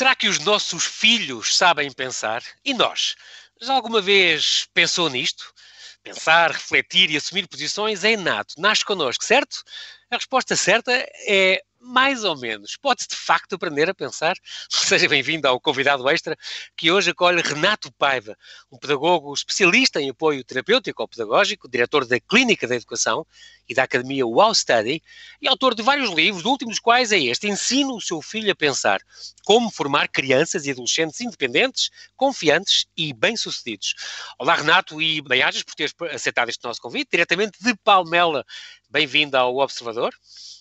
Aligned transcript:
Será 0.00 0.14
que 0.14 0.28
os 0.28 0.38
nossos 0.38 0.86
filhos 0.86 1.54
sabem 1.54 1.92
pensar? 1.92 2.42
E 2.64 2.72
nós? 2.72 3.16
Já 3.60 3.74
alguma 3.74 4.00
vez 4.00 4.66
pensou 4.72 5.10
nisto? 5.10 5.52
Pensar, 6.02 6.52
refletir 6.52 7.10
e 7.10 7.18
assumir 7.18 7.46
posições 7.46 8.02
é 8.02 8.12
inato, 8.12 8.54
nasce 8.56 8.82
connosco, 8.82 9.22
certo? 9.22 9.62
A 10.10 10.16
resposta 10.16 10.56
certa 10.56 10.90
é 11.28 11.60
mais 11.80 12.24
ou 12.24 12.36
menos. 12.36 12.76
Pode-se 12.76 13.08
de 13.08 13.16
facto 13.16 13.54
aprender 13.54 13.88
a 13.88 13.94
pensar. 13.94 14.36
Seja 14.68 15.08
bem-vindo 15.08 15.48
ao 15.48 15.58
convidado 15.58 16.08
extra 16.08 16.36
que 16.76 16.90
hoje 16.90 17.10
acolhe 17.10 17.40
Renato 17.40 17.90
Paiva, 17.92 18.36
um 18.70 18.78
pedagogo 18.78 19.32
especialista 19.32 20.00
em 20.00 20.10
apoio 20.10 20.44
terapêutico 20.44 21.02
ou 21.02 21.08
pedagógico, 21.08 21.68
diretor 21.68 22.04
da 22.04 22.20
Clínica 22.20 22.68
da 22.68 22.76
Educação 22.76 23.26
e 23.68 23.74
da 23.74 23.84
Academia 23.84 24.26
Wow 24.26 24.54
Study 24.54 25.02
e 25.40 25.48
autor 25.48 25.74
de 25.74 25.82
vários 25.82 26.10
livros, 26.10 26.44
o 26.44 26.50
último 26.50 26.70
dos 26.70 26.80
quais 26.80 27.12
é 27.12 27.18
este: 27.18 27.48
Ensina 27.48 27.92
o 27.92 28.00
seu 28.00 28.20
filho 28.20 28.52
a 28.52 28.54
pensar. 28.54 29.00
Como 29.44 29.70
formar 29.70 30.08
crianças 30.08 30.66
e 30.66 30.70
adolescentes 30.70 31.20
independentes, 31.20 31.90
confiantes 32.16 32.86
e 32.96 33.12
bem-sucedidos. 33.12 33.94
Olá, 34.38 34.54
Renato, 34.54 35.00
e 35.00 35.22
bem-ajas 35.22 35.62
por 35.62 35.74
teres 35.74 35.94
aceitado 36.12 36.50
este 36.50 36.62
nosso 36.62 36.80
convite, 36.80 37.08
diretamente 37.10 37.58
de 37.62 37.74
Palmela. 37.76 38.44
Bem-vindo 38.90 39.36
ao 39.36 39.56
Observador. 39.56 40.12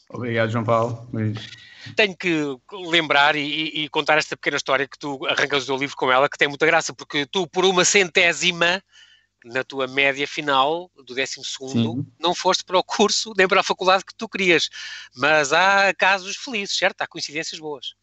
Obrigado, 0.10 0.52
João 0.52 0.64
Paulo. 0.64 1.08
Tenho 1.96 2.18
que 2.18 2.58
lembrar 2.72 3.36
e, 3.36 3.84
e, 3.84 3.90
contar 3.90 4.18
esta 4.18 4.36
pequena 4.36 4.58
história 4.58 4.88
que 4.88 4.98
tu 4.98 5.26
arrancas 5.28 5.64
o 5.64 5.68
teu 5.68 5.78
livro 5.78 5.96
com 5.96 6.12
ela, 6.12 6.28
que 6.28 6.38
tem 6.38 6.48
muita 6.48 6.66
graça, 6.66 6.94
porque 6.94 7.26
tu, 7.26 7.48
por 7.48 7.64
uma 7.64 7.86
centésima, 7.86 8.84
na 9.46 9.64
tua 9.64 9.88
média 9.88 10.28
final 10.28 10.92
do 10.96 11.04
12 11.04 11.42
não 12.20 12.36
foste 12.36 12.64
para 12.64 12.78
o 12.78 12.84
curso 12.84 13.34
nem 13.38 13.48
para 13.48 13.62
a 13.62 13.64
faculdade 13.64 14.04
que 14.04 14.14
tu 14.16 14.28
querias. 14.28 14.70
Mas 15.16 15.54
há 15.54 15.94
casos 15.94 16.36
felizes, 16.36 16.78
certo? 16.78 17.02
Há 17.02 17.08
coincidências 17.08 17.60
boas. 17.60 17.94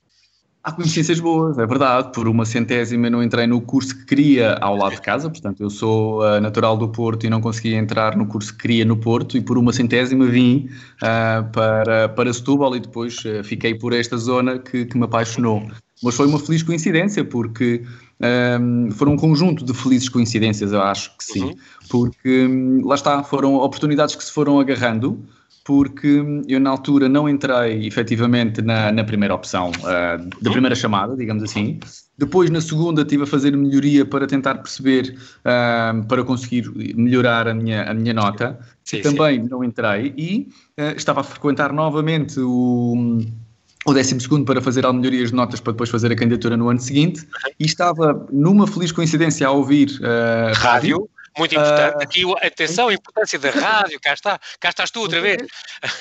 Há 0.67 0.72
coincidências 0.72 1.20
boas, 1.20 1.56
é 1.59 1.64
verdade. 1.64 2.11
Por 2.12 2.27
uma 2.27 2.45
centésima 2.45 3.09
não 3.09 3.22
entrei 3.22 3.47
no 3.47 3.61
curso 3.61 3.97
que 3.97 4.05
queria 4.05 4.55
ao 4.55 4.77
lado 4.77 4.97
de 4.97 5.00
casa, 5.00 5.31
portanto 5.31 5.62
eu 5.62 5.70
sou 5.70 6.25
uh, 6.25 6.41
natural 6.41 6.77
do 6.77 6.89
Porto 6.89 7.25
e 7.25 7.31
não 7.31 7.41
consegui 7.41 7.75
entrar 7.75 8.17
no 8.17 8.27
curso 8.27 8.53
que 8.53 8.62
queria 8.62 8.84
no 8.84 8.97
Porto 8.97 9.36
e 9.36 9.41
por 9.41 9.56
uma 9.58 9.73
centésima 9.73 10.27
vim 10.27 10.69
uh, 10.97 11.48
para, 11.53 12.08
para 12.08 12.33
Setúbal 12.33 12.75
e 12.75 12.81
depois 12.81 13.17
uh, 13.25 13.45
fiquei 13.45 13.77
por 13.77 13.92
esta 13.92 14.17
zona 14.17 14.58
que, 14.58 14.86
que 14.86 14.98
me 14.98 15.05
apaixonou. 15.05 15.62
Mas 16.03 16.17
foi 16.17 16.27
uma 16.27 16.41
feliz 16.41 16.64
coincidência 16.64 17.25
porque 17.25 17.84
um, 18.61 18.91
foram 18.91 19.12
um 19.12 19.17
conjunto 19.17 19.64
de 19.64 19.73
felizes 19.73 20.08
coincidências, 20.08 20.73
eu 20.73 20.83
acho 20.83 21.17
que 21.17 21.25
sim. 21.25 21.45
Uhum. 21.45 21.55
Porque 21.89 22.45
um, 22.45 22.84
lá 22.84 22.97
está, 22.97 23.23
foram 23.23 23.55
oportunidades 23.55 24.17
que 24.17 24.25
se 24.25 24.33
foram 24.33 24.58
agarrando 24.58 25.25
porque 25.67 26.25
eu 26.47 26.61
na 26.61 26.70
altura 26.70 27.09
não 27.09 27.28
entrei 27.28 27.89
efetivamente 27.89 28.62
na, 28.62 28.92
na 28.92 29.03
primeira 29.03 29.34
opção, 29.34 29.73
uh, 29.81 30.41
da 30.41 30.50
primeira 30.53 30.77
chamada, 30.77 31.17
digamos 31.17 31.42
assim. 31.42 31.81
Depois, 32.17 32.48
na 32.50 32.61
segunda, 32.61 33.03
estive 33.03 33.25
a 33.25 33.27
fazer 33.27 33.55
melhoria 33.56 34.06
para 34.06 34.28
tentar 34.28 34.55
perceber, 34.55 35.19
uh, 35.41 36.06
para 36.06 36.23
conseguir 36.23 36.70
melhorar 36.95 37.48
a 37.48 37.55
minha, 37.55 37.83
a 37.83 37.92
minha 37.92 38.14
nota. 38.14 38.56
Sim, 38.84 39.00
Também 39.00 39.42
sim. 39.42 39.48
não 39.50 39.64
entrei 39.64 40.14
e 40.17 40.48
uh, 40.78 40.97
estava 40.97 41.20
a 41.20 41.25
frequentar 41.25 41.73
novamente 41.73 42.39
o 42.39 43.19
o 43.89 43.95
décimo 43.95 44.20
segundo 44.20 44.45
para 44.45 44.61
fazer 44.61 44.84
as 44.84 44.92
melhorias 44.92 45.30
de 45.30 45.36
notas 45.36 45.61
para 45.61 45.73
depois 45.73 45.89
fazer 45.89 46.11
a 46.11 46.17
candidatura 46.17 46.56
no 46.56 46.69
ano 46.69 46.80
seguinte 46.80 47.25
e 47.58 47.64
estava 47.64 48.27
numa 48.33 48.67
feliz 48.67 48.91
coincidência 48.91 49.47
a 49.47 49.51
ouvir 49.53 50.01
uh, 50.01 50.53
rádio, 50.56 51.08
muito 51.37 51.55
importante. 51.55 51.97
Uh, 51.97 52.03
Aqui, 52.03 52.23
atenção, 52.47 52.89
a 52.89 52.95
importância 52.95 53.39
da 53.39 53.51
rádio, 53.51 54.01
cá 54.01 54.15
está, 54.15 54.41
cá 54.61 54.69
estás 54.70 54.91
tu 54.91 55.01
outra 55.01 55.20
vez. 55.20 55.42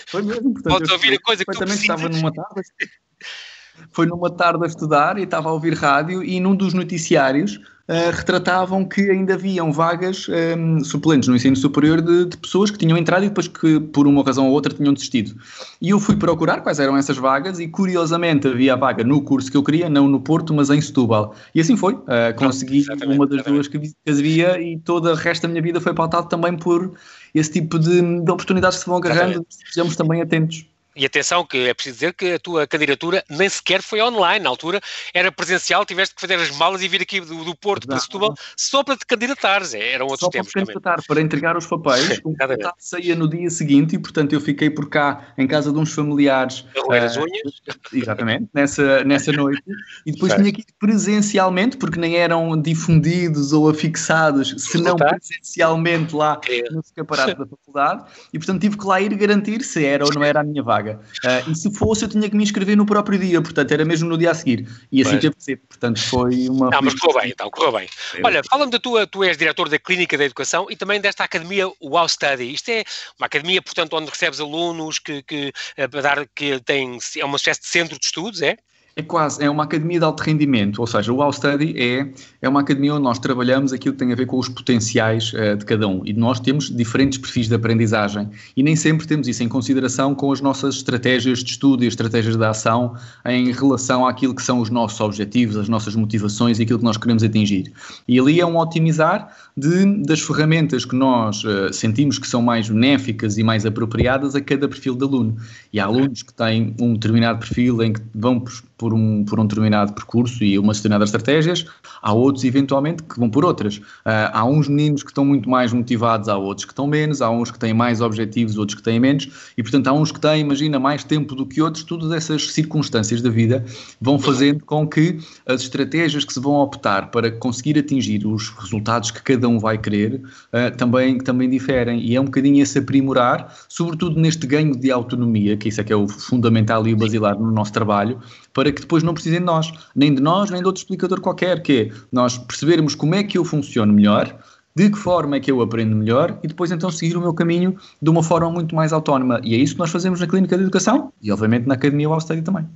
Foi 0.08 0.22
mesmo, 0.22 0.54
portanto, 0.54 0.74
Podes 0.74 0.92
ouvir 0.92 1.14
a 1.14 1.20
coisa 1.20 1.44
que 1.46 1.52
tu 1.52 1.60
precisas. 1.60 1.82
estava 1.82 2.10
numa 2.10 2.34
tarde, 2.34 2.62
foi 3.92 4.06
numa 4.06 4.30
tarde 4.30 4.64
a 4.64 4.68
estudar 4.68 5.18
e 5.18 5.24
estava 5.24 5.50
a 5.50 5.54
ouvir 5.54 5.74
rádio 5.74 6.24
e 6.24 6.40
num 6.40 6.56
dos 6.56 6.74
noticiários 6.74 7.60
uh, 7.88 8.12
retratavam 8.12 8.86
que 8.86 9.10
ainda 9.10 9.36
haviam 9.36 9.72
vagas 9.72 10.28
um, 10.58 10.84
suplentes 10.84 11.30
no 11.30 11.36
ensino 11.36 11.56
superior 11.56 12.02
de, 12.02 12.26
de, 12.26 12.38
pessoas 12.38 12.72
que 12.72 12.78
tinham 12.78 12.98
entrado 12.98 13.24
e 13.26 13.30
depois 13.30 13.48
que, 13.48 13.80
por 13.80 14.08
uma 14.08 14.24
razão 14.24 14.48
ou 14.48 14.54
outra, 14.54 14.74
tinham 14.74 14.94
desistido. 14.94 15.36
E 15.82 15.90
eu 15.90 16.00
fui 16.00 16.16
procurar 16.16 16.62
quais 16.62 16.80
eram 16.80 16.98
essas 16.98 17.18
vagas 17.18 17.60
e, 17.60 17.68
curiosamente, 17.68 18.48
havia 18.48 18.74
a 18.74 18.76
vaga 18.76 19.04
no 19.04 19.22
curso 19.22 19.52
que 19.52 19.58
eu 19.58 19.64
queria, 19.64 19.90
não 19.90 20.08
no 20.08 20.20
Porto, 20.20 20.54
mas 20.54 20.70
em 20.70 20.82
Setúbal. 20.82 21.36
E 21.54 21.62
assim 21.62 21.78
foi. 21.78 21.94
Uh, 21.94 22.36
consegui 22.38 22.86
uma 23.06 23.28
das 23.28 23.44
duas 23.44 23.68
que 23.68 23.80
havia 24.08 24.60
e 24.62 24.78
toda 24.80 25.12
o 25.12 25.16
resto 25.16 25.44
da 25.44 25.48
minha 25.50 25.62
vida 25.62 25.80
foi 25.80 25.94
pautado 25.94 26.28
também 26.28 26.58
por 26.58 26.94
esse 27.34 27.52
tipo 27.52 27.78
de, 27.80 28.02
de 28.02 28.32
oportunidades 28.32 28.78
que 28.78 28.84
se 28.84 28.90
vão 28.90 28.98
agarrando. 28.98 29.46
Sejamos 29.50 29.96
também 29.96 30.22
atentos. 30.22 30.66
E 30.96 31.06
atenção, 31.06 31.46
que 31.46 31.58
é 31.58 31.74
preciso 31.74 31.96
dizer 31.96 32.14
que 32.14 32.34
a 32.34 32.40
tua 32.40 32.66
candidatura 32.66 33.22
nem 33.30 33.50
sequer 33.50 33.82
foi 33.82 34.02
online. 34.02 34.42
Na 34.42 34.50
altura 34.50 34.80
era 35.14 35.30
presencial, 35.30 35.86
tiveste 35.86 36.16
que 36.16 36.22
fazer 36.22 36.36
as 36.36 36.52
malas 36.52 36.82
e 36.82 36.88
vir 36.88 37.02
aqui 37.02 37.20
do, 37.20 37.44
do 37.44 37.54
Porto 37.54 37.86
para 37.86 38.00
Setúbal 38.00 38.34
só 38.56 38.82
para 38.82 38.96
te 38.96 39.06
candidatares. 39.06 39.74
É, 39.74 39.92
eram 39.92 40.06
outros 40.06 40.22
só 40.22 40.30
tempos. 40.30 40.54
Para 40.54 40.62
candidatar, 40.66 41.04
para 41.06 41.22
entregar 41.22 41.58
os 41.58 41.66
papéis. 41.66 42.20
o 42.24 42.34
candidato 42.34 42.76
saía 42.80 43.14
no 43.14 43.30
dia 43.30 43.50
seguinte 43.50 43.96
e, 43.96 44.00
portanto, 44.00 44.32
eu 44.32 44.40
fiquei 44.40 44.70
por 44.70 44.90
cá 44.90 45.34
em 45.38 45.46
casa 45.46 45.70
de 45.74 45.78
uns 45.78 45.94
familiares. 45.94 46.66
A 46.78 46.82
roer 46.82 47.04
as 47.04 47.18
unhas. 47.18 47.62
Exatamente, 47.92 48.48
nessa, 48.54 49.04
nessa 49.04 49.34
noite. 49.34 49.62
E 50.06 50.14
depois 50.14 50.34
tinha 50.34 50.52
que 50.52 50.62
ir 50.62 50.66
presencialmente, 50.80 51.76
porque 51.76 52.00
nem 52.00 52.16
eram 52.16 52.60
difundidos 52.62 53.52
ou 53.52 53.70
afixados, 53.70 54.56
senão 54.60 54.96
presencialmente 54.96 56.16
lá 56.16 56.40
é. 56.48 56.72
no 56.72 56.80
escaparate 56.80 57.38
da 57.38 57.46
faculdade. 57.46 58.06
E, 58.32 58.40
portanto, 58.40 58.62
tive 58.62 58.78
que 58.78 58.86
lá 58.86 59.02
ir 59.02 59.14
garantir 59.16 59.62
se 59.62 59.84
era 59.84 60.06
ou 60.06 60.14
não 60.14 60.24
era 60.24 60.40
a 60.40 60.44
minha 60.44 60.64
vaga 60.64 60.85
Uh, 60.94 61.52
e 61.52 61.56
se 61.56 61.74
fosse, 61.74 62.06
eu 62.06 62.10
tinha 62.10 62.30
que 62.30 62.36
me 62.36 62.44
inscrever 62.44 62.76
no 62.76 62.86
próprio 62.86 63.18
dia, 63.20 63.42
portanto, 63.42 63.72
era 63.72 63.84
mesmo 63.84 64.08
no 64.10 64.18
dia 64.18 64.32
a 64.32 64.34
seguir. 64.34 64.68
E 64.92 65.02
assim 65.02 65.20
teve 65.20 65.36
que 65.36 65.44
ser. 65.44 65.58
Portanto, 65.58 66.00
foi 66.00 66.48
uma. 66.50 66.70
Não, 66.70 66.82
mas 66.82 66.94
correu 66.96 67.22
bem, 67.22 67.32
então, 67.32 67.50
correu 67.50 67.72
bem. 67.72 67.90
Olha, 68.24 68.42
fala-me 68.44 68.72
da 68.72 68.80
tua, 68.80 69.08
tu 69.08 69.24
és 69.24 69.38
diretor 69.38 69.70
da 69.70 69.80
Clínica 69.80 70.18
da 70.18 70.26
Educação 70.26 70.68
e 70.70 70.76
também 70.76 71.02
desta 71.02 71.24
academia 71.24 71.68
Wow 71.82 72.08
Study. 72.08 72.54
Isto 72.54 72.70
é 72.70 72.84
uma 73.20 73.28
academia, 73.28 73.62
portanto, 73.62 73.96
onde 73.96 74.10
recebes 74.10 74.40
alunos 74.40 75.00
que, 75.00 75.24
que, 75.24 75.54
eh, 75.78 75.88
dar, 75.88 76.26
que 76.34 76.60
tem, 76.62 76.98
é 77.18 77.26
uma 77.26 77.38
espécie 77.38 77.62
de 77.62 77.68
centro 77.68 78.00
de 78.00 78.06
estudos, 78.06 78.42
é? 78.42 78.58
É 78.98 79.02
quase, 79.02 79.44
é 79.44 79.50
uma 79.50 79.66
academia 79.66 80.00
de 80.00 80.06
alto 80.06 80.24
rendimento, 80.24 80.80
ou 80.80 80.88
seja, 80.88 81.12
o 81.12 81.18
Wow 81.18 81.34
Study 81.34 81.76
é, 81.78 82.10
é 82.42 82.48
uma 82.48 82.62
academia 82.62 82.94
onde 82.94 83.04
nós 83.04 83.20
trabalhamos 83.20 83.74
aquilo 83.74 83.94
que 83.94 84.00
tem 84.00 84.14
a 84.14 84.16
ver 84.16 84.26
com 84.26 84.40
os 84.40 84.48
potenciais 84.48 85.34
uh, 85.34 85.58
de 85.58 85.66
cada 85.66 85.86
um 85.86 86.02
e 86.06 86.14
nós 86.14 86.40
temos 86.40 86.74
diferentes 86.74 87.18
perfis 87.18 87.50
de 87.50 87.56
aprendizagem 87.56 88.30
e 88.56 88.64
nem 88.64 88.74
sempre 88.74 89.06
temos 89.06 89.28
isso 89.28 89.44
em 89.44 89.50
consideração 89.50 90.16
com 90.16 90.32
as 90.32 90.40
nossas 90.40 90.76
estratégias 90.76 91.44
de 91.44 91.52
estudo 91.52 91.84
e 91.84 91.88
estratégias 91.88 92.38
de 92.38 92.46
ação 92.46 92.96
em 93.26 93.52
relação 93.52 94.08
àquilo 94.08 94.34
que 94.34 94.42
são 94.42 94.62
os 94.62 94.70
nossos 94.70 95.02
objetivos, 95.02 95.58
as 95.58 95.68
nossas 95.68 95.94
motivações 95.94 96.60
e 96.60 96.64
aquilo 96.64 96.80
que 96.80 96.86
nós 96.86 96.96
queremos 96.96 97.22
atingir. 97.22 97.74
E 98.08 98.18
ali 98.18 98.40
é 98.40 98.46
um 98.46 98.56
otimizar 98.56 99.30
de, 99.58 100.04
das 100.04 100.20
ferramentas 100.20 100.84
que 100.84 100.96
nós 100.96 101.44
uh, 101.46 101.72
sentimos 101.72 102.20
que 102.20 102.28
são 102.28 102.42
mais 102.42 102.70
benéficas 102.70 103.38
e 103.38 103.44
mais 103.44 103.66
apropriadas 103.66 104.36
a 104.36 104.42
cada 104.42 104.68
perfil 104.68 104.96
de 104.96 105.06
aluno. 105.06 105.38
E 105.72 105.80
há 105.80 105.86
alunos 105.86 106.24
que 106.24 106.34
têm 106.34 106.76
um 106.80 106.94
determinado 106.94 107.40
perfil 107.40 107.82
em 107.82 107.94
que 107.94 108.02
vão 108.14 108.44
por 108.78 108.94
um, 108.94 109.24
por 109.24 109.40
um 109.40 109.46
determinado 109.46 109.94
percurso 109.94 110.44
e 110.44 110.60
umas 110.60 110.78
determinadas 110.78 111.10
estratégias, 111.10 111.66
há 112.02 112.12
outros, 112.12 112.44
eventualmente, 112.44 113.04
que 113.04 113.18
vão 113.18 113.30
por 113.30 113.46
outras. 113.46 113.78
Uh, 113.78 114.32
há 114.34 114.46
uns 114.46 114.68
meninos 114.68 115.04
que 115.04 115.12
estão 115.12 115.24
muito 115.24 115.50
mais 115.50 115.72
motivados, 115.72 116.28
há 116.28 116.38
outros 116.38 116.66
que 116.66 116.72
estão 116.72 116.88
menos, 116.88 117.22
há 117.22 117.30
uns 117.30 117.52
que 117.52 117.58
têm 117.58 117.74
mais 117.74 118.02
objetivos, 118.02 118.58
outros 118.58 118.76
que 118.76 118.84
têm 118.84 119.00
menos, 119.00 119.30
e, 119.58 119.64
portanto, 119.64 119.88
há 119.88 119.94
uns 119.94 120.12
que 120.12 120.20
têm, 120.20 120.42
imagina, 120.42 120.78
mais 120.80 121.04
tempo 121.04 121.36
do 121.36 121.46
que 121.46 121.62
outros, 121.62 121.84
todas 121.84 122.12
essas 122.12 122.52
circunstâncias 122.52 123.22
da 123.22 123.30
vida 123.30 123.64
vão 124.02 124.20
fazendo 124.20 124.64
com 124.66 124.86
que 124.86 125.20
as 125.46 125.62
estratégias 125.62 126.26
que 126.26 126.34
se 126.34 126.40
vão 126.40 126.56
optar 126.56 127.12
para 127.12 127.32
conseguir 127.32 127.78
atingir 127.80 128.26
os 128.28 128.50
resultados 128.50 129.12
que 129.12 129.22
cada 129.22 129.45
um 129.48 129.60
vai 129.60 129.78
querer 129.78 130.16
uh, 130.16 130.76
também, 130.78 131.18
também 131.18 131.50
diferem, 131.50 132.00
e 132.00 132.16
é 132.16 132.22
um 132.22 132.26
bocadinho 132.26 132.62
esse 132.62 132.80
aprimorar, 132.80 133.54
sobretudo 133.68 134.20
neste 134.20 134.46
ganho 134.48 134.76
de 134.76 134.92
autonomia, 134.92 135.58
que 135.58 135.70
isso 135.70 135.82
é 135.82 135.84
que 135.84 135.94
é 135.94 135.96
o 135.96 136.08
fundamental 136.08 136.88
e 136.88 136.94
o 136.94 136.98
basilar 136.98 137.38
no 137.38 137.52
nosso 137.52 137.74
trabalho, 137.74 138.20
para 138.54 138.72
que 138.72 138.82
depois 138.82 139.04
não 139.04 139.14
precisem 139.14 139.40
de 139.40 139.46
nós, 139.46 139.72
nem 139.96 140.14
de 140.14 140.22
nós, 140.22 140.50
nem 140.50 140.62
de 140.62 140.68
outro 140.68 140.82
explicador 140.82 141.22
qualquer, 141.22 141.62
que 141.62 141.92
é 141.92 141.96
nós 142.12 142.38
percebermos 142.38 142.96
como 142.96 143.16
é 143.16 143.24
que 143.24 143.38
eu 143.38 143.46
funciono 143.46 143.94
melhor, 143.94 144.36
de 144.76 144.90
que 144.90 144.98
forma 144.98 145.38
é 145.38 145.40
que 145.40 145.50
eu 145.50 145.62
aprendo 145.62 145.96
melhor 145.96 146.38
e 146.44 146.48
depois 146.48 146.70
então 146.70 146.92
seguir 146.92 147.16
o 147.16 147.22
meu 147.22 147.34
caminho 147.34 147.78
de 148.02 148.10
uma 148.10 148.22
forma 148.22 148.52
muito 148.52 148.76
mais 148.76 148.92
autónoma. 148.92 149.40
E 149.42 149.56
é 149.56 149.58
isso 149.58 149.74
que 149.74 149.80
nós 149.80 149.90
fazemos 149.90 150.20
na 150.20 150.28
Clínica 150.28 150.58
de 150.58 150.64
Educação 150.64 151.14
e 151.22 151.32
obviamente 151.32 151.66
na 151.66 151.76
Academia 151.76 152.10
Wall 152.10 152.20
também. 152.20 152.68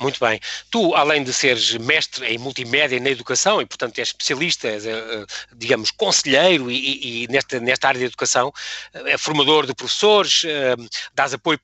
Muito 0.00 0.20
bem. 0.20 0.38
Tu, 0.70 0.94
além 0.94 1.24
de 1.24 1.32
seres 1.32 1.72
mestre 1.74 2.24
em 2.26 2.38
multimédia 2.38 2.96
e 2.96 3.00
na 3.00 3.10
educação, 3.10 3.60
e 3.60 3.66
portanto 3.66 3.98
és 3.98 4.08
especialista, 4.08 4.68
és, 4.68 4.86
eh, 4.86 5.26
digamos, 5.56 5.90
conselheiro 5.90 6.70
e, 6.70 7.24
e, 7.24 7.28
nesta, 7.28 7.58
nesta 7.58 7.88
área 7.88 7.98
de 7.98 8.04
educação, 8.04 8.52
eh, 8.94 9.12
é 9.12 9.18
formador 9.18 9.66
de 9.66 9.74
professores, 9.74 10.44
eh, 10.44 10.76
dás 11.12 11.34
apoio 11.34 11.58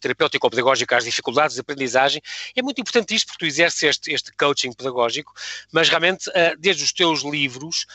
terapêutico 0.00 0.50
pedagógico 0.50 0.94
às 0.94 1.04
dificuldades 1.04 1.54
de 1.54 1.60
aprendizagem. 1.62 2.20
É 2.54 2.60
muito 2.60 2.78
importante 2.78 3.14
isto 3.14 3.28
porque 3.28 3.46
tu 3.46 3.48
exerces 3.48 3.82
este, 3.84 4.12
este 4.12 4.30
coaching 4.32 4.72
pedagógico, 4.72 5.32
mas 5.72 5.88
realmente, 5.88 6.30
desde 6.58 6.84
os 6.84 6.92
teus 6.92 7.22
livros, 7.22 7.86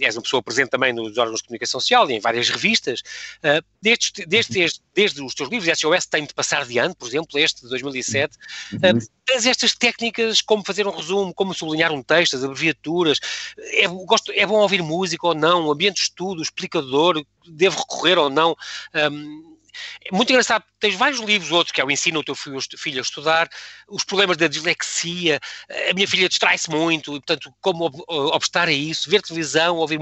és 0.00 0.16
uma 0.16 0.22
pessoa 0.22 0.42
presente 0.42 0.70
também 0.70 0.92
nos 0.92 1.16
órgãos 1.16 1.40
de 1.40 1.46
comunicação 1.46 1.80
social 1.80 2.10
e 2.10 2.14
em 2.14 2.20
várias 2.20 2.48
revistas, 2.48 3.02
desde, 3.80 4.26
desde, 4.26 4.52
desde, 4.52 4.80
desde 4.94 5.22
os 5.22 5.34
teus 5.34 5.48
livros, 5.48 5.78
SOS 5.78 6.06
tem 6.06 6.24
de 6.24 6.34
passar 6.34 6.64
de 6.66 6.78
ano, 6.78 6.94
por 6.94 7.08
exemplo, 7.08 7.38
este 7.38 7.62
de 7.62 7.68
2007, 7.68 8.31
exatamente. 8.72 9.06
Uh, 9.06 9.10
tens 9.24 9.46
estas 9.46 9.74
técnicas, 9.74 10.40
como 10.40 10.64
fazer 10.64 10.86
um 10.86 10.90
resumo, 10.90 11.34
como 11.34 11.54
sublinhar 11.54 11.92
um 11.92 12.02
texto, 12.02 12.36
as 12.36 12.44
abreviaturas, 12.44 13.20
é, 13.58 13.86
gosto, 13.88 14.32
é 14.32 14.46
bom 14.46 14.60
ouvir 14.60 14.82
música 14.82 15.26
ou 15.26 15.34
não, 15.34 15.70
ambiente 15.70 15.96
de 15.96 16.02
estudo, 16.02 16.42
explicador, 16.42 17.24
devo 17.46 17.78
recorrer 17.78 18.18
ou 18.18 18.28
não. 18.28 18.56
Um, 18.94 19.51
muito 20.10 20.30
engraçado, 20.30 20.64
tens 20.78 20.94
vários 20.94 21.20
livros, 21.20 21.52
outros, 21.52 21.72
que 21.72 21.80
é 21.80 21.84
o 21.84 21.90
Ensina 21.90 22.18
o 22.18 22.24
teu 22.24 22.34
filho, 22.34 22.58
a 22.98 23.00
estudar, 23.00 23.48
os 23.88 24.04
problemas 24.04 24.36
da 24.36 24.48
dislexia, 24.48 25.40
a 25.90 25.94
minha 25.94 26.08
filha 26.08 26.28
distrai-se 26.28 26.70
muito, 26.70 27.12
e, 27.16 27.20
portanto, 27.20 27.52
como 27.60 27.90
obstar 28.08 28.68
a 28.68 28.72
isso, 28.72 29.08
ver 29.08 29.22
televisão, 29.22 29.76
ouvir 29.76 29.98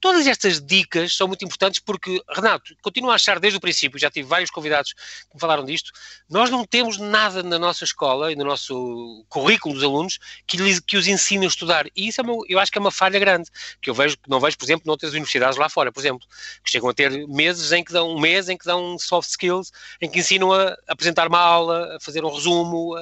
todas 0.00 0.26
estas 0.26 0.60
dicas 0.60 1.16
são 1.16 1.28
muito 1.28 1.44
importantes 1.44 1.80
porque, 1.80 2.22
Renato, 2.30 2.74
continuo 2.82 3.10
a 3.10 3.14
achar 3.14 3.38
desde 3.38 3.58
o 3.58 3.60
princípio, 3.60 3.98
já 3.98 4.10
tive 4.10 4.28
vários 4.28 4.50
convidados 4.50 4.92
que 4.92 5.34
me 5.34 5.40
falaram 5.40 5.64
disto, 5.64 5.92
nós 6.30 6.50
não 6.50 6.64
temos 6.64 6.98
nada 6.98 7.42
na 7.42 7.58
nossa 7.58 7.84
escola 7.84 8.32
e 8.32 8.36
no 8.36 8.44
nosso 8.44 9.24
currículo 9.28 9.74
dos 9.74 9.84
alunos 9.84 10.18
que, 10.46 10.80
que 10.82 10.96
os 10.96 11.06
ensine 11.06 11.44
a 11.44 11.48
estudar, 11.48 11.86
e 11.94 12.08
isso 12.08 12.20
é 12.20 12.24
uma, 12.24 12.34
eu 12.48 12.58
acho 12.58 12.70
que 12.70 12.78
é 12.78 12.80
uma 12.80 12.90
falha 12.90 13.18
grande, 13.18 13.50
que 13.80 13.90
eu 13.90 13.94
vejo, 13.94 14.16
que 14.16 14.30
não 14.30 14.40
vejo, 14.40 14.56
por 14.56 14.64
exemplo, 14.64 14.84
noutras 14.86 15.12
universidades 15.12 15.58
lá 15.58 15.68
fora, 15.68 15.92
por 15.92 16.00
exemplo, 16.00 16.26
que 16.64 16.70
chegam 16.70 16.88
a 16.88 16.94
ter 16.94 17.26
meses 17.28 17.72
em 17.72 17.84
que 17.84 17.92
dão, 17.92 18.10
um 18.10 18.20
mês 18.20 18.48
em 18.48 18.56
que 18.56 18.64
dão 18.64 18.98
soft 19.12 19.28
skills, 19.28 19.70
em 20.00 20.10
que 20.10 20.20
ensinam 20.20 20.52
a 20.52 20.76
apresentar 20.88 21.28
uma 21.28 21.38
aula, 21.38 21.96
a 21.96 22.00
fazer 22.00 22.24
um 22.24 22.32
resumo. 22.32 22.94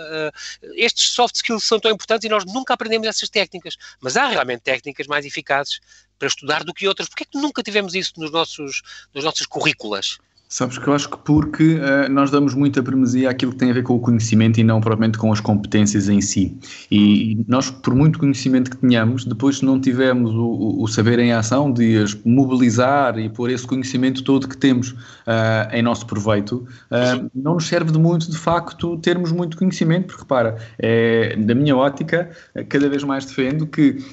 Estes 0.75 1.11
soft 1.11 1.37
skills 1.37 1.65
são 1.65 1.79
tão 1.79 1.91
importantes 1.93 2.25
e 2.25 2.29
nós 2.29 2.45
nunca 2.45 2.75
aprendemos 2.75 3.07
essas 3.07 3.29
técnicas. 3.29 3.77
Mas 4.01 4.17
há 4.17 4.27
realmente 4.27 4.63
técnicas 4.63 5.07
mais 5.07 5.25
eficazes 5.25 5.81
para 6.19 6.29
estudar 6.29 6.65
do 6.65 6.75
que 6.75 6.89
outras. 6.89 7.09
Porquê 7.09 7.23
é 7.23 7.27
que 7.27 7.39
nunca 7.39 7.63
tivemos 7.63 7.95
isso 7.95 8.15
nos 8.17 8.33
nossos, 8.33 8.83
nos 9.15 9.25
nossos 9.25 9.47
currículas? 9.47 10.19
Sabes 10.53 10.79
que 10.79 10.89
eu 10.89 10.93
acho 10.93 11.09
que 11.09 11.17
porque 11.19 11.77
uh, 11.77 12.11
nós 12.11 12.33
damos 12.33 12.55
muita 12.55 12.83
primazia 12.83 13.31
àquilo 13.31 13.53
que 13.53 13.59
tem 13.59 13.71
a 13.71 13.73
ver 13.73 13.85
com 13.85 13.95
o 13.95 14.01
conhecimento 14.01 14.59
e 14.59 14.65
não 14.65 14.81
propriamente 14.81 15.17
com 15.17 15.33
as 15.33 15.39
competências 15.39 16.09
em 16.09 16.21
si. 16.21 16.59
E 16.91 17.39
nós, 17.47 17.71
por 17.71 17.95
muito 17.95 18.19
conhecimento 18.19 18.69
que 18.69 18.77
tenhamos, 18.77 19.25
depois 19.25 19.59
se 19.59 19.65
não 19.65 19.81
tivermos 19.81 20.35
o, 20.35 20.83
o 20.83 20.89
saber 20.89 21.21
em 21.21 21.33
ação 21.33 21.73
de 21.73 21.99
as 21.99 22.19
mobilizar 22.25 23.17
e 23.17 23.29
pôr 23.29 23.49
esse 23.49 23.65
conhecimento 23.65 24.25
todo 24.25 24.49
que 24.49 24.57
temos 24.57 24.91
uh, 24.91 25.71
em 25.73 25.83
nosso 25.83 26.05
proveito, 26.05 26.67
uh, 26.91 27.31
não 27.33 27.55
nos 27.55 27.69
serve 27.69 27.93
de 27.93 27.99
muito, 28.01 28.29
de 28.29 28.37
facto, 28.37 28.97
termos 28.97 29.31
muito 29.31 29.57
conhecimento, 29.57 30.09
porque 30.09 30.23
repara, 30.23 30.57
é, 30.81 31.37
da 31.37 31.55
minha 31.55 31.77
ótica, 31.77 32.29
cada 32.69 32.89
vez 32.89 33.05
mais 33.05 33.25
defendo 33.25 33.69
que 33.69 34.05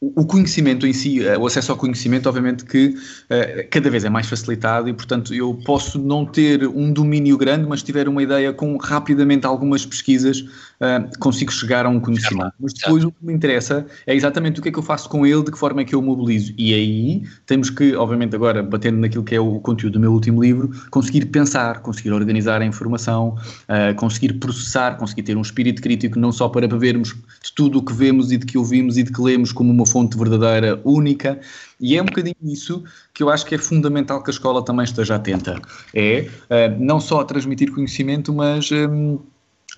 o 0.00 0.24
conhecimento 0.24 0.86
em 0.86 0.94
si, 0.94 1.22
eh, 1.22 1.36
o 1.36 1.46
acesso 1.46 1.72
ao 1.72 1.76
conhecimento, 1.76 2.26
obviamente 2.26 2.64
que 2.64 2.86
uh, 2.86 3.68
cada 3.70 3.90
vez 3.90 4.02
é 4.02 4.08
mais 4.08 4.26
facilitado 4.26 4.88
e, 4.88 4.94
portanto, 4.94 5.34
eu 5.34 5.52
posso 5.66 5.98
não 5.98 6.24
ter 6.24 6.66
um 6.66 6.90
domínio 6.90 7.36
grande, 7.36 7.68
mas 7.68 7.82
tiver 7.82 8.08
uma 8.08 8.22
ideia 8.22 8.50
com 8.50 8.78
rapidamente 8.78 9.44
algumas 9.44 9.84
pesquisas, 9.84 10.40
uh, 10.40 11.18
consigo 11.18 11.52
chegar 11.52 11.84
a 11.84 11.90
um 11.90 12.00
conhecimento. 12.00 12.54
Mas 12.58 12.72
depois 12.72 13.04
o 13.04 13.12
que 13.12 13.26
me 13.26 13.34
interessa 13.34 13.86
é 14.06 14.14
exatamente 14.14 14.58
o 14.58 14.62
que 14.62 14.70
é 14.70 14.72
que 14.72 14.78
eu 14.78 14.82
faço 14.82 15.06
com 15.06 15.26
ele, 15.26 15.42
de 15.42 15.50
que 15.50 15.58
forma 15.58 15.82
é 15.82 15.84
que 15.84 15.94
eu 15.94 16.00
mobilizo. 16.00 16.54
E 16.56 16.72
aí 16.72 17.22
temos 17.44 17.68
que, 17.68 17.94
obviamente, 17.94 18.34
agora, 18.34 18.62
batendo 18.62 18.96
naquilo 18.96 19.22
que 19.22 19.34
é 19.34 19.40
o 19.40 19.60
conteúdo 19.60 19.94
do 19.94 20.00
meu 20.00 20.12
último 20.14 20.42
livro, 20.42 20.70
conseguir 20.90 21.26
pensar, 21.26 21.80
conseguir 21.80 22.12
organizar 22.12 22.62
a 22.62 22.64
informação, 22.64 23.36
uh, 23.68 23.94
conseguir 23.96 24.32
processar, 24.34 24.96
conseguir 24.96 25.24
ter 25.24 25.36
um 25.36 25.42
espírito 25.42 25.82
crítico, 25.82 26.18
não 26.18 26.32
só 26.32 26.48
para 26.48 26.66
vermos 26.66 27.14
de 27.42 27.52
tudo 27.54 27.80
o 27.80 27.82
que 27.82 27.92
vemos 27.92 28.32
e 28.32 28.38
de 28.38 28.46
que 28.46 28.56
ouvimos 28.56 28.96
e 28.96 29.02
de 29.02 29.12
que 29.12 29.20
lemos 29.20 29.52
como 29.52 29.70
uma 29.70 29.89
fonte 29.90 30.16
verdadeira, 30.16 30.80
única, 30.84 31.40
e 31.80 31.96
é 31.96 32.02
um 32.02 32.06
bocadinho 32.06 32.36
isso 32.42 32.84
que 33.12 33.22
eu 33.22 33.30
acho 33.30 33.44
que 33.46 33.54
é 33.54 33.58
fundamental 33.58 34.22
que 34.22 34.30
a 34.30 34.32
escola 34.32 34.64
também 34.64 34.84
esteja 34.84 35.16
atenta. 35.16 35.60
É 35.94 36.28
uh, 36.50 36.78
não 36.78 37.00
só 37.00 37.24
transmitir 37.24 37.72
conhecimento, 37.72 38.32
mas. 38.32 38.70
Um, 38.70 39.18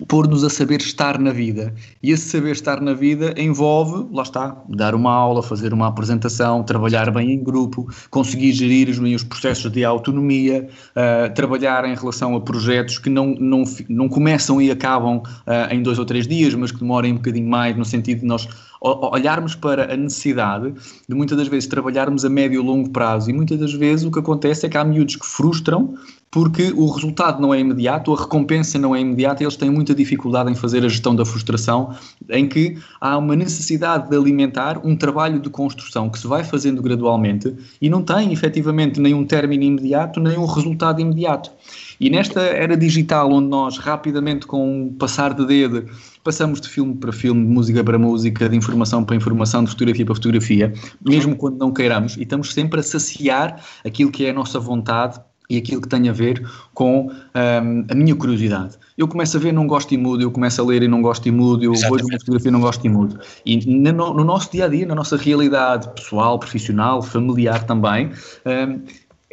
pôr-nos 0.07 0.43
a 0.43 0.49
saber 0.49 0.81
estar 0.81 1.19
na 1.19 1.31
vida. 1.31 1.73
E 2.01 2.11
esse 2.11 2.29
saber 2.29 2.51
estar 2.51 2.81
na 2.81 2.93
vida 2.93 3.33
envolve, 3.37 4.07
lá 4.11 4.23
está, 4.23 4.57
dar 4.67 4.95
uma 4.95 5.11
aula, 5.11 5.43
fazer 5.43 5.73
uma 5.73 5.87
apresentação, 5.87 6.63
trabalhar 6.63 7.11
bem 7.11 7.31
em 7.31 7.43
grupo, 7.43 7.87
conseguir 8.09 8.53
gerir 8.53 8.89
os, 8.89 8.97
os 8.97 9.23
processos 9.23 9.71
de 9.71 9.85
autonomia, 9.85 10.67
uh, 10.95 11.33
trabalhar 11.33 11.85
em 11.85 11.95
relação 11.95 12.35
a 12.35 12.41
projetos 12.41 12.97
que 12.97 13.09
não, 13.09 13.35
não, 13.35 13.63
não 13.87 14.09
começam 14.09 14.61
e 14.61 14.71
acabam 14.71 15.17
uh, 15.17 15.71
em 15.71 15.83
dois 15.83 15.99
ou 15.99 16.05
três 16.05 16.27
dias, 16.27 16.55
mas 16.55 16.71
que 16.71 16.79
demorem 16.79 17.13
um 17.13 17.17
bocadinho 17.17 17.47
mais, 17.47 17.77
no 17.77 17.85
sentido 17.85 18.21
de 18.21 18.25
nós 18.25 18.47
olharmos 18.83 19.55
para 19.55 19.93
a 19.93 19.95
necessidade 19.95 20.73
de 21.07 21.15
muitas 21.15 21.37
das 21.37 21.47
vezes 21.47 21.67
trabalharmos 21.67 22.25
a 22.25 22.29
médio 22.29 22.61
e 22.61 22.65
longo 22.65 22.89
prazo. 22.89 23.29
E 23.29 23.33
muitas 23.33 23.57
das 23.57 23.73
vezes 23.73 24.05
o 24.05 24.11
que 24.11 24.19
acontece 24.19 24.65
é 24.65 24.69
que 24.69 24.77
há 24.77 24.83
miúdos 24.83 25.15
que 25.15 25.25
frustram 25.25 25.95
porque 26.33 26.73
o 26.75 26.89
resultado 26.89 27.39
não 27.39 27.53
é 27.53 27.59
imediato, 27.59 28.11
a 28.11 28.19
recompensa 28.19 28.79
não 28.79 28.95
é 28.95 28.99
imediata 28.99 29.43
eles 29.43 29.55
têm 29.55 29.69
muita 29.69 29.93
dificuldade 29.93 30.51
em 30.51 30.55
fazer 30.55 30.83
a 30.83 30.89
gestão 30.89 31.15
da 31.15 31.23
frustração, 31.23 31.93
em 32.27 32.49
que 32.49 32.75
há 32.99 33.15
uma 33.19 33.35
necessidade 33.35 34.09
de 34.09 34.17
alimentar 34.17 34.81
um 34.83 34.95
trabalho 34.95 35.39
de 35.39 35.47
construção 35.51 36.09
que 36.09 36.17
se 36.17 36.25
vai 36.25 36.43
fazendo 36.43 36.81
gradualmente 36.81 37.55
e 37.79 37.87
não 37.87 38.01
tem 38.01 38.33
efetivamente 38.33 38.99
nenhum 38.99 39.23
término 39.23 39.63
imediato, 39.63 40.19
nem 40.19 40.35
um 40.35 40.47
resultado 40.47 40.99
imediato. 40.99 41.51
E 41.99 42.09
nesta 42.09 42.41
era 42.41 42.75
digital, 42.75 43.31
onde 43.31 43.49
nós 43.49 43.77
rapidamente, 43.77 44.47
com 44.47 44.85
um 44.85 44.89
passar 44.91 45.35
de 45.35 45.45
dedo, 45.45 45.85
passamos 46.23 46.59
de 46.59 46.67
filme 46.67 46.95
para 46.95 47.11
filme, 47.11 47.45
de 47.45 47.53
música 47.53 47.83
para 47.83 47.99
música, 47.99 48.49
de 48.49 48.57
informação 48.57 49.03
para 49.03 49.15
informação, 49.15 49.63
de 49.63 49.69
fotografia 49.69 50.03
para 50.03 50.15
fotografia, 50.15 50.73
mesmo 51.05 51.35
quando 51.35 51.59
não 51.59 51.71
queiramos, 51.71 52.17
e 52.17 52.23
estamos 52.23 52.51
sempre 52.51 52.79
a 52.79 52.83
saciar 52.83 53.63
aquilo 53.85 54.09
que 54.09 54.25
é 54.25 54.31
a 54.31 54.33
nossa 54.33 54.59
vontade 54.59 55.21
e 55.49 55.57
aquilo 55.57 55.81
que 55.81 55.87
tem 55.87 56.09
a 56.09 56.13
ver 56.13 56.45
com 56.73 57.11
um, 57.11 57.85
a 57.89 57.95
minha 57.95 58.15
curiosidade. 58.15 58.77
Eu 58.97 59.07
começo 59.07 59.37
a 59.37 59.39
ver, 59.39 59.51
não 59.51 59.67
gosto 59.67 59.93
e 59.93 59.97
mudo, 59.97 60.23
eu 60.23 60.31
começo 60.31 60.61
a 60.61 60.65
ler 60.65 60.83
e 60.83 60.87
não 60.87 61.01
gosto 61.01 61.27
e 61.27 61.31
mudo, 61.31 61.63
eu 61.63 61.73
Exatamente. 61.73 62.03
vejo 62.03 62.13
uma 62.13 62.19
fotografia 62.19 62.49
e 62.49 62.51
não 62.51 62.61
gosto 62.61 62.85
e 62.85 62.89
mudo. 62.89 63.19
E 63.45 63.65
no, 63.65 64.13
no, 64.13 64.23
nosso 64.23 64.51
dia 64.51 64.65
a 64.65 64.67
dia, 64.67 64.85
na 64.85 64.95
nossa 64.95 65.17
realidade 65.17 65.89
pessoal, 65.93 66.39
profissional, 66.39 67.01
familiar 67.01 67.65
também, 67.65 68.11
um, 68.45 68.81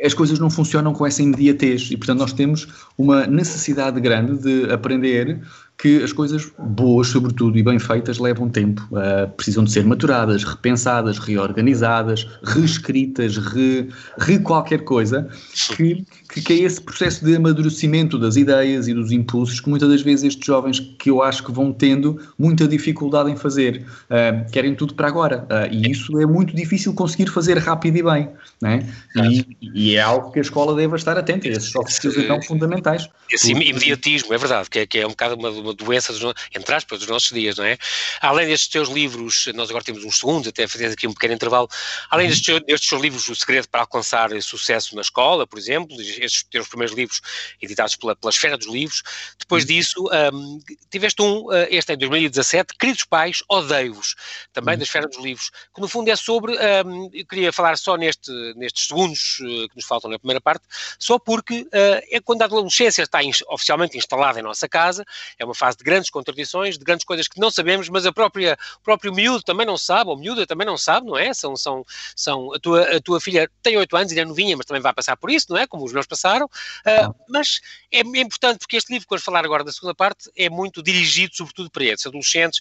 as 0.02 0.14
coisas 0.14 0.38
não 0.38 0.48
funcionam 0.48 0.92
com 0.92 1.06
essa 1.06 1.22
imediatez 1.22 1.90
e, 1.90 1.96
portanto, 1.96 2.20
nós 2.20 2.32
temos 2.32 2.66
uma 2.96 3.26
necessidade 3.26 4.00
grande 4.00 4.38
de 4.38 4.72
aprender 4.72 5.40
que 5.80 6.02
as 6.02 6.12
coisas 6.12 6.50
boas, 6.58 7.08
sobretudo, 7.08 7.56
e 7.56 7.62
bem 7.62 7.78
feitas, 7.78 8.18
levam 8.18 8.50
tempo. 8.50 8.86
Uh, 8.92 9.30
precisam 9.30 9.64
de 9.64 9.72
ser 9.72 9.84
maturadas, 9.84 10.44
repensadas, 10.44 11.18
reorganizadas, 11.18 12.28
reescritas, 12.44 13.38
re, 13.38 13.88
re 14.18 14.38
qualquer 14.40 14.84
coisa, 14.84 15.28
que, 15.74 16.04
que, 16.42 16.52
é 16.52 16.56
esse 16.56 16.80
processo 16.82 17.24
de 17.24 17.34
amadurecimento 17.34 18.18
das 18.18 18.36
ideias 18.36 18.88
e 18.88 18.94
dos 18.94 19.10
impulsos 19.10 19.58
que 19.58 19.70
muitas 19.70 19.88
das 19.88 20.02
vezes 20.02 20.24
estes 20.24 20.46
jovens 20.46 20.80
que 20.98 21.10
eu 21.10 21.22
acho 21.22 21.42
que 21.42 21.50
vão 21.50 21.72
tendo 21.72 22.20
muita 22.38 22.68
dificuldade 22.68 23.30
em 23.30 23.36
fazer. 23.36 23.86
Uh, 24.10 24.50
querem 24.50 24.74
tudo 24.74 24.94
para 24.94 25.08
agora. 25.08 25.46
Uh, 25.50 25.72
e 25.72 25.90
isso 25.90 26.20
é 26.20 26.26
muito 26.26 26.54
difícil 26.54 26.92
conseguir 26.92 27.30
fazer 27.30 27.56
rápido 27.56 27.96
e 27.96 28.02
bem. 28.02 28.28
Né? 28.60 28.86
E, 29.16 29.56
e, 29.62 29.96
é 29.96 30.00
algo 30.02 30.30
que 30.30 30.38
a 30.38 30.42
escola 30.42 30.76
deve 30.76 30.94
estar 30.96 31.16
atenta. 31.16 31.48
Esses 31.48 31.70
soft 31.70 31.90
skills 31.90 32.26
são 32.26 32.42
fundamentais. 32.42 33.08
Esse 33.32 33.52
imediatismo, 33.52 34.34
é 34.34 34.38
verdade, 34.38 34.68
que 34.68 34.80
é, 34.80 34.86
que 34.86 34.98
é 34.98 35.06
um 35.06 35.10
bocado 35.10 35.36
uma 35.36 35.69
uma 35.70 35.74
doença, 35.74 36.12
dos, 36.12 36.34
entre 36.54 36.74
aspas, 36.74 36.98
dos 36.98 37.08
nossos 37.08 37.30
dias, 37.30 37.56
não 37.56 37.64
é? 37.64 37.78
Além 38.20 38.46
destes 38.46 38.68
teus 38.68 38.88
livros, 38.88 39.46
nós 39.54 39.70
agora 39.70 39.84
temos 39.84 40.04
uns 40.04 40.18
segundos, 40.18 40.48
até 40.48 40.66
fazer 40.66 40.86
aqui 40.86 41.06
um 41.06 41.14
pequeno 41.14 41.34
intervalo, 41.34 41.68
além 42.10 42.26
uhum. 42.26 42.32
destes, 42.32 42.60
destes 42.66 42.88
teus 42.88 43.02
livros, 43.02 43.28
O 43.28 43.34
Segredo 43.34 43.68
para 43.68 43.80
Alcançar 43.80 44.30
Sucesso 44.42 44.94
na 44.94 45.02
Escola, 45.02 45.46
por 45.46 45.58
exemplo, 45.58 46.00
estes 46.00 46.44
teus 46.44 46.68
primeiros 46.68 46.94
livros 46.96 47.20
editados 47.60 47.96
pela, 47.96 48.16
pela 48.16 48.30
Esfera 48.30 48.56
dos 48.56 48.66
Livros, 48.66 49.02
depois 49.38 49.64
uhum. 49.64 49.68
disso, 49.68 50.04
um, 50.32 50.60
tiveste 50.90 51.22
um, 51.22 51.46
uh, 51.46 51.66
este 51.70 51.92
em 51.92 51.98
2017, 51.98 52.74
Queridos 52.78 53.04
Pais, 53.04 53.42
Odeio-vos, 53.48 54.14
também 54.52 54.74
uhum. 54.74 54.78
da 54.78 54.84
Esfera 54.84 55.08
dos 55.08 55.18
Livros, 55.18 55.50
que 55.74 55.80
no 55.80 55.88
fundo 55.88 56.10
é 56.10 56.16
sobre, 56.16 56.56
um, 56.86 57.10
eu 57.12 57.26
queria 57.26 57.52
falar 57.52 57.76
só 57.76 57.96
neste, 57.96 58.30
nestes 58.56 58.86
segundos 58.86 59.38
uh, 59.40 59.68
que 59.68 59.76
nos 59.76 59.84
faltam 59.84 60.10
na 60.10 60.18
primeira 60.18 60.40
parte, 60.40 60.64
só 60.98 61.18
porque 61.18 61.62
uh, 61.62 61.68
é 62.10 62.20
quando 62.20 62.42
a 62.42 62.44
adolescência 62.46 63.02
está 63.02 63.22
in, 63.22 63.30
oficialmente 63.48 63.96
instalada 63.96 64.40
em 64.40 64.42
nossa 64.42 64.68
casa, 64.68 65.04
é 65.38 65.44
uma 65.44 65.54
fase 65.60 65.76
de 65.76 65.84
grandes 65.84 66.10
contradições, 66.10 66.78
de 66.78 66.84
grandes 66.84 67.04
coisas 67.04 67.28
que 67.28 67.38
não 67.38 67.50
sabemos, 67.50 67.88
mas 67.90 68.06
a 68.06 68.12
própria, 68.12 68.58
o 68.78 68.82
próprio 68.82 69.12
miúdo 69.12 69.42
também 69.42 69.66
não 69.66 69.76
sabe, 69.76 70.08
ou 70.08 70.16
miúda 70.16 70.46
também 70.46 70.66
não 70.66 70.78
sabe, 70.78 71.06
não 71.06 71.16
é? 71.16 71.34
São, 71.34 71.54
são, 71.54 71.84
são, 72.16 72.54
a, 72.54 72.58
tua, 72.58 72.96
a 72.96 73.00
tua 73.00 73.20
filha 73.20 73.48
tem 73.62 73.76
8 73.76 73.96
anos, 73.96 74.10
ainda 74.10 74.22
é 74.22 74.24
novinha, 74.24 74.56
mas 74.56 74.64
também 74.64 74.82
vai 74.82 74.94
passar 74.94 75.16
por 75.16 75.30
isso, 75.30 75.46
não 75.50 75.58
é? 75.58 75.66
Como 75.66 75.84
os 75.84 75.92
meus 75.92 76.06
passaram. 76.06 76.46
Uh, 76.46 77.14
mas 77.28 77.60
é, 77.92 77.98
é 77.98 78.20
importante 78.20 78.58
porque 78.58 78.76
este 78.76 78.90
livro 78.92 79.06
que 79.06 79.10
vamos 79.10 79.24
falar 79.24 79.44
agora 79.44 79.62
da 79.62 79.72
segunda 79.72 79.94
parte 79.94 80.30
é 80.36 80.48
muito 80.48 80.82
dirigido 80.82 81.36
sobretudo 81.36 81.70
para 81.70 81.84
esses 81.84 82.06
adolescentes 82.06 82.60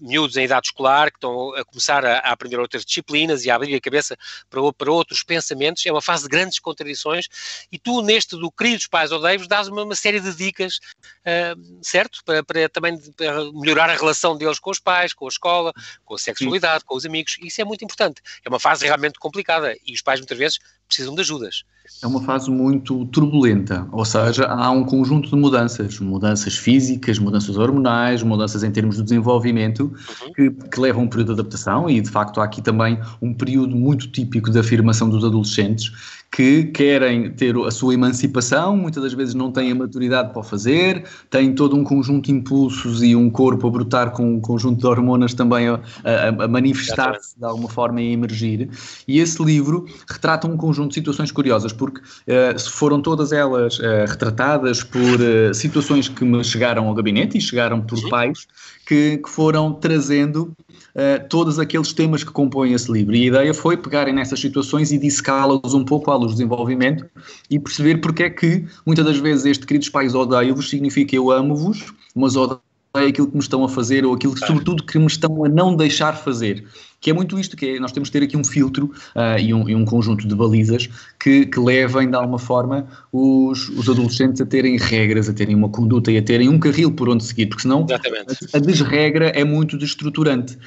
miúdos 0.00 0.36
em 0.36 0.44
idade 0.44 0.68
escolar 0.68 1.10
que 1.10 1.16
estão 1.16 1.54
a 1.54 1.64
começar 1.64 2.04
a, 2.04 2.18
a, 2.18 2.32
aprender 2.32 2.58
outras 2.58 2.84
disciplinas 2.84 3.44
e 3.44 3.50
a 3.50 3.54
abrir 3.54 3.74
a 3.74 3.80
cabeça 3.80 4.16
para, 4.48 4.72
para 4.72 4.90
outros 4.90 5.22
pensamentos. 5.22 5.84
É 5.84 5.92
uma 5.92 6.00
fase 6.00 6.24
de 6.24 6.28
grandes 6.28 6.58
contradições 6.58 7.28
e 7.70 7.78
tu, 7.78 8.02
neste 8.02 8.36
do 8.36 8.50
Queridos 8.50 8.86
Pais 8.86 9.12
ou 9.12 9.20
Davis, 9.20 9.46
dás 9.46 9.68
uma, 9.68 9.84
uma 9.84 9.94
série 9.94 10.20
de 10.20 10.34
dicas, 10.34 10.76
uh, 10.76 11.80
certo? 11.82 12.24
Para, 12.24 12.42
para 12.42 12.68
também 12.68 12.98
para 13.12 13.52
melhorar 13.52 13.90
a 13.90 13.96
relação 13.96 14.36
deles 14.36 14.58
com 14.58 14.70
os 14.70 14.78
pais, 14.78 15.12
com 15.12 15.26
a 15.26 15.28
escola, 15.28 15.72
com 16.04 16.14
a 16.14 16.18
sexualidade, 16.18 16.80
Sim. 16.80 16.86
com 16.86 16.96
os 16.96 17.04
amigos. 17.04 17.36
Isso 17.42 17.60
é 17.60 17.64
muito 17.64 17.84
importante. 17.84 18.20
É 18.44 18.48
uma 18.48 18.60
fase 18.60 18.86
realmente 18.86 19.18
complicada 19.18 19.76
e 19.86 19.92
os 19.94 20.02
pais 20.02 20.20
muitas 20.20 20.38
vezes 20.38 20.58
precisam 20.90 21.14
de 21.14 21.20
ajudas. 21.20 21.62
é 22.02 22.06
uma 22.06 22.20
fase 22.22 22.50
muito 22.50 23.06
turbulenta, 23.06 23.86
ou 23.92 24.04
seja, 24.04 24.44
há 24.46 24.70
um 24.70 24.84
conjunto 24.84 25.30
de 25.30 25.36
mudanças, 25.36 25.98
mudanças 26.00 26.56
físicas, 26.56 27.18
mudanças 27.18 27.56
hormonais, 27.56 28.22
mudanças 28.22 28.62
em 28.62 28.70
termos 28.70 28.96
de 28.96 29.04
desenvolvimento, 29.04 29.84
uhum. 29.84 30.32
que, 30.32 30.50
que, 30.50 30.80
levam 30.80 31.04
um 31.04 31.08
período 31.08 31.34
de 31.34 31.40
adaptação 31.40 31.88
e, 31.88 32.00
de 32.00 32.10
facto, 32.10 32.40
há 32.40 32.44
aqui 32.44 32.60
também 32.60 32.98
um 33.22 33.32
período 33.32 33.76
muito 33.76 34.08
típico 34.08 34.50
de 34.50 34.58
afirmação 34.58 35.08
dos 35.08 35.24
adolescentes, 35.24 35.92
que 36.30 36.64
querem 36.66 37.30
ter 37.32 37.56
a 37.56 37.70
sua 37.72 37.94
emancipação, 37.94 38.76
muitas 38.76 39.02
das 39.02 39.12
vezes 39.12 39.34
não 39.34 39.50
têm 39.50 39.72
a 39.72 39.74
maturidade 39.74 40.30
para 40.30 40.40
o 40.40 40.42
fazer, 40.44 41.04
têm 41.28 41.52
todo 41.52 41.74
um 41.74 41.82
conjunto 41.82 42.26
de 42.26 42.32
impulsos 42.32 43.02
e 43.02 43.16
um 43.16 43.28
corpo 43.28 43.66
a 43.66 43.70
brotar 43.70 44.12
com 44.12 44.36
um 44.36 44.40
conjunto 44.40 44.78
de 44.78 44.86
hormonas 44.86 45.34
também 45.34 45.68
a, 45.68 45.80
a, 46.04 46.44
a 46.44 46.48
manifestar-se 46.48 47.36
de 47.36 47.44
alguma 47.44 47.68
forma 47.68 48.00
e 48.00 48.10
a 48.10 48.12
emergir. 48.12 48.70
E 49.08 49.18
esse 49.18 49.42
livro 49.42 49.86
retrata 50.08 50.46
um 50.46 50.56
conjunto 50.56 50.90
de 50.90 50.94
situações 50.94 51.32
curiosas, 51.32 51.72
porque 51.72 52.00
uh, 52.00 52.70
foram 52.70 53.02
todas 53.02 53.32
elas 53.32 53.78
uh, 53.80 54.06
retratadas 54.06 54.84
por 54.84 55.00
uh, 55.00 55.52
situações 55.52 56.08
que 56.08 56.24
me 56.24 56.44
chegaram 56.44 56.86
ao 56.86 56.94
gabinete 56.94 57.38
e 57.38 57.40
chegaram 57.40 57.80
por 57.80 57.98
Sim. 57.98 58.08
pais 58.08 58.46
que, 58.90 59.18
que 59.18 59.30
foram 59.30 59.72
trazendo 59.72 60.52
uh, 60.96 61.28
todos 61.28 61.60
aqueles 61.60 61.92
temas 61.92 62.24
que 62.24 62.32
compõem 62.32 62.72
esse 62.72 62.90
livro. 62.90 63.14
E 63.14 63.22
a 63.22 63.26
ideia 63.26 63.54
foi 63.54 63.76
pegarem 63.76 64.12
nessas 64.12 64.40
situações 64.40 64.90
e 64.90 64.98
dissecá-las 64.98 65.74
um 65.74 65.84
pouco 65.84 66.10
à 66.10 66.16
luz 66.16 66.32
do 66.32 66.38
desenvolvimento 66.38 67.08
e 67.48 67.56
perceber 67.60 67.98
porque 67.98 68.24
é 68.24 68.30
que 68.30 68.66
muitas 68.84 69.04
das 69.04 69.18
vezes 69.18 69.46
este 69.46 69.64
queridos 69.64 69.88
pais 69.88 70.12
odeio-vos 70.12 70.68
significa 70.68 71.14
eu 71.14 71.30
amo-vos, 71.30 71.94
mas 72.16 72.34
odeio 72.34 72.60
aquilo 72.92 73.28
que 73.28 73.34
me 73.34 73.42
estão 73.42 73.64
a 73.64 73.68
fazer 73.68 74.04
ou 74.04 74.14
aquilo, 74.14 74.36
sobretudo, 74.36 74.84
que 74.84 74.98
me 74.98 75.06
estão 75.06 75.44
a 75.44 75.48
não 75.48 75.76
deixar 75.76 76.14
fazer. 76.14 76.64
Que 77.00 77.10
é 77.10 77.12
muito 77.14 77.38
isto, 77.38 77.56
que 77.56 77.76
é, 77.76 77.80
nós 77.80 77.92
temos 77.92 78.10
que 78.10 78.18
ter 78.18 78.24
aqui 78.24 78.36
um 78.36 78.44
filtro 78.44 78.92
uh, 79.16 79.38
e, 79.40 79.54
um, 79.54 79.68
e, 79.68 79.74
um, 79.74 79.86
conjunto 79.86 80.28
de 80.28 80.34
balizas 80.34 80.88
que, 81.18 81.46
que 81.46 81.58
levem, 81.58 82.10
de 82.10 82.16
alguma 82.16 82.38
forma, 82.38 82.86
os, 83.10 83.70
os, 83.70 83.88
adolescentes 83.88 84.40
a 84.42 84.46
terem 84.46 84.76
regras, 84.76 85.28
a 85.28 85.32
terem 85.32 85.54
uma 85.54 85.70
conduta 85.70 86.12
e 86.12 86.18
a 86.18 86.22
terem 86.22 86.48
um 86.50 86.58
carril 86.58 86.92
por 86.92 87.08
onde 87.08 87.24
seguir, 87.24 87.46
porque 87.46 87.62
senão 87.62 87.86
a, 87.90 88.56
a, 88.56 88.60
desregra 88.60 89.28
é 89.28 89.44
muito 89.44 89.78
destruturante. 89.78 90.58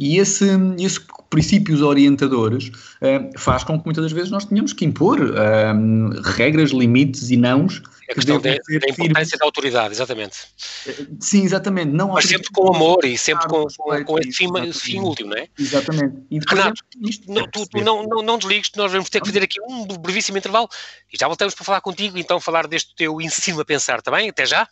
E 0.00 0.16
esse, 0.16 0.46
esse 0.78 0.98
princípios 1.28 1.82
orientadores 1.82 2.68
uh, 2.68 3.38
faz 3.38 3.62
com 3.62 3.78
que 3.78 3.84
muitas 3.84 4.02
das 4.02 4.12
vezes 4.12 4.30
nós 4.30 4.46
tenhamos 4.46 4.72
que 4.72 4.86
impor 4.86 5.20
uh, 5.20 6.22
regras, 6.22 6.70
limites 6.70 7.30
e 7.30 7.36
nãos 7.36 7.82
a 8.10 8.14
questão 8.14 8.40
da, 8.40 8.50
da 8.50 8.88
importância 8.88 9.38
da 9.38 9.44
autoridade, 9.44 9.94
exatamente. 9.94 10.36
Sim, 11.20 11.44
exatamente. 11.44 11.92
Não 11.92 12.14
Mas 12.14 12.24
sempre 12.24 12.48
com 12.50 12.74
amor 12.74 13.04
e 13.04 13.16
sempre 13.16 13.46
com, 13.46 13.66
com, 13.66 14.04
com 14.04 14.18
esse 14.18 14.32
fim, 14.32 14.72
fim, 14.72 14.98
último, 14.98 15.30
não 15.30 15.36
é? 15.36 15.48
Exatamente. 15.56 16.16
E 16.30 16.40
Renato, 16.48 16.82
não, 17.28 17.46
tu, 17.48 17.68
tu 17.68 17.84
não, 17.84 18.02
não, 18.06 18.22
não 18.22 18.38
desligues, 18.38 18.72
nós 18.76 18.90
vamos 18.90 19.10
ter 19.10 19.20
que 19.20 19.28
fazer 19.28 19.42
aqui 19.42 19.60
um 19.60 19.86
brevíssimo 19.86 20.38
intervalo 20.38 20.68
e 21.12 21.16
já 21.16 21.28
voltamos 21.28 21.54
para 21.54 21.64
falar 21.64 21.80
contigo, 21.82 22.18
então 22.18 22.40
falar 22.40 22.66
deste 22.66 22.96
teu 22.96 23.20
ensino 23.20 23.60
a 23.60 23.64
pensar, 23.64 23.98
está 23.98 24.10
bem? 24.10 24.30
Até 24.30 24.44
já! 24.44 24.66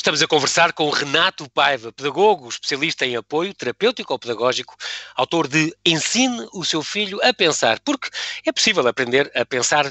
Estamos 0.00 0.22
a 0.22 0.26
conversar 0.26 0.72
com 0.72 0.88
Renato 0.88 1.46
Paiva, 1.50 1.92
pedagogo, 1.92 2.48
especialista 2.48 3.04
em 3.04 3.16
apoio 3.16 3.52
terapêutico 3.52 4.14
ou 4.14 4.18
pedagógico, 4.18 4.74
autor 5.14 5.46
de 5.46 5.76
Ensine 5.84 6.48
o 6.54 6.64
seu 6.64 6.82
filho 6.82 7.20
a 7.22 7.34
pensar, 7.34 7.78
porque 7.80 8.08
é 8.46 8.50
possível 8.50 8.88
aprender 8.88 9.30
a 9.34 9.44
pensar 9.44 9.84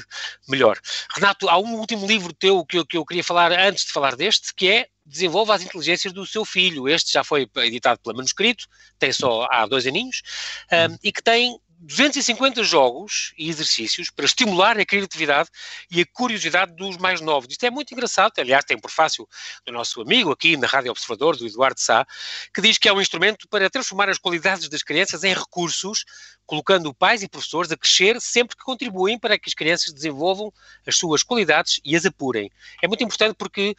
melhor. 0.48 0.76
Renato, 1.14 1.48
há 1.48 1.56
um 1.58 1.76
último 1.76 2.08
livro 2.08 2.32
teu 2.32 2.66
que 2.66 2.78
eu, 2.78 2.84
que 2.84 2.96
eu 2.96 3.06
queria 3.06 3.22
falar 3.22 3.52
antes 3.52 3.84
de 3.84 3.92
falar 3.92 4.16
deste, 4.16 4.52
que 4.52 4.68
é 4.68 4.88
Desenvolva 5.06 5.54
as 5.54 5.62
inteligências 5.62 6.12
do 6.12 6.26
seu 6.26 6.44
filho. 6.44 6.88
Este 6.88 7.12
já 7.12 7.22
foi 7.22 7.48
editado 7.58 8.00
pela 8.00 8.16
Manuscrito, 8.16 8.66
tem 8.98 9.12
só 9.12 9.46
há 9.50 9.64
dois 9.64 9.86
aninhos, 9.86 10.22
um, 10.72 10.98
e 11.04 11.12
que 11.12 11.22
tem 11.22 11.56
250 11.80 12.62
jogos 12.62 13.32
e 13.38 13.48
exercícios 13.48 14.10
para 14.10 14.26
estimular 14.26 14.78
a 14.78 14.84
criatividade 14.84 15.48
e 15.90 16.02
a 16.02 16.06
curiosidade 16.12 16.74
dos 16.74 16.98
mais 16.98 17.22
novos. 17.22 17.48
Isto 17.50 17.64
é 17.64 17.70
muito 17.70 17.92
engraçado, 17.92 18.32
aliás, 18.38 18.64
tem 18.64 18.76
um 18.76 18.80
prefácio 18.80 19.26
do 19.64 19.72
nosso 19.72 20.02
amigo 20.02 20.30
aqui 20.30 20.58
na 20.58 20.66
Rádio 20.66 20.90
Observador, 20.90 21.36
do 21.36 21.46
Eduardo 21.46 21.80
Sá, 21.80 22.06
que 22.52 22.60
diz 22.60 22.76
que 22.76 22.88
é 22.88 22.92
um 22.92 23.00
instrumento 23.00 23.48
para 23.48 23.70
transformar 23.70 24.10
as 24.10 24.18
qualidades 24.18 24.68
das 24.68 24.82
crianças 24.82 25.24
em 25.24 25.32
recursos 25.32 26.04
colocando 26.50 26.92
pais 26.92 27.22
e 27.22 27.28
professores 27.28 27.70
a 27.70 27.76
crescer 27.76 28.20
sempre 28.20 28.56
que 28.56 28.64
contribuem 28.64 29.16
para 29.16 29.38
que 29.38 29.48
as 29.48 29.54
crianças 29.54 29.92
desenvolvam 29.92 30.52
as 30.84 30.96
suas 30.96 31.22
qualidades 31.22 31.80
e 31.84 31.94
as 31.94 32.04
apurem. 32.04 32.50
É 32.82 32.88
muito 32.88 33.04
importante 33.04 33.36
porque 33.38 33.76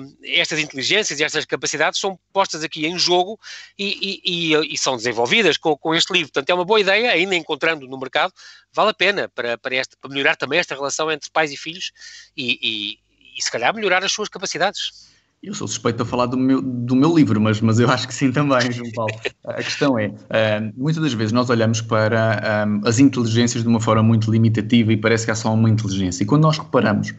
um, 0.00 0.16
estas 0.22 0.60
inteligências 0.60 1.18
e 1.18 1.24
estas 1.24 1.44
capacidades 1.44 1.98
são 1.98 2.16
postas 2.32 2.62
aqui 2.62 2.86
em 2.86 2.96
jogo 2.96 3.40
e, 3.76 4.20
e, 4.24 4.72
e, 4.72 4.78
são 4.78 4.96
desenvolvidas 4.96 5.56
com, 5.56 5.76
com 5.76 5.92
este 5.96 6.12
livro. 6.12 6.28
Portanto, 6.28 6.48
é 6.48 6.54
uma 6.54 6.64
boa 6.64 6.80
ideia, 6.80 7.10
ainda 7.10 7.34
encontrando 7.34 7.88
no 7.88 7.98
mercado, 7.98 8.32
vale 8.72 8.90
a 8.90 8.94
pena 8.94 9.28
para, 9.28 9.58
para, 9.58 9.74
esta, 9.74 9.96
para 10.00 10.08
melhorar 10.08 10.36
também 10.36 10.60
esta 10.60 10.76
relação 10.76 11.10
entre 11.10 11.28
pais 11.28 11.50
e 11.50 11.56
filhos 11.56 11.90
e, 12.36 13.00
e 13.36 13.42
se 13.42 13.50
calhar 13.50 13.74
melhorar 13.74 14.04
as 14.04 14.12
suas 14.12 14.28
capacidades. 14.28 15.11
Eu 15.42 15.54
sou 15.54 15.66
suspeito 15.66 16.00
a 16.04 16.06
falar 16.06 16.26
do 16.26 16.36
meu, 16.36 16.62
do 16.62 16.94
meu 16.94 17.12
livro, 17.16 17.40
mas, 17.40 17.60
mas 17.60 17.80
eu 17.80 17.90
acho 17.90 18.06
que 18.06 18.14
sim 18.14 18.30
também, 18.30 18.70
João 18.70 18.88
Paulo. 18.92 19.12
A 19.44 19.54
questão 19.54 19.98
é, 19.98 20.06
uh, 20.06 20.72
muitas 20.76 21.02
das 21.02 21.12
vezes 21.14 21.32
nós 21.32 21.50
olhamos 21.50 21.80
para 21.80 22.64
um, 22.64 22.86
as 22.86 23.00
inteligências 23.00 23.64
de 23.64 23.68
uma 23.68 23.80
forma 23.80 24.04
muito 24.04 24.30
limitativa 24.30 24.92
e 24.92 24.96
parece 24.96 25.24
que 25.24 25.32
há 25.32 25.34
só 25.34 25.52
uma 25.52 25.68
inteligência. 25.68 26.22
E 26.22 26.26
quando 26.26 26.42
nós 26.42 26.58
reparamos 26.58 27.10
uh, 27.10 27.14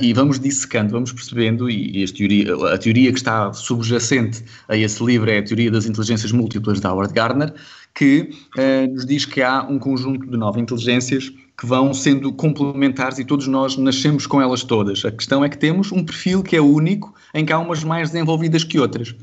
e 0.00 0.12
vamos 0.12 0.40
dissecando, 0.40 0.90
vamos 0.90 1.12
percebendo, 1.12 1.70
e, 1.70 2.02
e 2.02 2.12
teoria, 2.12 2.52
a 2.74 2.78
teoria 2.78 3.12
que 3.12 3.18
está 3.18 3.52
subjacente 3.52 4.42
a 4.68 4.76
esse 4.76 5.04
livro 5.04 5.30
é 5.30 5.38
a 5.38 5.42
teoria 5.44 5.70
das 5.70 5.86
inteligências 5.86 6.32
múltiplas 6.32 6.80
de 6.80 6.86
Howard 6.88 7.14
Gardner, 7.14 7.54
que 7.94 8.28
uh, 8.58 8.92
nos 8.92 9.06
diz 9.06 9.24
que 9.24 9.40
há 9.40 9.62
um 9.62 9.78
conjunto 9.78 10.28
de 10.28 10.36
nove 10.36 10.60
inteligências 10.60 11.32
que 11.58 11.66
vão 11.66 11.94
sendo 11.94 12.32
complementares 12.32 13.18
e 13.18 13.24
todos 13.24 13.46
nós 13.46 13.76
nascemos 13.78 14.26
com 14.26 14.42
elas 14.42 14.62
todas. 14.62 15.04
A 15.04 15.10
questão 15.10 15.42
é 15.42 15.48
que 15.48 15.56
temos 15.56 15.90
um 15.90 16.04
perfil 16.04 16.42
que 16.42 16.54
é 16.54 16.60
único, 16.60 17.14
em 17.32 17.46
que 17.46 17.52
há 17.52 17.58
umas 17.58 17.82
mais 17.82 18.10
desenvolvidas 18.10 18.62
que 18.62 18.78
outras. 18.78 19.14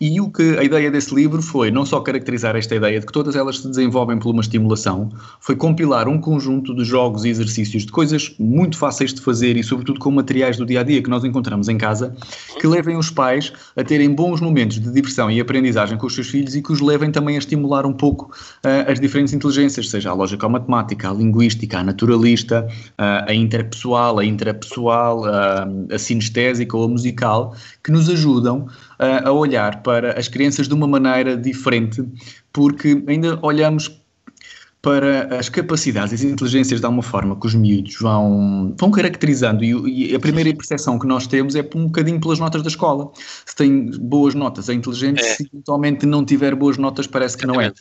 E 0.00 0.20
o 0.20 0.30
que 0.30 0.58
a 0.58 0.64
ideia 0.64 0.90
desse 0.90 1.14
livro 1.14 1.42
foi 1.42 1.70
não 1.70 1.84
só 1.84 2.00
caracterizar 2.00 2.56
esta 2.56 2.74
ideia 2.74 2.98
de 2.98 3.06
que 3.06 3.12
todas 3.12 3.36
elas 3.36 3.58
se 3.58 3.68
desenvolvem 3.68 4.18
por 4.18 4.30
uma 4.30 4.40
estimulação, 4.40 5.10
foi 5.38 5.54
compilar 5.54 6.08
um 6.08 6.18
conjunto 6.18 6.74
de 6.74 6.82
jogos 6.82 7.24
e 7.24 7.28
exercícios 7.28 7.84
de 7.84 7.92
coisas 7.92 8.34
muito 8.38 8.78
fáceis 8.78 9.12
de 9.12 9.20
fazer 9.20 9.56
e, 9.56 9.62
sobretudo, 9.62 10.00
com 10.00 10.10
materiais 10.10 10.56
do 10.56 10.64
dia 10.64 10.80
a 10.80 10.82
dia 10.82 11.02
que 11.02 11.10
nós 11.10 11.24
encontramos 11.24 11.68
em 11.68 11.76
casa, 11.76 12.16
que 12.58 12.66
levem 12.66 12.96
os 12.96 13.10
pais 13.10 13.52
a 13.76 13.84
terem 13.84 14.14
bons 14.14 14.40
momentos 14.40 14.80
de 14.80 14.90
diversão 14.90 15.30
e 15.30 15.38
aprendizagem 15.38 15.98
com 15.98 16.06
os 16.06 16.14
seus 16.14 16.28
filhos 16.28 16.56
e 16.56 16.62
que 16.62 16.72
os 16.72 16.80
levem 16.80 17.10
também 17.10 17.36
a 17.36 17.38
estimular 17.38 17.84
um 17.84 17.92
pouco 17.92 18.32
uh, 18.64 18.90
as 18.90 18.98
diferentes 18.98 19.34
inteligências, 19.34 19.90
seja 19.90 20.10
a 20.10 20.14
lógica 20.14 20.46
a 20.46 20.48
matemática, 20.48 21.10
a 21.10 21.12
linguística, 21.12 21.81
a 21.82 21.84
naturalista, 21.84 22.66
a 22.96 23.34
interpessoal, 23.34 24.18
a 24.18 24.24
intrapessoal, 24.24 25.22
uh, 25.22 25.94
a 25.94 25.98
sinestésica 25.98 26.76
ou 26.76 26.84
a 26.84 26.88
musical, 26.88 27.54
que 27.84 27.90
nos 27.90 28.08
ajudam 28.08 28.66
a 28.98 29.32
olhar 29.32 29.82
para 29.82 30.18
as 30.18 30.28
crianças 30.28 30.68
de 30.68 30.74
uma 30.74 30.86
maneira 30.86 31.36
diferente, 31.36 32.04
porque 32.52 33.02
ainda 33.08 33.38
olhamos 33.42 34.01
para 34.82 35.38
as 35.38 35.48
capacidades 35.48 36.12
e 36.12 36.26
as 36.26 36.32
inteligências 36.32 36.80
de 36.80 36.84
alguma 36.84 37.04
forma 37.04 37.38
que 37.38 37.46
os 37.46 37.54
miúdos 37.54 37.96
vão, 38.00 38.74
vão 38.76 38.90
caracterizando 38.90 39.62
e, 39.62 40.10
e, 40.10 40.14
a 40.14 40.18
primeira 40.18 40.52
percepção 40.52 40.98
que 40.98 41.06
nós 41.06 41.28
temos 41.28 41.54
é 41.54 41.60
um 41.76 41.86
bocadinho 41.86 42.20
pelas 42.20 42.40
notas 42.40 42.62
da 42.62 42.68
escola. 42.68 43.08
Se 43.46 43.54
tem 43.54 43.92
boas 43.92 44.34
notas 44.34 44.68
é 44.68 44.74
inteligente, 44.74 45.20
é. 45.20 45.34
se 45.36 45.48
eventualmente 45.52 46.04
não 46.04 46.24
tiver 46.24 46.56
boas 46.56 46.76
notas 46.76 47.06
parece 47.06 47.38
que 47.38 47.46
não 47.46 47.60
é. 47.60 47.72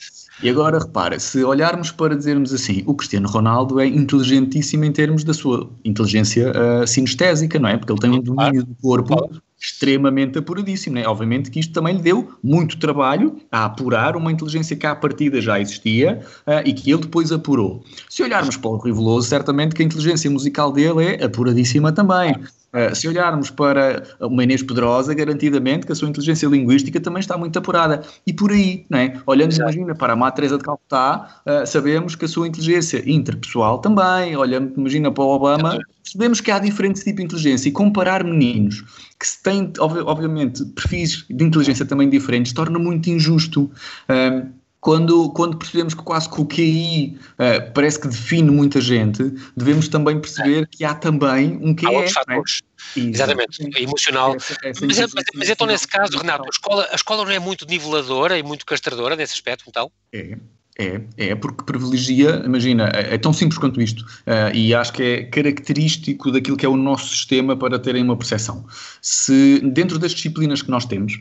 E 0.43 0.49
agora 0.49 0.77
repara, 0.77 1.19
se 1.19 1.43
olharmos 1.43 1.91
para 1.91 2.15
dizermos 2.15 2.53
assim, 2.53 2.83
o 2.85 2.93
Cristiano 2.93 3.27
Ronaldo 3.27 3.79
é 3.79 3.87
inteligentíssimo 3.87 4.85
em 4.85 4.91
termos 4.91 5.23
da 5.23 5.33
sua 5.33 5.67
inteligência 5.83 6.51
uh, 6.51 6.85
sinestésica, 6.85 7.57
não 7.57 7.69
é? 7.69 7.77
Porque 7.77 7.91
ele 7.93 7.99
tem 7.99 8.11
um 8.11 8.21
domínio 8.21 8.63
do 8.63 8.75
corpo 8.75 9.41
extremamente 9.61 10.39
apuradíssimo. 10.39 10.95
Né? 10.95 11.05
Obviamente 11.05 11.51
que 11.51 11.59
isto 11.59 11.71
também 11.71 11.97
lhe 11.97 12.01
deu 12.01 12.33
muito 12.43 12.79
trabalho 12.79 13.37
a 13.51 13.65
apurar 13.65 14.15
uma 14.15 14.31
inteligência 14.31 14.75
que 14.75 14.87
à 14.87 14.95
partida 14.95 15.39
já 15.39 15.59
existia 15.59 16.21
uh, 16.47 16.67
e 16.67 16.73
que 16.73 16.91
ele 16.91 17.01
depois 17.01 17.31
apurou. 17.31 17.83
Se 18.09 18.23
olharmos 18.23 18.57
para 18.57 18.71
o 18.71 18.77
Riveloso, 18.77 19.29
certamente 19.29 19.75
que 19.75 19.83
a 19.83 19.85
inteligência 19.85 20.29
musical 20.29 20.71
dele 20.71 21.05
é 21.05 21.23
apuradíssima 21.23 21.91
também. 21.91 22.35
Uh, 22.73 22.95
se 22.95 23.07
olharmos 23.07 23.49
para 23.49 24.03
uma 24.19 24.43
Inês 24.43 24.63
Pedrosa, 24.63 25.13
garantidamente 25.13 25.85
que 25.85 25.91
a 25.91 25.95
sua 25.95 26.07
inteligência 26.07 26.47
linguística 26.47 26.99
também 26.99 27.19
está 27.19 27.37
muito 27.37 27.57
apurada. 27.59 28.01
E 28.25 28.31
por 28.31 28.51
aí, 28.51 28.85
não 28.89 28.99
é? 28.99 29.13
olhando, 29.25 29.51
Exato. 29.51 29.71
imagina, 29.71 29.95
para 29.95 30.13
a 30.13 30.15
Má 30.15 30.31
Teresa 30.31 30.57
de 30.57 30.63
Calcutá, 30.63 31.41
uh, 31.45 31.67
sabemos 31.67 32.15
que 32.15 32.25
a 32.25 32.27
sua 32.27 32.47
inteligência 32.47 33.03
interpessoal 33.09 33.79
também. 33.79 34.35
Olhando, 34.35 34.73
imagina, 34.77 35.11
para 35.11 35.23
o 35.23 35.27
Obama, 35.27 35.79
percebemos 36.01 36.39
que 36.39 36.49
há 36.49 36.59
diferentes 36.59 37.03
tipos 37.03 37.17
de 37.17 37.25
inteligência. 37.25 37.69
E 37.69 37.71
comparar 37.71 38.23
meninos 38.23 38.83
que 39.19 39.43
têm, 39.43 39.71
obviamente, 39.79 40.63
perfis 40.65 41.25
de 41.29 41.43
inteligência 41.43 41.85
também 41.85 42.09
diferentes, 42.09 42.53
torna 42.53 42.79
muito 42.79 43.09
injusto. 43.09 43.69
Uh, 44.09 44.60
quando, 44.81 45.29
quando 45.29 45.57
percebemos 45.57 45.93
que 45.93 46.01
quase 46.01 46.27
que 46.27 46.41
o 46.41 46.45
QI 46.45 47.17
uh, 47.33 47.71
parece 47.71 48.01
que 48.01 48.07
define 48.07 48.49
muita 48.49 48.81
gente, 48.81 49.23
devemos 49.55 49.87
também 49.87 50.19
perceber 50.19 50.67
que 50.67 50.83
há 50.83 50.95
também 50.95 51.59
um 51.61 51.75
QE. 51.75 51.85
Há 51.85 51.91
outros 51.91 52.11
é? 52.11 52.13
fatores. 52.13 52.61
É? 52.97 52.99
Exatamente, 52.99 53.77
é 53.77 53.83
emocional. 53.83 54.35
Essa, 54.35 54.57
essa 54.63 54.85
mas, 54.85 54.97
mas, 54.97 55.25
mas, 55.35 55.49
então, 55.49 55.67
nesse 55.67 55.87
caso, 55.87 56.17
Renato, 56.17 56.45
a 56.45 56.49
escola, 56.49 56.89
a 56.91 56.95
escola 56.95 57.23
não 57.23 57.31
é 57.31 57.37
muito 57.37 57.65
niveladora 57.67 58.39
e 58.39 58.43
muito 58.43 58.65
castradora 58.65 59.15
nesse 59.15 59.33
aspecto, 59.33 59.65
então? 59.67 59.91
É. 60.11 60.35
É, 60.79 61.01
é 61.17 61.35
porque 61.35 61.63
privilegia, 61.63 62.41
imagina, 62.45 62.89
é, 62.93 63.15
é 63.15 63.17
tão 63.17 63.33
simples 63.33 63.59
quanto 63.59 63.81
isto, 63.81 64.01
uh, 64.01 64.55
e 64.55 64.73
acho 64.73 64.93
que 64.93 65.03
é 65.03 65.23
característico 65.25 66.31
daquilo 66.31 66.55
que 66.55 66.65
é 66.65 66.69
o 66.69 66.77
nosso 66.77 67.09
sistema 67.09 67.55
para 67.57 67.77
terem 67.77 68.03
uma 68.03 68.17
percepção. 68.17 68.65
Se 69.01 69.59
dentro 69.59 69.99
das 69.99 70.13
disciplinas 70.13 70.61
que 70.61 70.71
nós 70.71 70.85
temos, 70.85 71.19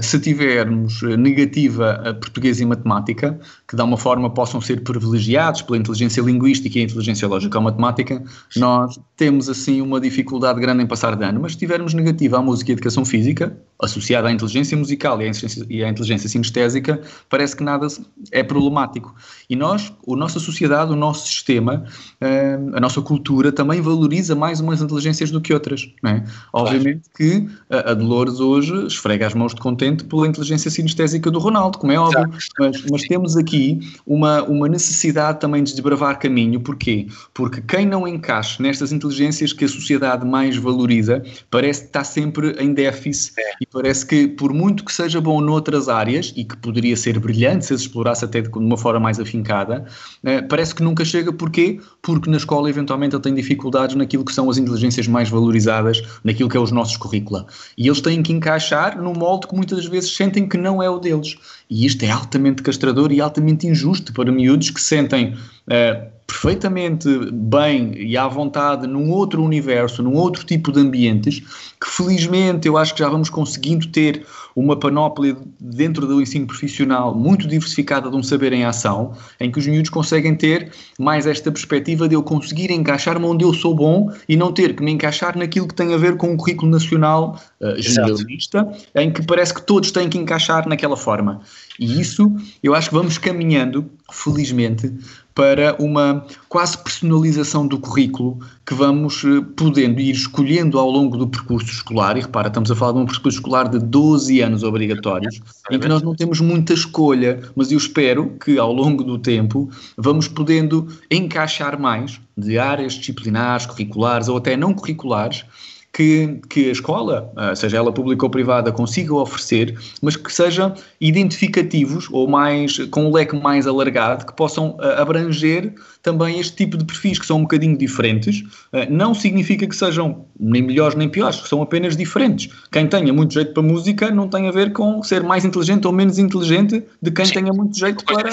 se 0.00 0.20
tivermos 0.20 1.00
negativa 1.02 1.92
a 2.04 2.14
português 2.14 2.60
e 2.60 2.66
matemática, 2.66 3.38
que 3.66 3.74
de 3.74 3.80
alguma 3.80 3.96
forma 3.96 4.28
possam 4.28 4.60
ser 4.60 4.82
privilegiados 4.82 5.62
pela 5.62 5.78
inteligência 5.78 6.20
linguística 6.20 6.78
e 6.78 6.82
a 6.82 6.84
inteligência 6.84 7.26
lógica 7.26 7.58
ou 7.58 7.64
matemática, 7.64 8.22
nós 8.56 8.98
temos 9.16 9.48
assim 9.48 9.80
uma 9.80 10.00
dificuldade 10.00 10.60
grande 10.60 10.82
em 10.82 10.86
passar 10.86 11.16
de 11.16 11.24
ano. 11.24 11.40
Mas 11.40 11.52
se 11.52 11.58
tivermos 11.58 11.94
negativa 11.94 12.38
à 12.38 12.42
música 12.42 12.70
e 12.70 12.72
à 12.72 12.74
educação 12.74 13.04
física, 13.04 13.56
associada 13.82 14.28
à 14.28 14.32
inteligência 14.32 14.76
musical 14.76 15.20
e 15.20 15.24
à 15.24 15.28
inteligência, 15.28 15.66
e 15.68 15.84
à 15.84 15.88
inteligência 15.88 16.28
sinestésica, 16.28 17.00
parece 17.28 17.56
que 17.56 17.62
nada 17.62 17.86
é 18.30 18.42
problemático. 18.42 19.14
E 19.48 19.56
nós, 19.56 19.92
a 20.06 20.16
nossa 20.16 20.38
sociedade, 20.38 20.92
o 20.92 20.96
nosso 20.96 21.26
sistema, 21.26 21.84
eh, 22.20 22.58
a 22.74 22.80
nossa 22.80 23.00
cultura 23.00 23.50
também 23.50 23.80
valoriza 23.80 24.34
mais 24.34 24.60
umas 24.60 24.82
inteligências 24.82 25.30
do 25.30 25.40
que 25.40 25.54
outras. 25.54 25.88
É? 26.04 26.22
Obviamente 26.52 27.08
que 27.16 27.48
a 27.70 27.94
Dolores 27.94 28.40
hoje 28.40 28.86
esfrega 28.86 29.26
as 29.26 29.34
mãos 29.34 29.54
contente 29.60 30.04
pela 30.04 30.26
inteligência 30.26 30.70
sinestésica 30.70 31.30
do 31.30 31.38
Ronaldo, 31.38 31.78
como 31.78 31.92
é 31.92 31.98
óbvio, 31.98 32.28
mas, 32.58 32.84
mas 32.90 33.02
temos 33.02 33.36
aqui 33.36 33.80
uma, 34.06 34.42
uma 34.42 34.68
necessidade 34.68 35.38
também 35.38 35.62
de 35.62 35.72
desbravar 35.72 36.18
caminho. 36.18 36.60
Porquê? 36.60 37.06
Porque 37.32 37.60
quem 37.60 37.86
não 37.86 38.08
encaixa 38.08 38.62
nestas 38.62 38.92
inteligências 38.92 39.52
que 39.52 39.64
a 39.64 39.68
sociedade 39.68 40.26
mais 40.26 40.56
valoriza 40.56 41.22
parece 41.50 41.82
que 41.82 41.86
está 41.86 42.02
sempre 42.02 42.52
em 42.58 42.72
déficit 42.72 43.34
é. 43.38 43.54
e 43.60 43.66
parece 43.66 44.06
que, 44.06 44.26
por 44.26 44.52
muito 44.52 44.84
que 44.84 44.92
seja 44.92 45.20
bom 45.20 45.40
noutras 45.40 45.88
áreas, 45.88 46.32
e 46.36 46.44
que 46.44 46.56
poderia 46.56 46.96
ser 46.96 47.18
brilhante 47.18 47.66
se 47.66 47.74
as 47.74 47.82
explorasse 47.82 48.24
até 48.24 48.40
de 48.40 48.48
uma 48.56 48.76
forma 48.76 49.00
mais 49.00 49.20
afincada, 49.20 49.84
eh, 50.24 50.42
parece 50.42 50.74
que 50.74 50.82
nunca 50.82 51.04
chega. 51.04 51.32
Porquê? 51.32 51.80
Porque 52.02 52.30
na 52.30 52.38
escola, 52.38 52.68
eventualmente, 52.70 53.14
ele 53.14 53.22
tem 53.22 53.34
dificuldades 53.34 53.94
naquilo 53.94 54.24
que 54.24 54.32
são 54.32 54.48
as 54.48 54.56
inteligências 54.56 55.06
mais 55.06 55.28
valorizadas, 55.28 56.02
naquilo 56.24 56.48
que 56.48 56.56
é 56.56 56.60
os 56.60 56.72
nossos 56.72 56.96
currícula. 56.96 57.46
E 57.76 57.86
eles 57.86 58.00
têm 58.00 58.22
que 58.22 58.32
encaixar 58.32 59.00
num 59.00 59.12
molde 59.12 59.46
que 59.46 59.54
muitas 59.54 59.84
vezes 59.86 60.16
sentem 60.16 60.48
que 60.48 60.56
não 60.56 60.82
é 60.82 60.88
o 60.88 60.98
deles. 60.98 61.36
E 61.68 61.84
isto 61.84 62.02
é 62.04 62.10
altamente 62.10 62.62
castrador 62.62 63.12
e 63.12 63.20
altamente 63.20 63.66
injusto 63.66 64.12
para 64.12 64.32
miúdos 64.32 64.70
que 64.70 64.80
sentem. 64.80 65.36
Uh, 65.70 66.10
perfeitamente 66.30 67.08
bem 67.32 67.92
e 67.96 68.16
à 68.16 68.26
vontade 68.28 68.86
num 68.86 69.10
outro 69.10 69.42
universo, 69.42 70.02
num 70.02 70.14
outro 70.14 70.44
tipo 70.46 70.70
de 70.70 70.80
ambientes, 70.80 71.40
que 71.80 71.88
felizmente 71.88 72.68
eu 72.68 72.76
acho 72.78 72.94
que 72.94 73.00
já 73.00 73.08
vamos 73.08 73.28
conseguindo 73.28 73.88
ter 73.88 74.24
uma 74.54 74.76
panóplia 74.76 75.36
dentro 75.58 76.06
do 76.06 76.20
ensino 76.20 76.46
profissional 76.46 77.14
muito 77.14 77.46
diversificada 77.48 78.10
de 78.10 78.16
um 78.16 78.22
saber 78.22 78.52
em 78.52 78.64
ação, 78.64 79.12
em 79.40 79.50
que 79.50 79.58
os 79.58 79.66
miúdos 79.66 79.90
conseguem 79.90 80.34
ter 80.34 80.72
mais 80.98 81.26
esta 81.26 81.50
perspectiva 81.50 82.08
de 82.08 82.14
eu 82.14 82.22
conseguir 82.22 82.70
encaixar-me 82.70 83.24
onde 83.26 83.44
eu 83.44 83.52
sou 83.52 83.74
bom 83.74 84.10
e 84.28 84.36
não 84.36 84.52
ter 84.52 84.74
que 84.74 84.82
me 84.82 84.92
encaixar 84.92 85.36
naquilo 85.36 85.66
que 85.68 85.74
tem 85.74 85.92
a 85.94 85.96
ver 85.96 86.16
com 86.16 86.32
o 86.32 86.36
currículo 86.36 86.70
nacional 86.70 87.40
uh, 87.60 87.80
generalista, 87.80 88.68
em 88.94 89.10
que 89.10 89.24
parece 89.24 89.54
que 89.54 89.62
todos 89.62 89.90
têm 89.90 90.08
que 90.08 90.18
encaixar 90.18 90.68
naquela 90.68 90.96
forma. 90.96 91.40
E 91.78 92.00
isso 92.00 92.30
eu 92.62 92.74
acho 92.74 92.90
que 92.90 92.94
vamos 92.94 93.18
caminhando, 93.18 93.90
felizmente, 94.10 94.92
para 95.40 95.74
uma 95.78 96.22
quase 96.50 96.76
personalização 96.76 97.66
do 97.66 97.78
currículo 97.78 98.38
que 98.66 98.74
vamos 98.74 99.24
eh, 99.24 99.42
podendo 99.56 99.98
ir 99.98 100.10
escolhendo 100.10 100.78
ao 100.78 100.90
longo 100.90 101.16
do 101.16 101.26
percurso 101.26 101.72
escolar. 101.72 102.18
E 102.18 102.20
repara, 102.20 102.48
estamos 102.48 102.70
a 102.70 102.76
falar 102.76 102.92
de 102.92 102.98
um 102.98 103.06
percurso 103.06 103.38
escolar 103.38 103.66
de 103.66 103.78
12 103.78 104.42
anos 104.42 104.62
obrigatórios, 104.62 105.40
em 105.70 105.80
que 105.80 105.88
nós 105.88 106.02
não 106.02 106.14
temos 106.14 106.42
muita 106.42 106.74
escolha, 106.74 107.40
mas 107.56 107.72
eu 107.72 107.78
espero 107.78 108.36
que 108.38 108.58
ao 108.58 108.70
longo 108.70 109.02
do 109.02 109.16
tempo 109.16 109.70
vamos 109.96 110.28
podendo 110.28 110.86
encaixar 111.10 111.80
mais 111.80 112.20
de 112.36 112.58
áreas 112.58 112.92
disciplinares, 112.92 113.64
curriculares 113.64 114.28
ou 114.28 114.36
até 114.36 114.58
não 114.58 114.74
curriculares 114.74 115.46
que, 115.92 116.40
que 116.48 116.68
a 116.68 116.72
escola, 116.72 117.32
ah, 117.36 117.54
seja 117.54 117.76
ela 117.76 117.92
pública 117.92 118.24
ou 118.24 118.30
privada, 118.30 118.70
consiga 118.70 119.14
oferecer, 119.14 119.76
mas 120.00 120.16
que 120.16 120.32
sejam 120.32 120.74
identificativos 121.00 122.08
ou 122.10 122.28
mais 122.28 122.78
com 122.90 123.06
um 123.06 123.12
leque 123.12 123.36
mais 123.36 123.66
alargado, 123.66 124.26
que 124.26 124.32
possam 124.34 124.76
ah, 124.80 125.02
abranger 125.02 125.74
também 126.02 126.38
este 126.38 126.56
tipo 126.56 126.76
de 126.76 126.84
perfis 126.84 127.18
que 127.18 127.26
são 127.26 127.38
um 127.38 127.42
bocadinho 127.42 127.76
diferentes. 127.76 128.42
Ah, 128.72 128.86
não 128.88 129.14
significa 129.14 129.66
que 129.66 129.74
sejam 129.74 130.26
nem 130.38 130.62
melhores 130.62 130.94
nem 130.94 131.08
piores, 131.08 131.36
são 131.36 131.60
apenas 131.60 131.96
diferentes. 131.96 132.52
Quem 132.70 132.86
tenha 132.86 133.12
muito 133.12 133.34
jeito 133.34 133.52
para 133.52 133.62
música 133.62 134.10
não 134.10 134.28
tem 134.28 134.48
a 134.48 134.50
ver 134.52 134.72
com 134.72 135.02
ser 135.02 135.22
mais 135.22 135.44
inteligente 135.44 135.86
ou 135.86 135.92
menos 135.92 136.18
inteligente 136.18 136.84
de 137.02 137.10
quem 137.10 137.24
Sim, 137.24 137.34
tenha 137.34 137.52
muito 137.52 137.76
jeito 137.76 138.04
para 138.04 138.30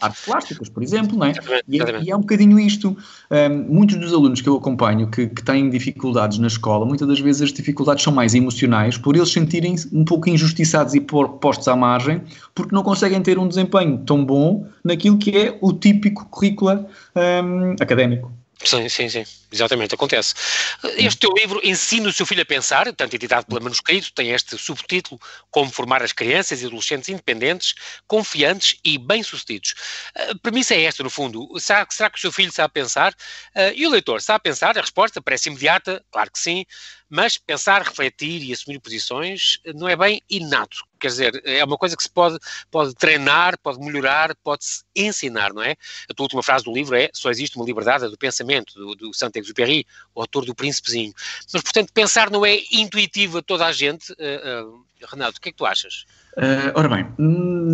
artes 0.00 0.24
plásticas, 0.24 0.68
por 0.68 0.82
exemplo, 0.82 1.16
não 1.16 1.26
é? 1.26 1.34
E, 1.68 1.80
é 1.80 2.02
e, 2.02 2.10
é 2.10 2.16
um 2.16 2.20
bocadinho 2.20 2.58
isto. 2.58 2.96
Um, 3.30 3.74
muitos 3.74 3.96
dos 3.96 4.12
alunos 4.12 4.40
que 4.40 4.48
eu 4.48 4.56
acompanho 4.56 5.08
que, 5.08 5.28
que 5.28 5.42
têm 5.42 5.70
dificuldades 5.70 6.38
na 6.38 6.48
escola, 6.48 6.84
muitas 6.96 7.08
das 7.08 7.20
vezes 7.20 7.42
as 7.42 7.52
dificuldades 7.52 8.02
são 8.02 8.12
mais 8.12 8.34
emocionais 8.34 8.96
por 8.96 9.14
eles 9.14 9.30
sentirem 9.30 9.76
um 9.92 10.04
pouco 10.04 10.30
injustiçados 10.30 10.94
e 10.94 11.00
postos 11.00 11.68
à 11.68 11.76
margem 11.76 12.22
porque 12.54 12.74
não 12.74 12.82
conseguem 12.82 13.20
ter 13.20 13.38
um 13.38 13.46
desempenho 13.46 13.98
tão 13.98 14.24
bom 14.24 14.66
naquilo 14.82 15.18
que 15.18 15.36
é 15.36 15.58
o 15.60 15.72
típico 15.72 16.26
currículo 16.26 16.86
um, 17.14 17.72
académico. 17.80 18.32
Sim, 18.64 18.88
sim, 18.88 19.08
sim, 19.08 19.24
exatamente, 19.52 19.94
acontece. 19.94 20.34
Este 20.96 21.20
teu 21.20 21.30
livro 21.36 21.60
ensina 21.62 22.08
o 22.08 22.12
seu 22.12 22.24
filho 22.24 22.40
a 22.40 22.44
pensar, 22.44 22.90
tanto 22.94 23.14
editado 23.14 23.46
pela 23.46 23.60
Manuscrito, 23.60 24.12
tem 24.12 24.30
este 24.30 24.56
subtítulo, 24.56 25.20
Como 25.50 25.70
formar 25.70 26.02
as 26.02 26.12
crianças 26.12 26.62
e 26.62 26.66
adolescentes 26.66 27.10
independentes, 27.10 27.74
confiantes 28.06 28.78
e 28.82 28.96
bem-sucedidos. 28.96 29.74
A 30.14 30.38
premissa 30.42 30.74
é 30.74 30.84
esta, 30.84 31.02
no 31.02 31.10
fundo, 31.10 31.48
será, 31.60 31.86
será, 31.90 32.08
que 32.10 32.18
o 32.18 32.20
seu 32.20 32.32
filho 32.32 32.50
sabe 32.50 32.72
pensar? 32.72 33.12
Uh, 33.54 33.72
e 33.74 33.86
o 33.86 33.90
leitor 33.90 34.22
sabe 34.22 34.44
pensar? 34.44 34.76
A 34.76 34.80
resposta 34.80 35.20
parece 35.20 35.50
imediata, 35.50 36.02
claro 36.10 36.30
que 36.32 36.38
sim, 36.38 36.64
mas 37.08 37.38
pensar, 37.38 37.82
refletir 37.82 38.42
e 38.42 38.52
assumir 38.52 38.80
posições 38.80 39.58
não 39.74 39.88
é 39.88 39.96
bem 39.96 40.22
inato. 40.28 40.84
Quer 40.98 41.08
dizer, 41.08 41.42
é 41.44 41.64
uma 41.64 41.76
coisa 41.76 41.96
que 41.96 42.02
se 42.02 42.10
pode, 42.10 42.38
pode 42.70 42.94
treinar, 42.94 43.58
pode 43.58 43.78
melhorar, 43.78 44.34
pode-se 44.42 44.82
ensinar, 44.94 45.52
não 45.52 45.62
é? 45.62 45.76
A 46.10 46.14
tua 46.14 46.24
última 46.24 46.42
frase 46.42 46.64
do 46.64 46.72
livro 46.72 46.96
é 46.96 47.10
só 47.12 47.30
existe 47.30 47.56
uma 47.56 47.66
liberdade 47.66 48.08
do 48.08 48.16
pensamento, 48.16 48.74
do, 48.74 48.94
do 48.94 49.14
Saint-Exupéry, 49.14 49.86
autor 50.14 50.44
do 50.44 50.54
Príncipezinho. 50.54 51.12
Mas, 51.52 51.62
portanto, 51.62 51.92
pensar 51.92 52.30
não 52.30 52.44
é 52.44 52.58
intuitivo 52.72 53.38
a 53.38 53.42
toda 53.42 53.66
a 53.66 53.72
gente. 53.72 54.12
Uh, 54.12 54.68
uh, 54.68 54.86
Renato, 55.08 55.38
o 55.38 55.40
que 55.40 55.50
é 55.50 55.52
que 55.52 55.58
tu 55.58 55.66
achas? 55.66 56.06
Uh, 56.36 56.72
ora 56.74 56.88
bem, 56.88 57.06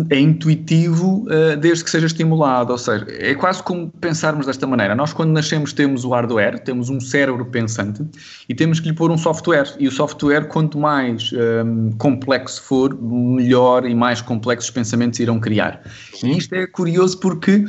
é 0.09 0.19
intuitivo 0.19 1.25
uh, 1.27 1.57
desde 1.57 1.83
que 1.83 1.89
seja 1.89 2.05
estimulado, 2.05 2.71
ou 2.71 2.77
seja, 2.77 3.05
é 3.09 3.33
quase 3.35 3.61
como 3.63 3.89
pensarmos 4.01 4.45
desta 4.45 4.65
maneira. 4.67 4.95
Nós, 4.95 5.13
quando 5.13 5.31
nascemos, 5.31 5.73
temos 5.73 6.03
o 6.05 6.09
hardware, 6.09 6.59
temos 6.59 6.89
um 6.89 6.99
cérebro 6.99 7.45
pensante 7.45 8.03
e 8.47 8.55
temos 8.55 8.79
que 8.79 8.89
lhe 8.89 8.93
pôr 8.93 9.11
um 9.11 9.17
software. 9.17 9.73
E 9.79 9.87
o 9.87 9.91
software, 9.91 10.47
quanto 10.47 10.77
mais 10.77 11.31
um, 11.33 11.91
complexo 11.97 12.61
for, 12.63 12.97
melhor 13.01 13.85
e 13.85 13.93
mais 13.93 14.21
complexos 14.21 14.69
pensamentos 14.69 15.19
irão 15.19 15.39
criar. 15.39 15.81
E 16.23 16.37
isto 16.37 16.53
é 16.53 16.65
curioso 16.67 17.19
porque 17.19 17.65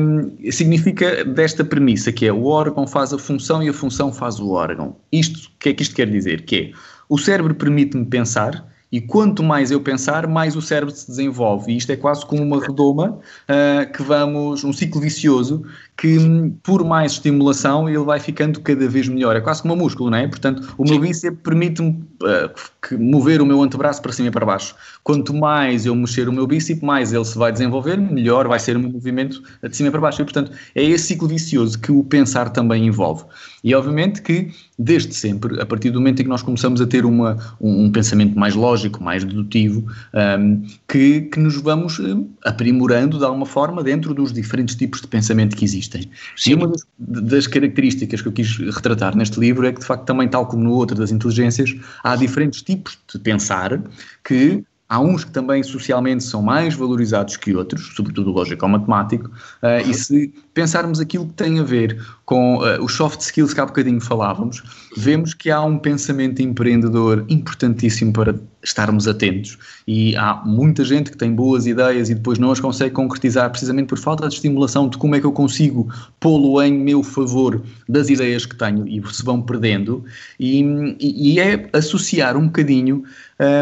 um, 0.00 0.50
significa 0.50 1.24
desta 1.24 1.64
premissa, 1.64 2.10
que 2.12 2.26
é 2.26 2.32
o 2.32 2.44
órgão 2.44 2.86
faz 2.86 3.12
a 3.12 3.18
função 3.18 3.62
e 3.62 3.68
a 3.68 3.72
função 3.72 4.12
faz 4.12 4.38
o 4.40 4.50
órgão. 4.50 4.96
Isto, 5.12 5.46
o 5.46 5.58
que 5.58 5.68
é 5.70 5.74
que 5.74 5.82
isto 5.82 5.94
quer 5.94 6.10
dizer? 6.10 6.42
Que 6.42 6.56
é, 6.56 6.72
o 7.08 7.18
cérebro 7.18 7.54
permite-me 7.54 8.06
pensar, 8.06 8.71
e 8.92 9.00
quanto 9.00 9.42
mais 9.42 9.70
eu 9.70 9.80
pensar, 9.80 10.26
mais 10.28 10.54
o 10.54 10.60
cérebro 10.60 10.94
se 10.94 11.06
desenvolve. 11.06 11.72
E 11.72 11.78
isto 11.78 11.90
é 11.90 11.96
quase 11.96 12.26
como 12.26 12.42
uma 12.42 12.60
redoma 12.60 13.18
uh, 13.48 13.90
que 13.90 14.02
vamos, 14.02 14.62
um 14.62 14.72
ciclo 14.72 15.00
vicioso 15.00 15.64
que 16.02 16.18
por 16.64 16.84
mais 16.84 17.12
estimulação 17.12 17.88
ele 17.88 18.00
vai 18.00 18.18
ficando 18.18 18.60
cada 18.60 18.88
vez 18.88 19.06
melhor. 19.06 19.36
É 19.36 19.40
quase 19.40 19.62
como 19.62 19.74
um 19.74 19.76
músculo, 19.76 20.10
não 20.10 20.18
é? 20.18 20.26
Portanto, 20.26 20.74
o 20.76 20.82
meu 20.82 20.98
bíceps 20.98 21.38
permite-me 21.44 21.90
uh, 21.90 22.98
mover 22.98 23.40
o 23.40 23.46
meu 23.46 23.62
antebraço 23.62 24.02
para 24.02 24.10
cima 24.10 24.26
e 24.26 24.30
para 24.32 24.44
baixo. 24.44 24.74
Quanto 25.04 25.32
mais 25.32 25.86
eu 25.86 25.94
mexer 25.94 26.28
o 26.28 26.32
meu 26.32 26.44
bíceps, 26.44 26.82
mais 26.82 27.12
ele 27.12 27.24
se 27.24 27.38
vai 27.38 27.52
desenvolver, 27.52 27.96
melhor 27.96 28.48
vai 28.48 28.58
ser 28.58 28.76
o 28.76 28.80
meu 28.80 28.90
movimento 28.90 29.44
de 29.62 29.76
cima 29.76 29.92
para 29.92 30.00
baixo. 30.00 30.20
E, 30.20 30.24
portanto, 30.24 30.50
é 30.74 30.82
esse 30.82 31.06
ciclo 31.06 31.28
vicioso 31.28 31.78
que 31.78 31.92
o 31.92 32.02
pensar 32.02 32.50
também 32.50 32.84
envolve. 32.84 33.22
E 33.62 33.72
obviamente 33.74 34.22
que, 34.22 34.50
desde 34.76 35.14
sempre, 35.14 35.60
a 35.60 35.66
partir 35.66 35.90
do 35.90 36.00
momento 36.00 36.18
em 36.18 36.24
que 36.24 36.28
nós 36.28 36.42
começamos 36.42 36.80
a 36.80 36.86
ter 36.86 37.04
uma, 37.04 37.36
um, 37.60 37.84
um 37.84 37.92
pensamento 37.92 38.36
mais 38.36 38.56
lógico, 38.56 39.02
mais 39.02 39.22
dedutivo, 39.22 39.86
um, 40.12 40.62
que, 40.88 41.22
que 41.22 41.38
nos 41.38 41.56
vamos 41.60 42.00
um, 42.00 42.28
aprimorando 42.44 43.18
de 43.18 43.24
alguma 43.24 43.46
forma 43.46 43.84
dentro 43.84 44.12
dos 44.12 44.32
diferentes 44.32 44.74
tipos 44.74 45.00
de 45.00 45.06
pensamento 45.06 45.54
que 45.54 45.64
existem. 45.64 45.91
Sim. 46.36 46.50
E 46.50 46.54
uma 46.54 46.68
das, 46.68 46.86
das, 46.98 47.46
características 47.46 48.22
que 48.22 48.28
eu 48.28 48.32
quis 48.32 48.56
retratar 48.56 49.16
neste 49.16 49.38
livro 49.38 49.66
é 49.66 49.72
que, 49.72 49.80
de 49.80 49.86
facto, 49.86 50.04
também, 50.04 50.28
tal 50.28 50.46
como 50.46 50.62
no 50.62 50.72
outro 50.72 50.96
das 50.96 51.10
inteligências, 51.10 51.74
há 52.02 52.16
diferentes 52.16 52.62
tipos 52.62 52.98
de 53.12 53.18
pensar 53.18 53.82
que 54.24 54.64
Há 54.92 55.00
uns 55.00 55.24
que 55.24 55.30
também 55.30 55.62
socialmente 55.62 56.22
são 56.22 56.42
mais 56.42 56.74
valorizados 56.74 57.38
que 57.38 57.56
outros, 57.56 57.94
sobretudo 57.96 58.30
o 58.30 58.34
lógico 58.34 58.66
ou 58.66 58.72
matemático, 58.72 59.30
uh, 59.62 59.88
e 59.88 59.94
se 59.94 60.34
pensarmos 60.54 61.00
aquilo 61.00 61.26
que 61.26 61.34
tem 61.34 61.58
a 61.58 61.62
ver 61.62 61.98
com 62.24 62.56
uh, 62.56 62.82
os 62.82 62.94
soft 62.94 63.20
skills 63.20 63.52
que 63.52 63.60
há 63.60 63.66
bocadinho 63.66 64.00
falávamos, 64.00 64.62
vemos 64.96 65.34
que 65.34 65.50
há 65.50 65.60
um 65.60 65.78
pensamento 65.78 66.40
empreendedor 66.40 67.24
importantíssimo 67.28 68.12
para 68.12 68.34
estarmos 68.62 69.08
atentos. 69.08 69.58
E 69.86 70.14
há 70.16 70.40
muita 70.44 70.84
gente 70.84 71.10
que 71.10 71.16
tem 71.16 71.34
boas 71.34 71.66
ideias 71.66 72.08
e 72.08 72.14
depois 72.14 72.38
não 72.38 72.52
as 72.52 72.60
consegue 72.60 72.94
concretizar 72.94 73.50
precisamente 73.50 73.88
por 73.88 73.98
falta 73.98 74.28
de 74.28 74.34
estimulação 74.34 74.88
de 74.88 74.96
como 74.96 75.16
é 75.16 75.20
que 75.20 75.26
eu 75.26 75.32
consigo 75.32 75.92
pô-lo 76.20 76.62
em 76.62 76.72
meu 76.72 77.02
favor 77.02 77.60
das 77.88 78.08
ideias 78.08 78.46
que 78.46 78.54
tenho 78.54 78.86
e 78.86 79.02
se 79.12 79.24
vão 79.24 79.42
perdendo. 79.42 80.04
E, 80.38 80.62
e, 81.00 81.40
é 81.40 81.68
associar 81.72 82.36
um 82.36 82.46
bocadinho 82.46 83.02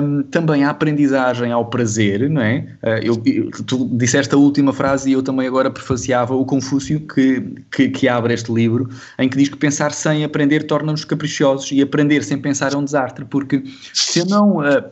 um, 0.02 0.22
também 0.24 0.64
a 0.64 0.70
aprendizagem 0.70 1.50
ao 1.50 1.64
prazer, 1.66 2.28
não 2.28 2.42
é? 2.42 2.66
Uh, 2.82 2.88
eu, 3.02 3.16
tu 3.66 3.88
disseste 3.92 4.34
a 4.34 4.38
última 4.38 4.72
frase 4.72 5.08
e 5.08 5.12
eu 5.14 5.22
também 5.22 5.46
agora 5.46 5.70
prefaciava 5.70 6.34
o 6.34 6.44
Confúcio 6.44 6.79
que, 6.88 7.40
que, 7.70 7.88
que, 7.88 8.08
abre 8.08 8.34
este 8.34 8.52
livro, 8.52 8.88
em 9.18 9.28
que 9.28 9.36
diz 9.36 9.48
que 9.48 9.56
pensar 9.56 9.92
sem 9.92 10.24
aprender 10.24 10.64
torna-nos 10.64 11.04
caprichosos 11.04 11.70
e 11.72 11.82
aprender 11.82 12.22
sem 12.24 12.38
pensar 12.38 12.72
é 12.72 12.76
um 12.76 12.84
desastre, 12.84 13.24
porque 13.24 13.62
se 13.92 14.20
eu 14.20 14.26
não 14.26 14.58
uh, 14.58 14.82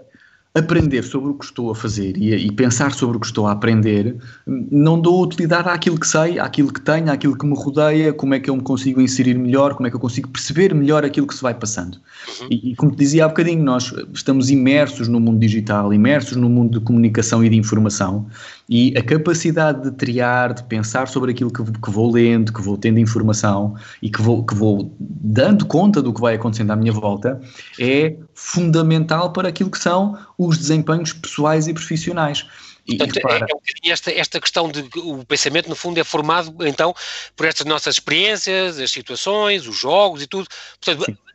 aprender 0.55 1.03
sobre 1.03 1.31
o 1.31 1.35
que 1.35 1.45
estou 1.45 1.71
a 1.71 1.75
fazer 1.75 2.17
e, 2.17 2.35
e, 2.35 2.53
pensar 2.53 2.93
sobre 2.93 3.17
o 3.17 3.21
que 3.21 3.27
estou 3.27 3.47
a 3.47 3.53
aprender, 3.53 4.17
não 4.47 5.01
dou 5.01 5.23
utilidade 5.23 5.69
àquilo 5.69 5.99
que 5.99 6.07
sei, 6.07 6.39
àquilo 6.39 6.73
que 6.73 6.81
tenho, 6.81 7.11
àquilo 7.11 7.37
que 7.37 7.47
me 7.47 7.55
rodeia, 7.55 8.13
como 8.13 8.35
é 8.35 8.41
que 8.41 8.51
eu 8.51 8.57
me 8.57 8.63
consigo 8.63 9.01
inserir 9.01 9.39
melhor, 9.39 9.75
como 9.75 9.87
é 9.87 9.91
que 9.91 9.97
eu 9.97 10.01
consigo 10.01 10.29
perceber 10.29 10.75
melhor 10.75 11.05
aquilo 11.05 11.27
que 11.27 11.35
se 11.35 11.43
vai 11.43 11.55
passando. 11.55 11.99
Uhum. 12.41 12.49
E, 12.51 12.71
e, 12.73 12.77
como 12.77 12.93
te 12.93 12.99
dizia 12.99 13.25
há 13.25 13.29
bocadinho, 13.29 13.63
nós 13.63 13.93
estamos 14.13 14.51
imersos 14.51 15.09
no 15.09 15.21
mundo 15.21 15.39
digital, 15.39 15.93
imersos 15.93 16.37
no 16.37 16.49
mundo 16.49 16.79
de 16.79 16.85
comunicação 16.85 17.45
e 17.45 17.49
de 17.49 17.57
informação, 17.57 18.27
e 18.69 18.93
a 18.99 19.03
capacidade 19.03 19.83
de 19.83 19.97
triar, 19.97 20.53
de 20.53 20.63
pensar 20.65 21.09
sobre 21.09 21.31
aquilo 21.31 21.51
que, 21.51 21.63
que 21.65 21.91
vou 21.91 22.13
lendo, 22.13 22.53
que 22.53 22.61
vou 22.61 22.77
tendo 22.77 22.99
informação 22.99 23.75
e 24.03 24.11
que 24.11 24.21
vou, 24.21 24.45
que 24.45 24.55
vou 24.55 24.95
dando 25.01 25.65
conta 25.65 26.03
do 26.03 26.13
que 26.13 26.21
vai 26.21 26.35
acontecendo 26.35 26.71
à 26.71 26.77
minha 26.77 26.93
volta, 26.93 27.41
é 27.81 28.15
fundamental 28.35 29.33
para 29.33 29.49
aquilo 29.49 29.71
que 29.71 29.79
são 29.79 30.19
os 30.37 30.59
desempenhos 30.59 31.15
pessoais 31.15 31.67
e 31.67 31.73
profissionais. 31.73 32.47
Portanto, 32.87 33.17
é, 33.19 33.39
é 33.41 33.45
um 33.45 33.91
esta, 33.91 34.13
esta 34.13 34.41
questão 34.41 34.71
de 34.71 34.87
o 34.97 35.25
pensamento, 35.25 35.69
no 35.69 35.75
fundo, 35.75 35.99
é 35.99 36.05
formado 36.05 36.55
então 36.67 36.95
por 37.37 37.47
estas 37.47 37.67
nossas 37.67 37.97
experiências, 37.97 38.79
as 38.79 38.91
situações, 38.91 39.67
os 39.67 39.77
jogos 39.77 40.23
e 40.23 40.27
tudo. 40.27 40.47
Portanto, 40.81 41.05
Sim 41.05 41.28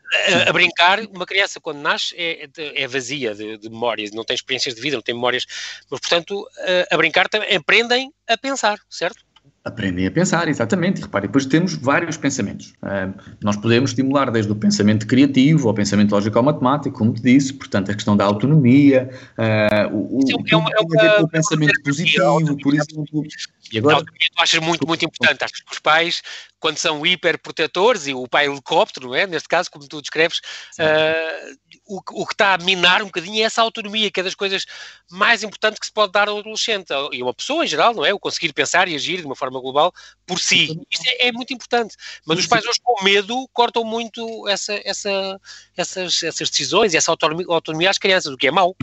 a, 0.47 0.53
brincar, 0.53 0.99
uma 1.01 1.25
criança 1.25 1.59
quando 1.59 1.79
nasce 1.79 2.15
é, 2.17 2.47
é 2.57 2.87
vazia 2.87 3.33
de, 3.33 3.57
de, 3.57 3.69
memórias, 3.69 4.11
não 4.11 4.23
tem 4.23 4.35
experiências 4.35 4.75
de 4.75 4.81
vida, 4.81 4.95
não 4.95 5.03
tem 5.03 5.15
memórias, 5.15 5.45
mas 5.89 5.99
portanto 5.99 6.47
a, 6.89 6.95
a 6.95 6.97
brincar 6.97 7.27
aprendem 7.55 8.13
a 8.27 8.37
pensar, 8.37 8.79
certo? 8.89 9.23
Aprendem 9.65 10.05
a 10.05 10.11
pensar, 10.11 10.49
exatamente. 10.49 10.99
E 10.99 11.03
repare, 11.03 11.27
depois 11.27 11.45
temos 11.45 11.73
vários 11.75 12.17
pensamentos. 12.17 12.73
Uh, 12.83 13.13
nós 13.41 13.55
podemos 13.55 13.91
estimular 13.91 14.29
desde 14.29 14.51
o 14.51 14.55
pensamento 14.55 15.07
criativo 15.07 15.69
ao 15.69 15.73
pensamento 15.73 16.11
lógico-matemático, 16.11 16.97
como 16.97 17.13
te 17.13 17.21
disse, 17.21 17.53
portanto, 17.53 17.89
a 17.89 17.93
questão 17.93 18.17
da 18.17 18.25
autonomia, 18.25 19.09
uh, 19.37 19.95
o, 19.95 20.19
o, 20.19 20.43
é 20.51 20.55
uma, 20.57 20.69
é 20.69 20.81
uma, 20.81 21.21
o 21.21 21.29
pensamento 21.29 21.81
positivo, 21.81 22.57
por 22.57 22.73
exemplo. 22.73 23.25
E 23.71 23.77
agora, 23.79 24.03
tu 24.03 24.13
achas 24.37 24.59
muito, 24.59 24.85
muito 24.85 25.05
importante. 25.05 25.45
Acho 25.45 25.53
que 25.53 25.71
os 25.71 25.79
pais, 25.79 26.21
quando 26.59 26.77
são 26.77 27.05
hiperprotetores, 27.05 28.05
e 28.05 28.13
o 28.13 28.27
pai 28.27 28.47
helicóptero, 28.47 29.07
não 29.07 29.15
é? 29.15 29.25
neste 29.25 29.47
caso, 29.47 29.71
como 29.71 29.87
tu 29.87 30.01
descreves, 30.01 30.39
uh, 30.77 31.57
o, 31.87 32.01
o, 32.21 32.25
que 32.25 32.33
está 32.33 32.53
a 32.53 32.57
minar 32.57 33.01
um 33.01 33.05
bocadinho 33.05 33.39
é 33.39 33.43
essa 33.43 33.61
autonomia, 33.61 34.11
que 34.11 34.19
é 34.19 34.23
das 34.23 34.35
coisas 34.35 34.65
mais 35.09 35.41
importantes 35.41 35.79
que 35.79 35.85
se 35.85 35.91
pode 35.91 36.11
dar 36.11 36.27
ao 36.27 36.39
adolescente, 36.39 36.93
e 37.11 37.21
a 37.21 37.25
uma 37.25 37.33
pessoa 37.33 37.63
em 37.63 37.67
geral, 37.67 37.93
não 37.93 38.05
é? 38.05 38.13
O 38.13 38.19
conseguir 38.19 38.51
pensar 38.51 38.87
e 38.87 38.95
agir 38.95 39.21
de 39.21 39.25
uma 39.25 39.35
forma 39.35 39.52
global 39.61 39.93
por 40.25 40.39
si. 40.39 40.79
Isto 40.89 41.05
é, 41.07 41.27
é 41.27 41.31
muito 41.31 41.53
importante. 41.53 41.95
Mas 42.25 42.39
os 42.39 42.47
pais 42.47 42.65
hoje, 42.65 42.79
com 42.83 43.03
medo, 43.03 43.47
cortam 43.53 43.83
muito 43.83 44.47
essa, 44.47 44.79
essa, 44.85 45.39
essas, 45.75 46.23
essas 46.23 46.49
decisões 46.49 46.93
e 46.93 46.97
essa 46.97 47.11
autonomia, 47.11 47.45
autonomia 47.49 47.89
às 47.89 47.97
crianças, 47.97 48.33
o 48.33 48.37
que 48.37 48.47
é 48.47 48.51
mau. 48.51 48.75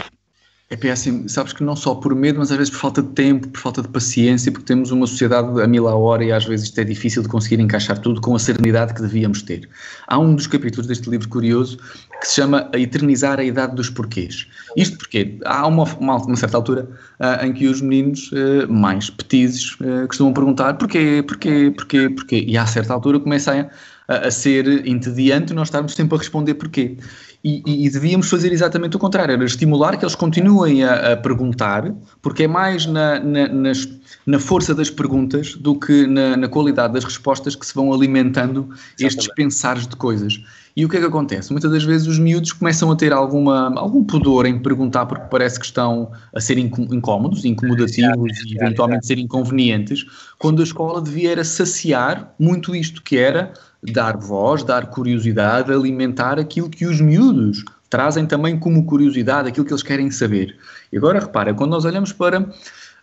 É 0.73 0.77
péssimo, 0.77 1.29
sabes 1.29 1.53
que 1.53 1.65
não 1.65 1.75
só 1.75 1.97
por 1.97 2.15
medo, 2.15 2.39
mas 2.39 2.53
às 2.53 2.57
vezes 2.57 2.73
por 2.73 2.79
falta 2.79 3.03
de 3.03 3.09
tempo, 3.09 3.49
por 3.49 3.61
falta 3.61 3.83
de 3.83 3.89
paciência, 3.89 4.53
porque 4.53 4.65
temos 4.65 4.93
uma 4.93 5.05
sociedade 5.05 5.61
a 5.61 5.67
mil 5.67 5.89
a 5.89 5.97
hora 5.97 6.23
e 6.23 6.31
às 6.31 6.45
vezes 6.45 6.67
isto 6.67 6.81
é 6.81 6.85
difícil 6.85 7.25
de 7.25 7.29
conseguir 7.29 7.61
encaixar 7.61 7.99
tudo 7.99 8.21
com 8.21 8.37
a 8.37 8.39
serenidade 8.39 8.95
que 8.95 9.03
devíamos 9.03 9.43
ter. 9.43 9.69
Há 10.07 10.17
um 10.17 10.33
dos 10.33 10.47
capítulos 10.47 10.87
deste 10.87 11.11
livro 11.11 11.29
curioso 11.29 11.77
que 12.21 12.29
se 12.29 12.37
chama 12.37 12.71
A 12.73 12.79
Eternizar 12.79 13.41
a 13.41 13.43
Idade 13.43 13.75
dos 13.75 13.91
Porquês. 13.91 14.47
Isto 14.77 14.97
porque 14.97 15.41
há 15.45 15.67
uma, 15.67 15.83
uma, 15.95 16.17
uma 16.19 16.37
certa 16.37 16.57
altura 16.57 16.89
uh, 17.19 17.45
em 17.45 17.53
que 17.53 17.67
os 17.67 17.81
meninos 17.81 18.31
uh, 18.31 18.73
mais 18.73 19.11
petizes 19.11 19.73
uh, 19.81 20.07
costumam 20.07 20.33
perguntar 20.33 20.75
porquê, 20.75 21.25
porquê, 21.27 21.73
porquê, 21.77 22.11
porquê, 22.11 22.45
e 22.47 22.57
a 22.57 22.65
certa 22.65 22.95
altura 22.95 23.19
começa 23.19 23.69
a, 24.07 24.15
a 24.15 24.31
ser 24.31 24.87
entediante 24.87 25.53
nós 25.53 25.67
estarmos 25.67 25.95
sempre 25.95 26.15
a 26.15 26.19
responder 26.19 26.55
porquê. 26.55 26.97
E, 27.43 27.63
e, 27.67 27.87
e, 27.87 27.91
devíamos 27.91 28.29
fazer 28.29 28.53
exatamente 28.53 28.97
o 28.97 28.99
contrário, 28.99 29.33
era 29.33 29.45
estimular 29.45 29.97
que 29.97 30.05
eles 30.05 30.15
continuem 30.15 30.85
a, 30.85 31.13
a 31.13 31.17
perguntar, 31.17 31.91
porque 32.21 32.43
é 32.43 32.49
mais 32.49 32.85
na, 32.85 33.19
na, 33.19 33.49
nas, 33.49 33.89
na, 34.27 34.39
força 34.39 34.75
das 34.75 34.91
perguntas 34.91 35.55
do 35.55 35.75
que 35.75 36.07
na, 36.07 36.37
na, 36.37 36.49
qualidade 36.49 36.93
das 36.93 37.03
respostas 37.03 37.57
que 37.57 37.65
se 37.65 37.75
vão 37.75 37.95
alimentando 37.95 38.69
exatamente. 38.69 39.05
estes 39.07 39.35
pensares 39.35 39.87
de 39.87 39.97
coisas. 39.97 40.39
E 40.77 40.85
o 40.85 40.89
que 40.89 40.99
é 40.99 41.01
que 41.01 41.07
acontece? 41.07 41.51
Muitas 41.51 41.71
das 41.71 41.83
vezes 41.83 42.07
os 42.07 42.19
miúdos 42.19 42.53
começam 42.53 42.91
a 42.93 42.97
ter 42.97 43.13
alguma, 43.13 43.73
algum 43.79 44.05
pudor 44.05 44.47
em 44.47 44.59
perguntar 44.59 45.07
porque 45.07 45.25
parece 45.31 45.59
que 45.59 45.67
estão 45.67 46.13
a 46.35 46.41
ser 46.41 46.59
incómodos, 46.59 47.45
incomodativos 47.45 48.39
e 48.45 48.57
eventualmente 48.57 49.07
ser 49.07 49.19
inconvenientes, 49.19 50.05
quando 50.39 50.61
a 50.61 50.65
escola 50.65 51.01
devia 51.01 51.33
era 51.33 51.45
saciar 51.45 52.35
muito 52.39 52.75
isto 52.77 53.03
que 53.03 53.17
era 53.17 53.53
dar 53.83 54.17
voz, 54.17 54.63
dar 54.63 54.87
curiosidade, 54.87 55.73
alimentar 55.73 56.39
aquilo 56.39 56.69
que 56.69 56.87
os 56.87 57.01
miúdos 57.01 57.65
trazem 57.89 58.27
também 58.27 58.59
como 58.59 58.85
curiosidade, 58.85 59.49
aquilo 59.49 59.67
que 59.67 59.73
eles 59.73 59.83
querem 59.83 60.11
saber. 60.11 60.57
E 60.93 60.97
agora 60.97 61.19
repara, 61.19 61.53
quando 61.53 61.73
nós 61.73 61.85
olhamos 61.85 62.13
para 62.13 62.47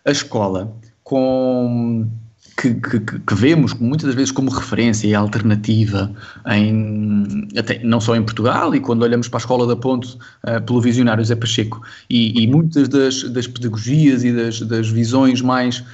a 0.04 0.10
escola 0.10 0.72
com 1.02 2.08
que, 2.60 2.74
que, 2.74 3.00
que, 3.00 3.34
vemos 3.34 3.72
muitas 3.74 4.06
das 4.06 4.14
vezes 4.16 4.32
como 4.32 4.50
referência 4.50 5.06
e 5.06 5.14
alternativa, 5.14 6.10
em, 6.48 7.46
até, 7.56 7.78
não 7.84 8.00
só 8.00 8.16
em 8.16 8.22
Portugal, 8.22 8.74
e 8.74 8.80
quando 8.80 9.02
olhamos 9.02 9.28
para 9.28 9.38
a 9.38 9.42
Escola 9.42 9.66
da 9.66 9.76
Ponte 9.76 10.18
uh, 10.44 10.60
pelo 10.66 10.80
visionário 10.80 11.24
Zé 11.24 11.36
Pacheco, 11.36 11.80
e, 12.10 12.42
e 12.42 12.46
muitas 12.48 12.88
das, 12.88 13.22
das, 13.30 13.46
pedagogias 13.46 14.24
e 14.24 14.32
das, 14.32 14.60
das 14.62 14.88
visões 14.88 15.40
mais 15.40 15.84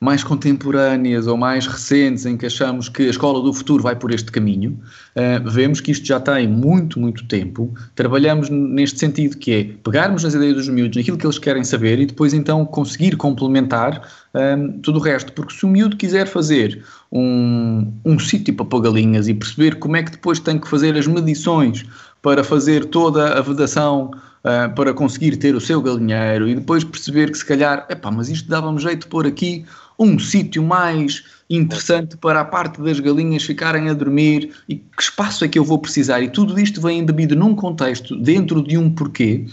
mais 0.00 0.22
contemporâneas 0.22 1.26
ou 1.26 1.36
mais 1.36 1.66
recentes 1.66 2.26
em 2.26 2.36
que 2.36 2.46
achamos 2.46 2.88
que 2.88 3.04
a 3.04 3.10
escola 3.10 3.42
do 3.42 3.52
futuro 3.52 3.82
vai 3.82 3.96
por 3.96 4.12
este 4.12 4.30
caminho, 4.30 4.78
uh, 5.16 5.50
vemos 5.50 5.80
que 5.80 5.90
isto 5.90 6.06
já 6.06 6.20
tem 6.20 6.46
muito, 6.46 7.00
muito 7.00 7.24
tempo. 7.26 7.72
Trabalhamos 7.94 8.50
neste 8.50 8.98
sentido 8.98 9.36
que 9.36 9.52
é 9.52 9.64
pegarmos 9.82 10.24
nas 10.24 10.34
ideias 10.34 10.56
dos 10.56 10.68
miúdos, 10.68 10.96
naquilo 10.96 11.16
que 11.16 11.26
eles 11.26 11.38
querem 11.38 11.64
saber 11.64 11.98
e 11.98 12.06
depois 12.06 12.34
então 12.34 12.64
conseguir 12.64 13.16
complementar 13.16 14.02
um, 14.34 14.38
ehm, 14.38 14.70
tudo 14.82 14.98
o 14.98 15.02
resto. 15.02 15.32
Porque 15.32 15.54
se 15.54 15.64
o 15.64 15.68
miúdo 15.68 15.96
quiser 15.96 16.26
fazer 16.26 16.84
um, 17.10 17.90
um 18.04 18.18
sítio 18.18 18.54
para 18.54 18.66
pôr 18.66 18.82
galinhas 18.82 19.28
e 19.28 19.34
perceber 19.34 19.76
como 19.76 19.96
é 19.96 20.02
que 20.02 20.10
depois 20.10 20.38
tem 20.38 20.58
que 20.58 20.68
fazer 20.68 20.96
as 20.96 21.06
medições 21.06 21.84
para 22.20 22.42
fazer 22.42 22.86
toda 22.86 23.38
a 23.38 23.40
vedação 23.40 24.10
uh, 24.46 24.74
para 24.74 24.92
conseguir 24.92 25.36
ter 25.36 25.54
o 25.54 25.60
seu 25.60 25.80
galinheiro 25.80 26.48
e 26.48 26.54
depois 26.54 26.84
perceber 26.84 27.30
que 27.30 27.38
se 27.38 27.44
calhar, 27.44 27.86
epá, 27.88 28.10
mas 28.10 28.28
isto 28.28 28.48
dava-me 28.48 28.78
jeito 28.80 29.02
de 29.02 29.06
pôr 29.06 29.26
aqui 29.26 29.64
um 29.98 30.18
sítio 30.18 30.62
mais 30.62 31.24
interessante 31.48 32.16
para 32.16 32.40
a 32.40 32.44
parte 32.44 32.80
das 32.80 32.98
galinhas 32.98 33.44
ficarem 33.44 33.88
a 33.88 33.94
dormir 33.94 34.50
e 34.68 34.76
que 34.76 35.02
espaço 35.02 35.44
é 35.44 35.48
que 35.48 35.58
eu 35.58 35.64
vou 35.64 35.78
precisar 35.78 36.20
e 36.20 36.28
tudo 36.28 36.58
isto 36.58 36.80
vem 36.80 36.98
embebido 36.98 37.36
num 37.36 37.54
contexto 37.54 38.16
dentro 38.16 38.62
de 38.62 38.76
um 38.76 38.90
porquê 38.90 39.46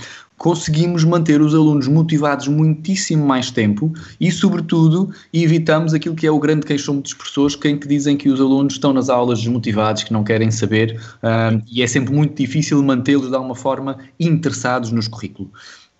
conseguimos 0.44 1.06
manter 1.06 1.42
os 1.42 1.56
alunos 1.56 1.88
motivados 1.88 2.50
muitíssimo 2.50 3.26
mais 3.26 3.50
tempo 3.50 3.94
e, 4.20 4.30
sobretudo, 4.30 5.10
evitamos 5.34 5.94
aquilo 5.94 6.16
que 6.16 6.28
é 6.28 6.32
o 6.32 6.38
grande 6.38 6.66
queixão 6.66 7.00
dos 7.00 7.14
professores, 7.14 7.56
quem 7.56 7.78
que 7.78 7.88
dizem 7.88 8.18
que 8.18 8.30
os 8.30 8.42
alunos 8.42 8.74
estão 8.74 8.92
nas 8.92 9.10
aulas 9.10 9.40
desmotivados, 9.40 10.04
que 10.04 10.12
não 10.12 10.22
querem 10.22 10.52
saber, 10.52 11.00
um, 11.24 11.62
e 11.72 11.82
é 11.82 11.88
sempre 11.88 12.14
muito 12.14 12.36
difícil 12.36 12.84
mantê-los 12.84 13.30
de 13.30 13.36
alguma 13.36 13.56
forma 13.56 13.98
interessados 14.20 14.92
nos 14.92 15.08
currículos. 15.08 15.52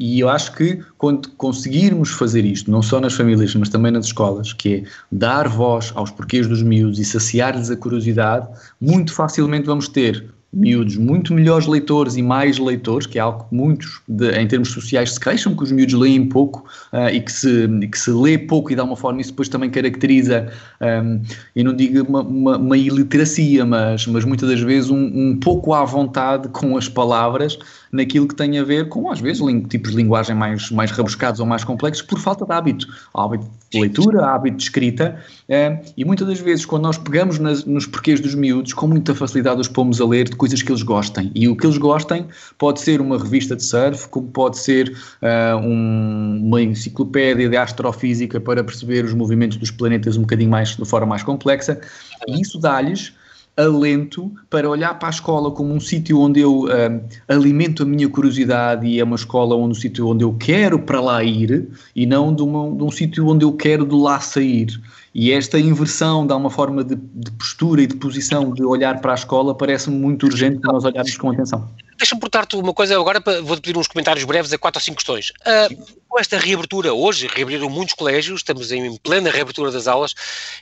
E 0.06 0.20
eu 0.20 0.28
acho 0.28 0.54
que 0.54 0.82
quando 0.98 1.30
conseguirmos 1.38 2.10
fazer 2.10 2.44
isto, 2.44 2.70
não 2.70 2.82
só 2.82 3.00
nas 3.00 3.14
famílias, 3.14 3.56
mas 3.56 3.70
também 3.70 3.90
nas 3.90 4.08
escolas, 4.08 4.52
que 4.52 4.76
é 4.76 4.84
dar 5.10 5.48
voz 5.48 5.94
aos 5.96 6.12
porquês 6.12 6.46
dos 6.46 6.62
miúdos 6.62 7.00
e 7.00 7.06
saciar-lhes 7.06 7.72
a 7.72 7.78
curiosidade, 7.78 8.46
muito 8.82 9.14
facilmente 9.14 9.66
vamos 9.66 9.88
ter 9.88 10.26
miúdos 10.54 10.98
muito 10.98 11.34
melhores 11.34 11.66
leitores 11.68 12.16
e 12.16 12.22
mais 12.22 12.60
leitores, 12.60 13.08
que 13.08 13.18
é 13.18 13.22
algo 13.22 13.46
que 13.46 13.56
muitos, 13.56 14.02
de, 14.08 14.30
em 14.32 14.48
termos 14.48 14.70
sociais, 14.72 15.14
se 15.14 15.20
queixam, 15.20 15.56
que 15.56 15.64
os 15.64 15.72
miúdos 15.72 15.96
leem 15.96 16.28
pouco 16.28 16.66
uh, 16.92 17.08
e, 17.08 17.22
que 17.22 17.32
se, 17.32 17.68
que 17.90 17.98
se 17.98 18.12
lê 18.12 18.38
pouco 18.38 18.72
e 18.72 18.76
de 18.76 18.82
alguma 18.82 18.98
forma 18.98 19.22
isso 19.22 19.32
depois 19.32 19.50
também 19.50 19.70
caracteriza, 19.70 20.52
um, 20.82 21.22
eu 21.56 21.64
não 21.64 21.74
digo 21.74 22.06
uma, 22.08 22.22
uma, 22.22 22.58
uma, 22.58 22.78
iliteracia, 22.78 23.66
mas, 23.66 24.06
mas 24.06 24.26
muitas 24.26 24.50
das 24.50 24.60
vezes 24.60 24.92
um, 24.92 24.98
um 24.98 25.40
pouco 25.40 25.74
à 25.74 25.84
vontade 25.86 26.50
com 26.50 26.78
as 26.78 26.88
palavras 26.88 27.58
naquilo 27.94 28.28
que 28.28 28.36
tem 28.36 28.58
a 28.58 28.64
ver 28.64 28.90
com, 28.90 29.10
às 29.12 29.22
vezes, 29.22 29.42
tipos 29.70 29.92
de 29.92 29.98
linguagem 29.98 30.36
mais, 30.36 30.72
mais 30.72 30.90
rebuscados 30.90 31.40
ou 31.40 31.46
mais 31.46 31.64
complexos 31.64 32.02
por 32.02 32.18
falta 32.20 32.44
de 32.44 32.52
hábito. 32.52 32.88
Hábito 33.14 33.48
de 33.72 33.80
leitura, 33.80 34.26
hábito 34.26 34.58
de 34.58 34.64
escrita, 34.64 35.20
eh, 35.48 35.80
e 35.96 36.04
muitas 36.04 36.28
das 36.28 36.40
vezes, 36.40 36.66
quando 36.66 36.84
nós 36.84 36.98
pegamos 36.98 37.38
nas, 37.38 37.66
nos 37.66 37.86
porquês 37.86 38.20
dos 38.20 38.34
miúdos, 38.34 38.74
com 38.74 38.88
muita 38.88 39.14
facilidade 39.14 39.62
os 39.62 39.68
pomos 39.68 40.02
a 40.02 40.06
ler 40.06 40.28
de 40.28 40.36
coisas 40.36 40.62
que 40.62 40.72
eles 40.72 40.82
gostem. 40.82 41.32
E 41.36 41.48
o 41.48 41.56
que 41.56 41.68
eles 41.68 41.78
gostem 41.78 42.26
pode 42.58 42.82
ser 42.82 43.00
uma 43.00 43.18
revista 43.18 43.56
de 43.56 43.64
surf, 43.64 44.08
como 44.10 44.28
pode 44.28 44.58
ser 44.58 44.90
uh, 44.90 45.58
um, 45.58 46.42
uma 46.44 46.62
enciclopédia 46.62 47.48
de 47.48 47.58
astrofísica 47.58 48.42
para 48.42 48.64
perceber 48.64 49.06
os 49.06 49.14
movimentos 49.14 49.58
dos 49.58 49.70
planetas 49.70 50.18
um 50.18 50.22
bocadinho 50.22 50.50
mais, 50.50 50.76
de 50.76 50.86
forma 50.86 51.08
mais 51.08 51.22
complexa, 51.22 51.80
e 52.28 52.42
isso 52.42 52.60
dá-lhes 52.60 53.14
alento 53.56 54.32
para 54.50 54.70
olhar 54.70 54.98
para 54.98 55.10
a 55.10 55.12
escola 55.12 55.52
como 55.52 55.74
um 55.74 55.80
sítio 55.80 56.20
onde 56.20 56.40
eu 56.40 56.64
uh, 56.64 57.04
alimento 57.28 57.84
a 57.84 57.86
minha 57.86 58.10
curiosidade 58.10 58.88
e 58.88 59.00
é 59.00 59.04
uma 59.04 59.16
escola 59.16 59.56
onde 59.56 59.72
um 59.72 59.80
sítio 59.80 60.08
onde 60.08 60.24
eu 60.24 60.34
quero 60.34 60.80
para 60.80 61.00
lá 61.00 61.24
ir 61.24 61.70
e 61.96 62.06
não 62.06 62.34
de, 62.34 62.42
uma, 62.42 62.76
de 62.76 62.84
um 62.84 62.92
sítio 62.92 63.28
onde 63.28 63.46
eu 63.46 63.54
quero 63.54 63.86
de 63.86 63.96
lá 63.96 64.20
sair. 64.20 64.80
E 65.14 65.32
esta 65.32 65.60
inversão 65.60 66.26
dá 66.26 66.36
uma 66.36 66.50
forma 66.50 66.84
de, 66.84 66.96
de 66.96 67.32
postura 67.32 67.84
e 67.84 67.88
de 67.88 67.96
posição 67.96 68.52
de 68.52 68.64
olhar 68.64 69.00
para 69.00 69.12
a 69.12 69.16
escola 69.16 69.56
parece-me 69.56 69.96
muito 69.96 70.26
urgente 70.26 70.60
para 70.60 70.74
nós 70.74 70.84
olharmos 70.84 71.16
com 71.18 71.30
atenção. 71.30 71.70
Deixa-me 71.98 72.20
portar-te 72.20 72.56
uma 72.56 72.74
coisa 72.74 73.00
agora, 73.00 73.22
vou-te 73.44 73.62
pedir 73.62 73.78
uns 73.78 73.88
comentários 73.88 74.26
breves 74.26 74.52
a 74.52 74.58
quatro 74.58 74.80
ou 74.80 74.84
cinco 74.84 74.98
questões. 74.98 75.30
Uh, 75.30 76.02
com 76.10 76.20
esta 76.20 76.40
reabertura, 76.40 76.94
hoje 76.94 77.28
reabriram 77.28 77.70
muitos 77.70 77.94
colégios, 77.94 78.40
estamos 78.40 78.72
em 78.72 78.98
plena 78.98 79.30
reabertura 79.30 79.72
das 79.72 79.88
aulas, 79.88 80.16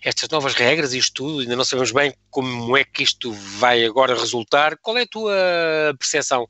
estas 0.03 0.27
novas 0.27 0.53
regras 0.53 0.93
e 0.93 0.97
isto 0.97 1.13
tudo, 1.13 1.39
ainda 1.39 1.55
não 1.55 1.63
sabemos 1.63 1.91
bem 1.91 2.13
como 2.29 2.75
é 2.75 2.83
que 2.83 3.03
isto 3.03 3.31
vai 3.31 3.85
agora 3.85 4.13
resultar. 4.13 4.77
Qual 4.81 4.97
é 4.97 5.03
a 5.03 5.07
tua 5.07 5.33
percepção? 5.97 6.45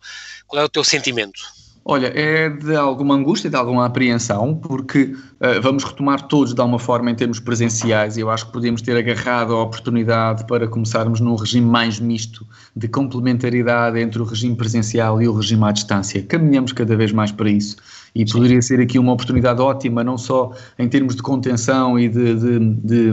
Qual 0.48 0.60
é 0.60 0.66
o 0.66 0.70
teu 0.70 0.84
sentimento? 0.84 1.40
Olha, 1.84 2.08
é 2.16 2.48
de 2.48 2.76
alguma 2.76 3.16
angústia, 3.16 3.50
de 3.50 3.56
alguma 3.56 3.88
apreensão, 3.88 4.56
porque 4.56 5.16
uh, 5.40 5.62
vamos 5.64 5.84
retomar 5.84 6.28
todos 6.28 6.54
de 6.54 6.62
alguma 6.62 6.78
forma 6.78 7.10
em 7.10 7.16
termos 7.16 7.40
presenciais 7.40 8.18
e 8.18 8.22
eu 8.22 8.30
acho 8.30 8.46
que 8.46 8.54
podemos 8.54 8.84
ter 8.84 8.96
agarrado 8.96 9.54
a 9.56 9.64
oportunidade 9.64 10.46
para 10.46 10.68
começarmos 10.68 11.20
num 11.20 11.36
regime 11.36 11.66
mais 11.66 12.00
misto 12.00 12.46
de 12.76 12.88
complementaridade 12.88 14.00
entre 14.00 14.22
o 14.22 14.26
regime 14.26 14.56
presencial 14.56 15.20
e 15.22 15.28
o 15.28 15.34
regime 15.34 15.64
à 15.64 15.72
distância. 15.72 16.22
Caminhamos 16.22 16.72
cada 16.72 16.96
vez 16.96 17.12
mais 17.12 17.32
para 17.32 17.50
isso 17.50 17.78
e 18.14 18.26
poderia 18.26 18.62
ser 18.62 18.80
aqui 18.82 19.00
uma 19.00 19.14
oportunidade 19.14 19.62
ótima, 19.62 20.04
não 20.04 20.18
só 20.18 20.52
em 20.78 20.88
termos 20.88 21.16
de 21.16 21.22
contenção 21.22 21.98
e 21.98 22.10
de, 22.10 22.36
de, 22.36 22.60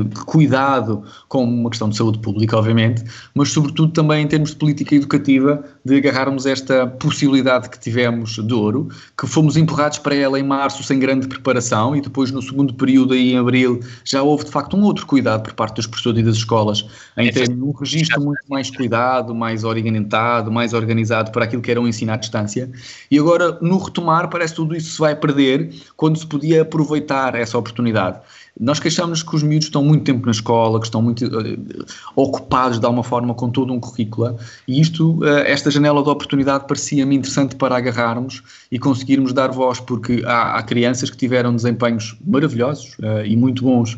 de, 0.02 0.14
cuidado 0.26 1.04
com 1.28 1.44
uma 1.44 1.70
questão 1.70 1.88
de 1.88 1.96
saúde 1.96 2.18
pública, 2.18 2.56
obviamente, 2.56 3.04
mas 3.34 3.50
sobretudo 3.50 3.92
também 3.92 4.24
em 4.24 4.26
termos 4.26 4.50
de 4.50 4.56
política 4.56 4.94
educativa, 4.96 5.62
de 5.84 5.96
agarrarmos 5.96 6.46
esta 6.46 6.86
possibilidade 6.86 7.70
que 7.70 7.78
tivemos 7.78 8.38
de 8.44 8.54
ouro, 8.54 8.88
que 9.16 9.26
fomos 9.26 9.56
empurrados 9.56 9.98
para 9.98 10.14
ela 10.14 10.38
em 10.38 10.42
março 10.42 10.82
sem 10.82 10.98
grande 10.98 11.28
preparação 11.28 11.94
e 11.94 12.00
depois 12.00 12.30
no 12.32 12.42
segundo 12.42 12.74
período 12.74 13.14
aí 13.14 13.32
em 13.32 13.38
abril 13.38 13.80
já 14.04 14.22
houve 14.22 14.44
de 14.44 14.50
facto 14.50 14.76
um 14.76 14.82
outro 14.82 15.06
cuidado 15.06 15.42
por 15.42 15.54
parte 15.54 15.76
dos 15.76 15.86
professores 15.86 16.20
e 16.20 16.22
das 16.24 16.36
escolas 16.36 16.84
em 17.16 17.28
é 17.28 17.32
ter 17.32 17.50
um 17.50 17.70
registro 17.70 18.20
muito 18.20 18.42
mais 18.48 18.70
cuidado, 18.70 19.34
mais 19.34 19.62
orientado, 19.62 20.50
mais 20.50 20.72
organizado 20.72 21.30
para 21.30 21.44
aquilo 21.44 21.62
que 21.62 21.70
era 21.70 21.80
o 21.80 21.86
ensino 21.86 22.12
à 22.12 22.16
distância. 22.16 22.70
E 23.10 23.18
agora 23.18 23.58
no 23.60 23.78
retomar 23.78 24.28
parece 24.28 24.54
tudo 24.54 24.74
isso 24.74 24.87
se 24.88 24.98
vai 24.98 25.14
perder 25.14 25.72
quando 25.96 26.18
se 26.18 26.26
podia 26.26 26.62
aproveitar 26.62 27.34
essa 27.34 27.56
oportunidade. 27.56 28.18
Nós 28.60 28.80
queixamos 28.80 29.22
que 29.22 29.36
os 29.36 29.42
miúdos 29.42 29.66
estão 29.66 29.84
muito 29.84 30.02
tempo 30.02 30.26
na 30.26 30.32
escola, 30.32 30.80
que 30.80 30.86
estão 30.86 31.00
muito 31.00 31.24
uh, 31.26 31.84
ocupados 32.16 32.80
de 32.80 32.84
alguma 32.84 33.04
forma 33.04 33.32
com 33.32 33.50
todo 33.50 33.72
um 33.72 33.78
currículo 33.78 34.36
e 34.66 34.80
isto, 34.80 35.18
uh, 35.20 35.38
esta 35.46 35.70
janela 35.70 36.02
de 36.02 36.08
oportunidade 36.08 36.66
parecia-me 36.66 37.14
interessante 37.14 37.54
para 37.54 37.76
agarrarmos 37.76 38.42
e 38.72 38.78
conseguirmos 38.78 39.32
dar 39.32 39.52
voz, 39.52 39.78
porque 39.78 40.24
há, 40.26 40.58
há 40.58 40.62
crianças 40.64 41.08
que 41.08 41.16
tiveram 41.16 41.54
desempenhos 41.54 42.16
maravilhosos 42.26 42.96
uh, 42.98 43.24
e 43.24 43.36
muito 43.36 43.62
bons 43.62 43.96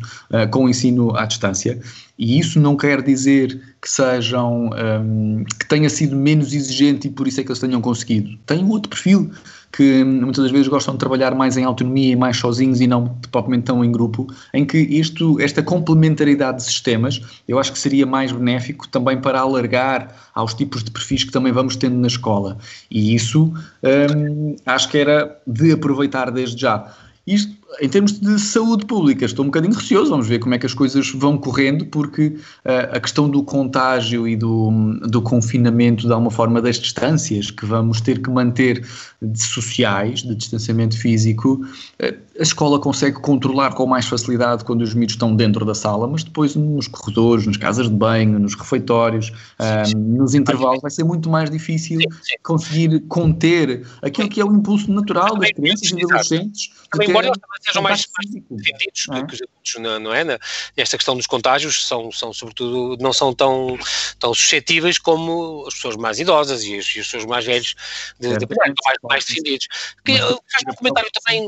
com 0.51 0.65
o 0.65 0.69
ensino 0.69 1.15
à 1.15 1.25
distância 1.25 1.79
e 2.21 2.37
isso 2.37 2.59
não 2.59 2.77
quer 2.77 3.01
dizer 3.01 3.59
que 3.81 3.89
sejam, 3.89 4.69
um, 4.69 5.43
que 5.59 5.67
tenha 5.67 5.89
sido 5.89 6.15
menos 6.15 6.53
exigente 6.53 7.07
e 7.07 7.09
por 7.09 7.27
isso 7.27 7.41
é 7.41 7.43
que 7.43 7.49
eles 7.49 7.59
tenham 7.59 7.81
conseguido. 7.81 8.37
Tem 8.45 8.63
um 8.63 8.69
outro 8.69 8.91
perfil 8.91 9.31
que 9.71 10.03
muitas 10.03 10.43
das 10.43 10.51
vezes 10.51 10.67
gostam 10.67 10.93
de 10.93 10.99
trabalhar 10.99 11.33
mais 11.33 11.57
em 11.57 11.63
autonomia 11.63 12.11
e 12.11 12.15
mais 12.15 12.37
sozinhos 12.37 12.79
e 12.79 12.85
não 12.85 13.07
propriamente 13.31 13.63
tão 13.63 13.83
em 13.83 13.91
grupo, 13.91 14.27
em 14.53 14.63
que 14.63 14.77
isto, 14.77 15.41
esta 15.41 15.63
complementaridade 15.63 16.57
de 16.57 16.65
sistemas 16.65 17.19
eu 17.47 17.57
acho 17.57 17.71
que 17.71 17.79
seria 17.79 18.05
mais 18.05 18.31
benéfico 18.31 18.87
também 18.87 19.19
para 19.19 19.39
alargar 19.39 20.15
aos 20.35 20.53
tipos 20.53 20.83
de 20.83 20.91
perfis 20.91 21.23
que 21.23 21.31
também 21.31 21.51
vamos 21.51 21.75
tendo 21.75 21.95
na 21.95 22.07
escola. 22.07 22.59
E 22.91 23.15
isso 23.15 23.51
hum, 23.81 24.55
acho 24.63 24.89
que 24.89 24.99
era 24.99 25.41
de 25.47 25.71
aproveitar 25.71 26.29
desde 26.29 26.61
já. 26.61 26.93
Isto, 27.25 27.55
em 27.79 27.87
termos 27.87 28.19
de 28.19 28.39
saúde 28.39 28.85
pública, 28.85 29.23
estou 29.25 29.43
um 29.43 29.47
bocadinho 29.47 29.73
receoso, 29.73 30.09
vamos 30.09 30.27
ver 30.27 30.39
como 30.39 30.53
é 30.53 30.57
que 30.57 30.65
as 30.65 30.73
coisas 30.73 31.09
vão 31.11 31.37
correndo, 31.37 31.85
porque 31.85 32.27
uh, 32.65 32.95
a 32.95 32.99
questão 32.99 33.29
do 33.29 33.43
contágio 33.43 34.27
e 34.27 34.35
do, 34.35 34.71
do 35.07 35.21
confinamento, 35.21 36.05
de 36.05 36.11
alguma 36.11 36.31
forma, 36.31 36.61
das 36.61 36.77
distâncias 36.77 37.49
que 37.49 37.65
vamos 37.65 38.01
ter 38.01 38.21
que 38.21 38.29
manter 38.29 38.85
de 39.21 39.41
sociais, 39.41 40.21
de 40.21 40.35
distanciamento 40.35 40.97
físico, 40.97 41.65
uh, 42.01 42.31
a 42.39 42.43
escola 42.43 42.79
consegue 42.79 43.19
controlar 43.21 43.73
com 43.73 43.85
mais 43.85 44.05
facilidade 44.05 44.65
quando 44.65 44.81
os 44.81 44.93
miúdos 44.93 45.15
estão 45.15 45.35
dentro 45.35 45.63
da 45.63 45.75
sala, 45.75 46.07
mas 46.07 46.23
depois 46.23 46.55
nos 46.55 46.87
corredores, 46.87 47.45
nas 47.45 47.57
casas 47.57 47.87
de 47.87 47.95
banho, 47.95 48.37
nos 48.39 48.55
refeitórios, 48.55 49.29
uh, 49.29 49.97
nos 49.97 50.33
intervalos, 50.33 50.81
vai 50.81 50.91
ser 50.91 51.03
muito 51.03 51.29
mais 51.29 51.49
difícil 51.49 51.99
conseguir 52.43 52.99
conter 53.07 53.85
aquilo 54.01 54.27
que 54.27 54.41
é 54.41 54.45
o 54.45 54.53
impulso 54.53 54.91
natural 54.91 55.37
das 55.37 55.51
crianças 55.51 55.89
e 55.91 56.03
adolescentes 56.03 56.81
embora 56.99 57.27
eles 57.27 57.37
também 57.37 57.60
sejam 57.61 57.81
mais, 57.81 58.05
defendidos 58.49 59.07
é? 59.09 59.25
que 59.25 59.33
os 59.33 59.41
adultos, 59.41 59.75
não, 59.79 59.99
não 59.99 60.13
é? 60.13 60.23
Nesta 60.75 60.97
questão 60.97 61.15
dos 61.15 61.27
contágios, 61.27 61.85
são, 61.85 62.11
são 62.11 62.33
sobretudo, 62.33 63.01
não 63.01 63.13
são 63.13 63.33
tão, 63.33 63.77
tão 64.19 64.33
suscetíveis 64.33 64.97
como 64.97 65.65
as 65.67 65.75
pessoas 65.75 65.95
mais 65.95 66.19
idosas 66.19 66.63
e 66.63 66.77
os, 66.77 66.87
e 66.95 66.99
os 66.99 67.05
pessoas 67.07 67.25
mais 67.25 67.45
velhos, 67.45 67.75
de, 68.19 68.27
é, 68.27 68.37
de, 68.37 68.45
de, 68.45 68.55
mais, 68.55 68.73
mais 69.03 69.25
defendidos. 69.25 69.67
Faz 70.05 70.63
um 70.67 70.73
comentário 70.73 71.09
também, 71.13 71.47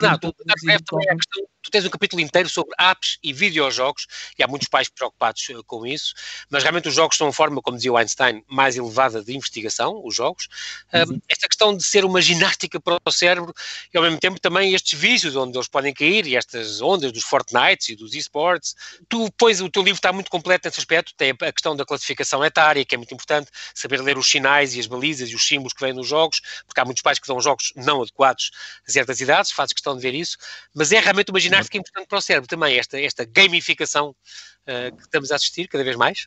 Renato, 0.00 0.32
também 0.32 0.76
a 0.76 1.16
questão 1.16 1.48
tu 1.68 1.70
tens 1.70 1.84
um 1.84 1.90
capítulo 1.90 2.20
inteiro 2.20 2.48
sobre 2.48 2.74
apps 2.78 3.18
e 3.22 3.32
videojogos, 3.32 4.06
e 4.38 4.42
há 4.42 4.48
muitos 4.48 4.68
pais 4.68 4.88
preocupados 4.88 5.46
uh, 5.50 5.62
com 5.64 5.86
isso, 5.86 6.14
mas 6.50 6.62
realmente 6.62 6.88
os 6.88 6.94
jogos 6.94 7.16
são 7.16 7.28
a 7.28 7.32
forma, 7.32 7.60
como 7.60 7.76
dizia 7.76 7.92
o 7.92 7.96
Einstein, 7.96 8.42
mais 8.48 8.76
elevada 8.76 9.22
de 9.22 9.36
investigação, 9.36 10.00
os 10.04 10.14
jogos. 10.14 10.48
Uhum. 10.92 11.20
esta 11.28 11.46
questão 11.46 11.76
de 11.76 11.82
ser 11.82 12.04
uma 12.04 12.20
ginástica 12.22 12.80
para 12.80 12.98
o 13.04 13.12
cérebro 13.12 13.54
e 13.92 13.96
ao 13.96 14.02
mesmo 14.02 14.18
tempo 14.18 14.40
também 14.40 14.74
estes 14.74 14.98
vícios 14.98 15.36
onde 15.36 15.56
eles 15.56 15.68
podem 15.68 15.92
cair 15.92 16.26
e 16.26 16.34
estas 16.34 16.80
ondas 16.80 17.12
dos 17.12 17.22
Fortnites 17.24 17.90
e 17.90 17.96
dos 17.96 18.14
esports. 18.14 18.74
Tu, 19.08 19.30
pois, 19.36 19.60
o 19.60 19.68
teu 19.68 19.82
livro 19.82 19.98
está 19.98 20.12
muito 20.12 20.30
completo 20.30 20.66
nesse 20.66 20.80
aspecto, 20.80 21.12
tem 21.16 21.30
a 21.30 21.52
questão 21.52 21.76
da 21.76 21.84
classificação 21.84 22.44
etária, 22.44 22.84
que 22.84 22.94
é 22.94 22.98
muito 22.98 23.12
importante, 23.12 23.50
saber 23.74 24.00
ler 24.00 24.16
os 24.16 24.28
sinais 24.28 24.74
e 24.74 24.80
as 24.80 24.86
balizas 24.86 25.28
e 25.28 25.34
os 25.34 25.46
símbolos 25.46 25.72
que 25.72 25.80
vêm 25.80 25.92
nos 25.92 26.06
jogos, 26.06 26.40
porque 26.66 26.80
há 26.80 26.84
muitos 26.84 27.02
pais 27.02 27.18
que 27.18 27.28
dão 27.28 27.40
jogos 27.40 27.72
não 27.76 28.00
adequados 28.02 28.50
a 28.86 28.90
certas 28.90 29.20
idades, 29.20 29.52
fazes 29.52 29.72
questão 29.72 29.94
de 29.94 30.02
ver 30.02 30.14
isso, 30.14 30.38
mas 30.74 30.92
é 30.92 31.00
realmente 31.00 31.30
uma 31.30 31.40
ginástica 31.40 31.57
é 31.58 31.80
importante 31.80 32.08
para 32.08 32.18
o 32.18 32.20
cérebro 32.20 32.48
também, 32.48 32.78
esta, 32.78 33.00
esta 33.00 33.24
gamificação 33.24 34.10
uh, 34.10 34.96
que 34.96 35.02
estamos 35.02 35.30
a 35.32 35.36
assistir 35.36 35.68
cada 35.68 35.84
vez 35.84 35.96
mais. 35.96 36.26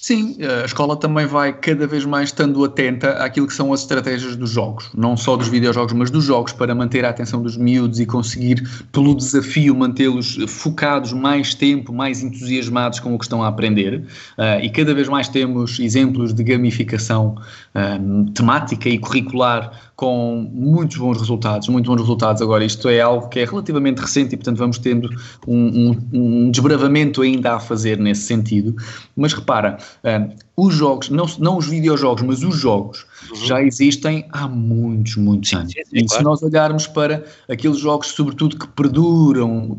Sim, 0.00 0.38
a 0.62 0.64
escola 0.64 0.96
também 0.96 1.26
vai 1.26 1.52
cada 1.52 1.86
vez 1.86 2.06
mais 2.06 2.30
estando 2.30 2.64
atenta 2.64 3.22
àquilo 3.22 3.46
que 3.46 3.52
são 3.52 3.70
as 3.70 3.80
estratégias 3.80 4.34
dos 4.34 4.48
jogos, 4.48 4.88
não 4.96 5.14
só 5.14 5.36
dos 5.36 5.48
videojogos, 5.48 5.92
mas 5.92 6.10
dos 6.10 6.24
jogos, 6.24 6.54
para 6.54 6.74
manter 6.74 7.04
a 7.04 7.10
atenção 7.10 7.42
dos 7.42 7.54
miúdos 7.54 8.00
e 8.00 8.06
conseguir, 8.06 8.66
pelo 8.92 9.14
desafio, 9.14 9.74
mantê-los 9.74 10.38
focados 10.48 11.12
mais 11.12 11.54
tempo, 11.54 11.92
mais 11.92 12.22
entusiasmados 12.22 12.98
com 12.98 13.14
o 13.14 13.18
que 13.18 13.26
estão 13.26 13.44
a 13.44 13.48
aprender. 13.48 13.98
Uh, 14.38 14.64
e 14.64 14.70
cada 14.70 14.94
vez 14.94 15.06
mais 15.06 15.28
temos 15.28 15.78
exemplos 15.78 16.32
de 16.32 16.44
gamificação 16.44 17.36
uh, 17.74 18.30
temática 18.32 18.88
e 18.88 18.98
curricular 18.98 19.90
com 20.00 20.50
muitos 20.50 20.96
bons 20.96 21.18
resultados, 21.18 21.68
muitos 21.68 21.90
bons 21.90 22.00
resultados. 22.00 22.40
Agora, 22.40 22.64
isto 22.64 22.88
é 22.88 23.02
algo 23.02 23.28
que 23.28 23.38
é 23.38 23.44
relativamente 23.44 23.98
recente 23.98 24.32
e, 24.32 24.36
portanto, 24.38 24.56
vamos 24.56 24.78
tendo 24.78 25.10
um, 25.46 25.90
um, 25.90 26.08
um 26.14 26.50
desbravamento 26.50 27.20
ainda 27.20 27.56
a 27.56 27.60
fazer 27.60 27.98
nesse 27.98 28.22
sentido. 28.22 28.74
Mas 29.14 29.34
repara, 29.34 29.76
uh, 30.04 30.34
os 30.56 30.74
jogos, 30.74 31.08
não, 31.08 31.26
não 31.38 31.58
os 31.58 31.66
videojogos, 31.66 32.22
mas 32.22 32.42
os 32.42 32.56
jogos, 32.56 33.06
uhum. 33.30 33.36
já 33.36 33.62
existem 33.62 34.26
há 34.30 34.46
muitos, 34.46 35.16
muitos 35.16 35.52
anos. 35.52 35.72
Sim, 35.72 35.82
sim, 35.84 35.96
e 35.98 36.06
claro. 36.06 36.18
se 36.18 36.24
nós 36.24 36.42
olharmos 36.42 36.86
para 36.86 37.24
aqueles 37.48 37.78
jogos, 37.78 38.08
sobretudo, 38.08 38.58
que 38.58 38.68
perduram 38.68 39.78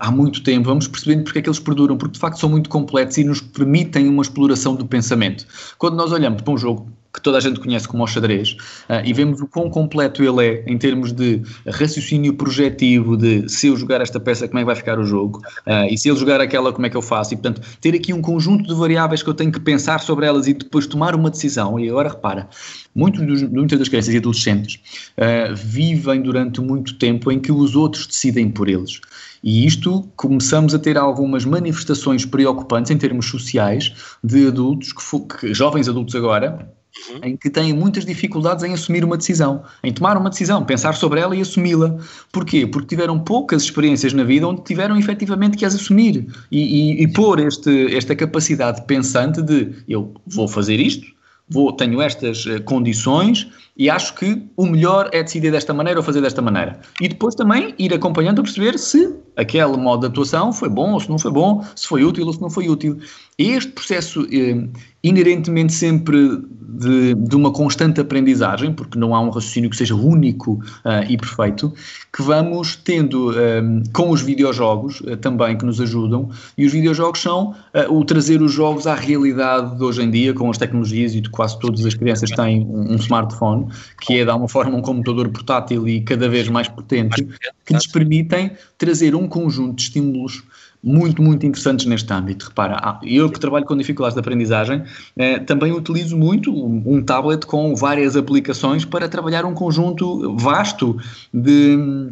há 0.00 0.10
muito 0.10 0.42
tempo, 0.42 0.68
vamos 0.68 0.88
percebendo 0.88 1.24
porque 1.24 1.38
é 1.38 1.42
que 1.42 1.48
eles 1.48 1.60
perduram, 1.60 1.96
porque 1.96 2.14
de 2.14 2.18
facto 2.20 2.38
são 2.38 2.48
muito 2.48 2.70
completos 2.70 3.16
e 3.18 3.24
nos 3.24 3.40
permitem 3.40 4.08
uma 4.08 4.22
exploração 4.22 4.74
do 4.74 4.86
pensamento. 4.86 5.46
Quando 5.78 5.96
nós 5.96 6.12
olhamos 6.12 6.42
para 6.42 6.54
um 6.54 6.58
jogo 6.58 6.88
que 7.12 7.20
toda 7.20 7.38
a 7.38 7.40
gente 7.40 7.60
conhece 7.60 7.86
como 7.86 8.02
o 8.02 8.06
xadrez, 8.06 8.56
uh, 8.88 9.04
e 9.04 9.12
vemos 9.12 9.40
o 9.40 9.46
quão 9.46 9.68
completo 9.68 10.22
ele 10.22 10.46
é 10.46 10.64
em 10.66 10.78
termos 10.78 11.12
de 11.12 11.42
raciocínio 11.66 12.34
projetivo, 12.34 13.16
de 13.16 13.48
se 13.48 13.66
eu 13.66 13.76
jogar 13.76 14.00
esta 14.00 14.18
peça, 14.18 14.48
como 14.48 14.58
é 14.58 14.62
que 14.62 14.66
vai 14.66 14.76
ficar 14.76 14.98
o 14.98 15.04
jogo, 15.04 15.40
uh, 15.66 15.86
e 15.90 15.98
se 15.98 16.08
ele 16.08 16.18
jogar 16.18 16.40
aquela, 16.40 16.72
como 16.72 16.86
é 16.86 16.90
que 16.90 16.96
eu 16.96 17.02
faço, 17.02 17.34
e 17.34 17.36
portanto, 17.36 17.60
ter 17.80 17.94
aqui 17.94 18.12
um 18.12 18.22
conjunto 18.22 18.66
de 18.66 18.74
variáveis 18.74 19.22
que 19.22 19.28
eu 19.28 19.34
tenho 19.34 19.52
que 19.52 19.60
pensar 19.60 20.00
sobre 20.00 20.26
elas 20.26 20.46
e 20.46 20.54
depois 20.54 20.86
tomar 20.86 21.14
uma 21.14 21.30
decisão, 21.30 21.78
e 21.78 21.88
agora 21.88 22.08
repara, 22.08 22.48
dos, 22.94 23.42
muitas 23.42 23.78
das 23.78 23.88
crianças 23.88 24.14
e 24.14 24.16
adolescentes 24.16 24.80
uh, 25.18 25.54
vivem 25.54 26.22
durante 26.22 26.60
muito 26.60 26.94
tempo 26.94 27.30
em 27.30 27.38
que 27.38 27.52
os 27.52 27.76
outros 27.76 28.06
decidem 28.06 28.50
por 28.50 28.68
eles. 28.68 29.00
E 29.42 29.66
isto 29.66 30.08
começamos 30.14 30.72
a 30.72 30.78
ter 30.78 30.96
algumas 30.96 31.44
manifestações 31.44 32.24
preocupantes 32.24 32.90
em 32.90 32.96
termos 32.96 33.26
sociais 33.26 33.92
de 34.22 34.46
adultos, 34.46 34.92
que, 34.92 35.02
que 35.40 35.52
jovens 35.52 35.88
adultos 35.88 36.14
agora, 36.14 36.70
Uhum. 37.10 37.18
em 37.22 37.36
que 37.36 37.50
têm 37.50 37.72
muitas 37.72 38.04
dificuldades 38.04 38.62
em 38.64 38.72
assumir 38.72 39.04
uma 39.04 39.16
decisão, 39.16 39.62
em 39.82 39.92
tomar 39.92 40.16
uma 40.16 40.30
decisão, 40.30 40.64
pensar 40.64 40.94
sobre 40.94 41.20
ela 41.20 41.34
e 41.34 41.40
assumi-la. 41.40 41.96
Porquê? 42.30 42.66
Porque 42.66 42.88
tiveram 42.88 43.18
poucas 43.18 43.62
experiências 43.62 44.12
na 44.12 44.22
vida 44.22 44.46
onde 44.46 44.62
tiveram 44.62 44.96
efetivamente 44.96 45.56
que 45.56 45.64
as 45.64 45.74
assumir 45.74 46.26
e, 46.50 46.60
e, 46.60 47.02
e 47.02 47.12
pôr 47.12 47.40
este, 47.40 47.94
esta 47.96 48.14
capacidade 48.14 48.82
pensante 48.86 49.42
de 49.42 49.72
eu 49.88 50.14
vou 50.26 50.46
fazer 50.46 50.78
isto, 50.78 51.06
vou, 51.48 51.72
tenho 51.72 52.00
estas 52.00 52.46
uh, 52.46 52.62
condições 52.62 53.48
e 53.76 53.88
acho 53.88 54.14
que 54.14 54.42
o 54.56 54.66
melhor 54.66 55.08
é 55.12 55.22
decidir 55.22 55.50
desta 55.50 55.72
maneira 55.72 56.00
ou 56.00 56.04
fazer 56.04 56.20
desta 56.20 56.42
maneira. 56.42 56.80
E 57.00 57.08
depois 57.08 57.34
também 57.34 57.74
ir 57.78 57.92
acompanhando 57.92 58.40
a 58.40 58.42
perceber 58.42 58.78
se 58.78 59.14
aquele 59.36 59.76
modo 59.76 60.00
de 60.00 60.06
atuação 60.06 60.52
foi 60.52 60.68
bom 60.68 60.92
ou 60.92 61.00
se 61.00 61.08
não 61.08 61.18
foi 61.18 61.30
bom, 61.30 61.64
se 61.74 61.86
foi 61.86 62.04
útil 62.04 62.26
ou 62.26 62.32
se 62.32 62.40
não 62.40 62.50
foi 62.50 62.68
útil. 62.68 62.98
Este 63.38 63.70
processo 63.72 64.26
eh, 64.30 64.68
inerentemente 65.02 65.72
sempre 65.72 66.40
de, 66.72 67.14
de, 67.14 67.36
uma 67.36 67.52
constante 67.52 68.00
aprendizagem, 68.00 68.72
porque 68.72 68.98
não 68.98 69.14
há 69.14 69.20
um 69.20 69.28
raciocínio 69.28 69.68
que 69.68 69.76
seja 69.76 69.94
único 69.94 70.54
uh, 70.54 71.04
e 71.08 71.16
perfeito, 71.16 71.72
que 72.12 72.22
vamos 72.22 72.76
tendo 72.76 73.30
um, 73.30 73.82
com 73.92 74.10
os 74.10 74.22
videojogos 74.22 75.00
uh, 75.00 75.16
também 75.18 75.56
que 75.56 75.64
nos 75.64 75.80
ajudam, 75.80 76.30
e 76.56 76.64
os 76.64 76.72
videojogos 76.72 77.20
são 77.20 77.54
uh, 77.74 77.92
o 77.92 78.04
trazer 78.04 78.40
os 78.40 78.52
jogos 78.52 78.86
à 78.86 78.94
realidade 78.94 79.76
de 79.76 79.84
hoje 79.84 80.02
em 80.02 80.10
dia, 80.10 80.32
com 80.32 80.50
as 80.50 80.56
tecnologias, 80.56 81.14
e 81.14 81.20
de 81.20 81.28
quase 81.28 81.58
todas 81.58 81.84
as 81.84 81.94
crianças 81.94 82.30
têm 82.30 82.62
um, 82.62 82.92
um 82.92 82.96
smartphone, 82.96 83.66
que 84.00 84.18
é 84.18 84.24
de 84.24 84.30
alguma 84.30 84.48
forma 84.48 84.76
um 84.76 84.82
computador 84.82 85.28
portátil 85.28 85.86
e 85.86 86.00
cada 86.00 86.28
vez 86.28 86.48
mais 86.48 86.68
potente, 86.68 87.26
que 87.66 87.72
nos 87.74 87.86
permitem 87.86 88.50
trazer 88.78 89.14
um 89.14 89.28
conjunto 89.28 89.76
de 89.76 89.82
estímulos 89.82 90.42
muito, 90.82 91.22
muito 91.22 91.46
interessantes 91.46 91.86
neste 91.86 92.12
âmbito. 92.12 92.48
Repara, 92.48 92.98
eu 93.02 93.30
que 93.30 93.38
trabalho 93.38 93.64
com 93.64 93.76
dificuldades 93.76 94.14
de 94.14 94.20
aprendizagem, 94.20 94.82
eh, 95.16 95.38
também 95.38 95.72
utilizo 95.72 96.16
muito 96.16 96.52
um 96.52 97.00
tablet 97.02 97.46
com 97.46 97.74
várias 97.76 98.16
aplicações 98.16 98.84
para 98.84 99.08
trabalhar 99.08 99.44
um 99.44 99.54
conjunto 99.54 100.36
vasto 100.36 100.98
de. 101.32 102.10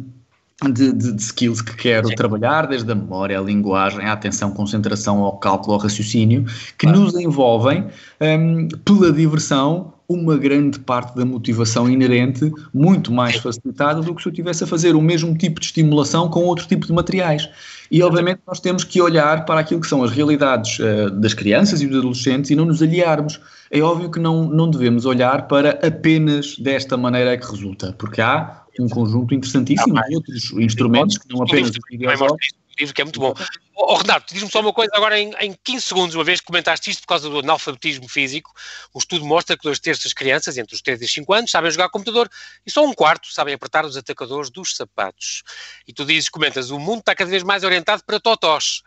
De, 0.63 0.93
de, 0.93 1.11
de, 1.13 1.19
skills 1.23 1.59
que 1.59 1.75
quero 1.75 2.09
Sim. 2.09 2.13
trabalhar, 2.13 2.67
desde 2.67 2.91
a 2.91 2.93
memória, 2.93 3.39
a 3.39 3.41
linguagem, 3.41 4.05
a 4.05 4.13
atenção, 4.13 4.51
concentração, 4.51 5.23
ao 5.23 5.39
cálculo, 5.39 5.73
ao 5.73 5.79
raciocínio, 5.79 6.45
que 6.77 6.85
claro. 6.85 6.99
nos 6.99 7.15
envolvem 7.15 7.87
um, 8.21 8.67
pela 8.85 9.11
diversão 9.11 9.91
uma 10.13 10.37
grande 10.37 10.79
parte 10.79 11.15
da 11.15 11.25
motivação 11.25 11.89
inerente 11.89 12.51
muito 12.73 13.11
mais 13.11 13.35
facilitada 13.37 14.01
do 14.01 14.13
que 14.13 14.21
se 14.21 14.27
eu 14.27 14.31
estivesse 14.31 14.63
a 14.63 14.67
fazer 14.67 14.95
o 14.95 15.01
mesmo 15.01 15.35
tipo 15.37 15.59
de 15.59 15.65
estimulação 15.67 16.29
com 16.29 16.43
outro 16.45 16.67
tipo 16.67 16.85
de 16.85 16.93
materiais. 16.93 17.49
E 17.89 18.01
obviamente 18.01 18.39
nós 18.47 18.59
temos 18.59 18.83
que 18.83 19.01
olhar 19.01 19.45
para 19.45 19.59
aquilo 19.59 19.81
que 19.81 19.87
são 19.87 20.03
as 20.03 20.11
realidades 20.11 20.79
uh, 20.79 21.09
das 21.09 21.33
crianças 21.33 21.81
e 21.81 21.87
dos 21.87 21.99
adolescentes 21.99 22.49
e 22.51 22.55
não 22.55 22.65
nos 22.65 22.81
aliarmos. 22.81 23.39
É 23.69 23.81
óbvio 23.81 24.09
que 24.09 24.19
não, 24.19 24.47
não 24.47 24.69
devemos 24.69 25.05
olhar 25.05 25.47
para 25.47 25.71
apenas 25.85 26.57
desta 26.57 26.95
maneira 26.95 27.37
que 27.37 27.49
resulta, 27.49 27.93
porque 27.97 28.21
há 28.21 28.61
um 28.79 28.87
conjunto 28.87 29.33
interessantíssimo 29.33 29.93
de 29.93 30.15
outros 30.15 30.51
instrumentos 30.53 31.17
que 31.17 31.33
não 31.33 31.43
apenas 31.43 31.69
os 31.69 31.79
videojogos 31.89 32.47
livro 32.81 32.93
que 32.93 33.01
é 33.01 33.05
muito 33.05 33.19
bom. 33.19 33.33
Oh, 33.75 33.95
Renato, 33.95 34.33
diz-me 34.33 34.49
só 34.49 34.59
uma 34.59 34.73
coisa 34.73 34.91
agora 34.93 35.19
em, 35.19 35.33
em 35.39 35.55
15 35.63 35.81
segundos, 35.81 36.15
uma 36.15 36.23
vez 36.23 36.39
que 36.39 36.47
comentaste 36.47 36.89
isto 36.89 37.01
por 37.01 37.07
causa 37.07 37.29
do 37.29 37.39
analfabetismo 37.39 38.07
físico, 38.09 38.51
o 38.93 38.99
estudo 38.99 39.25
mostra 39.25 39.57
que 39.57 39.63
dois 39.63 39.79
terços 39.79 40.03
das 40.05 40.13
crianças, 40.13 40.57
entre 40.57 40.75
os 40.75 40.81
3 40.81 41.01
e 41.01 41.07
5 41.07 41.33
anos, 41.33 41.51
sabem 41.51 41.71
jogar 41.71 41.89
computador 41.89 42.29
e 42.65 42.71
só 42.71 42.85
um 42.85 42.93
quarto 42.93 43.31
sabem 43.31 43.53
apertar 43.53 43.85
os 43.85 43.95
atacadores 43.95 44.49
dos 44.49 44.75
sapatos. 44.75 45.43
E 45.87 45.93
tu 45.93 46.05
dizes, 46.05 46.29
comentas, 46.29 46.71
o 46.71 46.79
mundo 46.79 46.99
está 46.99 47.15
cada 47.15 47.29
vez 47.29 47.43
mais 47.43 47.63
orientado 47.63 48.03
para 48.05 48.19
totós. 48.19 48.81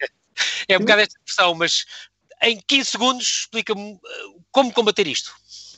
é 0.68 0.76
um 0.76 0.80
bocado 0.80 1.02
esta 1.02 1.18
expressão, 1.18 1.54
mas 1.54 1.84
em 2.42 2.60
15 2.66 2.90
segundos 2.90 3.40
explica-me 3.40 3.92
uh, 3.92 4.00
como 4.50 4.72
combater 4.72 5.06
isto. 5.06 5.32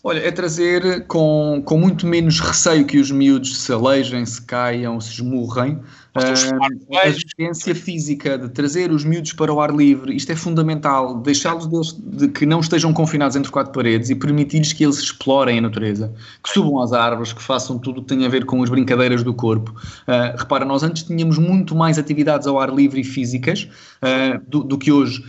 Olha, 0.04 0.18
é 0.18 0.32
trazer 0.32 1.06
com, 1.06 1.62
com 1.64 1.78
muito 1.78 2.06
menos 2.06 2.40
receio 2.40 2.84
que 2.84 2.98
os 2.98 3.10
miúdos 3.10 3.62
se 3.62 3.72
alejem, 3.72 4.26
se 4.26 4.42
caiam, 4.42 5.00
se 5.00 5.12
esmurrem, 5.12 5.80
Uh, 6.14 6.98
a 7.02 7.08
existência 7.08 7.74
física 7.74 8.36
de 8.36 8.50
trazer 8.50 8.90
os 8.90 9.02
miúdos 9.02 9.32
para 9.32 9.50
o 9.50 9.58
ar 9.62 9.74
livre, 9.74 10.14
isto 10.14 10.30
é 10.30 10.36
fundamental, 10.36 11.14
deixá-los 11.14 11.96
de, 11.98 12.28
que 12.28 12.44
não 12.44 12.60
estejam 12.60 12.92
confinados 12.92 13.34
entre 13.34 13.50
quatro 13.50 13.72
paredes 13.72 14.10
e 14.10 14.14
permitir-lhes 14.14 14.74
que 14.74 14.84
eles 14.84 14.98
explorem 14.98 15.58
a 15.58 15.62
natureza, 15.62 16.12
que 16.44 16.50
subam 16.50 16.82
às 16.82 16.92
árvores, 16.92 17.32
que 17.32 17.42
façam 17.42 17.78
tudo 17.78 18.00
o 18.00 18.02
que 18.02 18.14
tem 18.14 18.26
a 18.26 18.28
ver 18.28 18.44
com 18.44 18.62
as 18.62 18.68
brincadeiras 18.68 19.22
do 19.22 19.32
corpo. 19.32 19.70
Uh, 20.06 20.36
repara, 20.36 20.66
nós 20.66 20.82
antes 20.82 21.02
tínhamos 21.02 21.38
muito 21.38 21.74
mais 21.74 21.98
atividades 21.98 22.46
ao 22.46 22.60
ar 22.60 22.68
livre 22.68 23.00
e 23.00 23.04
físicas 23.04 23.66
uh, 24.02 24.38
do, 24.46 24.64
do, 24.64 24.76
que 24.76 24.92
hoje. 24.92 25.24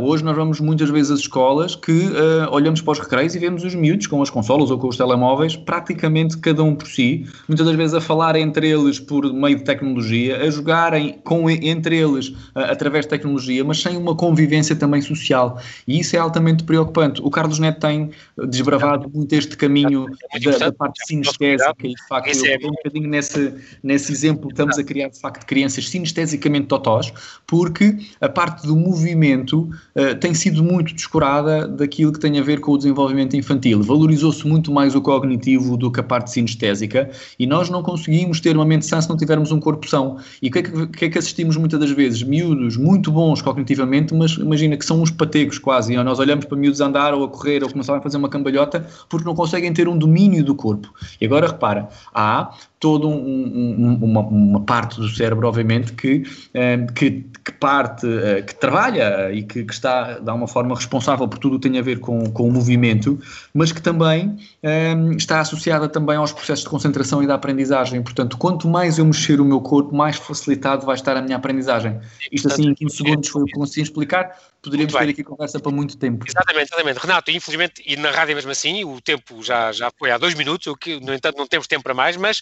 hoje 0.00 0.22
nós 0.22 0.36
vamos 0.36 0.60
muitas 0.60 0.90
vezes 0.90 1.12
às 1.12 1.20
escolas 1.20 1.74
que 1.74 2.10
olhamos 2.50 2.82
para 2.82 2.92
os 2.92 2.98
recreios 2.98 3.34
e 3.34 3.38
vemos 3.38 3.64
os 3.64 3.74
miúdos 3.74 4.06
com 4.06 4.20
as 4.20 4.28
consolas 4.28 4.70
ou 4.70 4.78
com 4.78 4.88
os 4.88 4.98
telemóveis, 4.98 5.56
praticamente 5.56 6.36
cada 6.36 6.62
um 6.62 6.74
por 6.74 6.88
si, 6.88 7.26
muitas 7.48 7.66
das 7.66 7.74
vezes 7.74 7.94
a 7.94 8.00
falar 8.00 8.36
entre 8.36 8.68
eles 8.68 9.00
por 9.00 9.32
meio 9.32 9.56
de 9.56 9.64
tecnologia 9.64 10.25
a 10.32 10.50
jogarem 10.50 11.18
com, 11.24 11.48
entre 11.48 11.96
eles 11.96 12.28
uh, 12.28 12.60
através 12.70 13.04
de 13.04 13.10
tecnologia, 13.10 13.64
mas 13.64 13.80
sem 13.80 13.96
uma 13.96 14.14
convivência 14.14 14.74
também 14.76 15.00
social. 15.00 15.60
E 15.86 16.00
isso 16.00 16.16
é 16.16 16.18
altamente 16.18 16.64
preocupante. 16.64 17.20
O 17.22 17.30
Carlos 17.30 17.58
Neto 17.58 17.80
tem 17.80 18.10
desbravado 18.48 19.10
muito 19.12 19.32
este 19.32 19.56
caminho 19.56 20.06
é 20.32 20.40
da, 20.40 20.58
da, 20.58 20.72
parte 20.72 21.06
sinestésica 21.06 21.74
e 21.86 21.94
de 21.94 22.08
facto 22.08 22.44
eu 22.44 22.52
é 22.52 22.56
um 22.66 22.72
bocadinho 22.72 23.08
nesse, 23.08 23.54
nesse 23.82 24.12
exemplo 24.12 24.48
estamos 24.50 24.78
a 24.78 24.84
criar 24.84 25.08
de 25.08 25.18
facto 25.18 25.44
crianças 25.46 25.88
sinestesicamente 25.88 26.66
totós, 26.66 27.12
porque 27.46 27.96
a 28.20 28.28
parte 28.28 28.66
do 28.66 28.76
movimento 28.76 29.70
uh, 29.94 30.14
tem 30.20 30.34
sido 30.34 30.62
muito 30.62 30.94
descurada 30.94 31.66
daquilo 31.68 32.12
que 32.12 32.20
tem 32.20 32.38
a 32.38 32.42
ver 32.42 32.60
com 32.60 32.72
o 32.72 32.76
desenvolvimento 32.76 33.36
infantil. 33.36 33.82
Valorizou-se 33.82 34.46
muito 34.46 34.72
mais 34.72 34.94
o 34.94 35.00
cognitivo 35.00 35.76
do 35.76 35.90
que 35.90 36.00
a 36.00 36.02
parte 36.02 36.30
sinestésica 36.30 37.10
e 37.38 37.46
nós 37.46 37.70
não 37.70 37.82
conseguimos 37.82 38.40
ter 38.40 38.56
uma 38.56 38.64
mente 38.64 38.86
sã 38.86 39.00
se 39.00 39.08
não 39.08 39.16
tivermos 39.16 39.52
um 39.52 39.60
corpo 39.60 39.88
são. 39.88 40.15
E 40.40 40.48
o 40.48 40.52
que, 40.52 40.58
é 40.58 40.62
que, 40.62 40.86
que, 40.88 41.04
é 41.04 41.08
que, 41.10 41.18
assistimos 41.18 41.56
muitas 41.56 41.80
das 41.80 41.90
vezes? 41.90 42.22
Miúdos 42.22 42.76
muito 42.76 43.10
bons 43.10 43.42
cognitivamente, 43.42 44.14
mas 44.14 44.32
imagina 44.32 44.76
que 44.76 44.84
são 44.84 45.02
uns 45.02 45.10
pategos 45.10 45.58
quase. 45.58 45.92
E 45.92 45.96
nós 46.02 46.18
olhamos 46.18 46.44
para 46.44 46.56
miúdos 46.56 46.80
a 46.80 46.86
andar 46.86 47.14
ou 47.14 47.24
a 47.24 47.28
correr 47.28 47.62
ou 47.62 47.70
começarem 47.70 48.00
a 48.00 48.02
fazer 48.02 48.16
uma 48.16 48.28
cambalhota 48.28 48.86
porque 49.08 49.24
não 49.24 49.34
conseguem 49.34 49.72
ter 49.72 49.88
um 49.88 49.98
domínio 49.98 50.44
do 50.44 50.54
corpo. 50.54 50.92
E 51.20 51.26
agora 51.26 51.46
repara, 51.48 51.88
há 52.14 52.50
toda 52.86 53.08
um, 53.08 53.18
um, 53.18 53.98
uma, 54.00 54.20
uma, 54.20 54.60
parte 54.60 55.00
do 55.00 55.08
cérebro, 55.08 55.48
obviamente, 55.48 55.92
que, 55.92 56.22
eh, 56.54 56.86
que, 56.94 57.26
que, 57.44 57.50
parte, 57.50 58.06
eh, 58.06 58.42
que 58.42 58.54
trabalha 58.54 59.32
e 59.32 59.42
que, 59.42 59.64
que, 59.64 59.72
está 59.72 60.20
de 60.20 60.30
alguma 60.30 60.46
forma 60.46 60.72
responsável 60.72 61.26
por 61.26 61.40
tudo 61.40 61.56
o 61.56 61.58
que 61.58 61.68
tem 61.68 61.80
a 61.80 61.82
ver 61.82 61.98
com, 61.98 62.30
com 62.30 62.48
o 62.48 62.52
movimento, 62.52 63.18
mas 63.52 63.72
que 63.72 63.82
também 63.82 64.36
eh, 64.62 64.94
está 65.16 65.40
associada 65.40 65.88
também 65.88 66.14
aos 66.14 66.30
processos 66.30 66.62
de 66.62 66.70
concentração 66.70 67.20
e 67.24 67.26
da 67.26 67.34
aprendizagem. 67.34 68.00
Portanto, 68.04 68.38
quanto 68.38 68.68
mais 68.68 68.98
eu 68.98 69.04
mexer 69.04 69.40
o 69.40 69.44
meu 69.44 69.60
corpo, 69.60 69.92
mais 69.92 70.14
facilitado 70.14 70.86
vai 70.86 70.94
estar 70.94 71.16
a 71.16 71.22
minha 71.22 71.36
aprendizagem. 71.36 71.98
Isto 72.30 72.46
assim 72.46 72.68
em 72.68 72.74
15 72.74 72.96
segundos 72.98 73.28
foi 73.28 73.42
o 73.42 73.46
que 73.46 73.52
consegui 73.52 73.82
explicar, 73.82 74.30
poderíamos 74.66 74.92
ter 74.92 75.08
aqui 75.08 75.24
conversa 75.24 75.60
para 75.60 75.72
muito 75.72 75.96
tempo. 75.96 76.26
Exatamente, 76.28 76.68
exatamente. 76.68 76.98
Renato, 76.98 77.30
infelizmente, 77.30 77.82
e 77.86 77.96
na 77.96 78.10
rádio 78.10 78.34
mesmo 78.34 78.50
assim, 78.50 78.84
o 78.84 79.00
tempo 79.00 79.42
já, 79.42 79.72
já 79.72 79.90
foi 79.96 80.10
há 80.10 80.18
dois 80.18 80.34
minutos, 80.34 80.66
o 80.66 80.76
que, 80.76 80.98
no 81.00 81.14
entanto, 81.14 81.38
não 81.38 81.46
temos 81.46 81.66
tempo 81.66 81.84
para 81.84 81.94
mais, 81.94 82.16
mas 82.16 82.40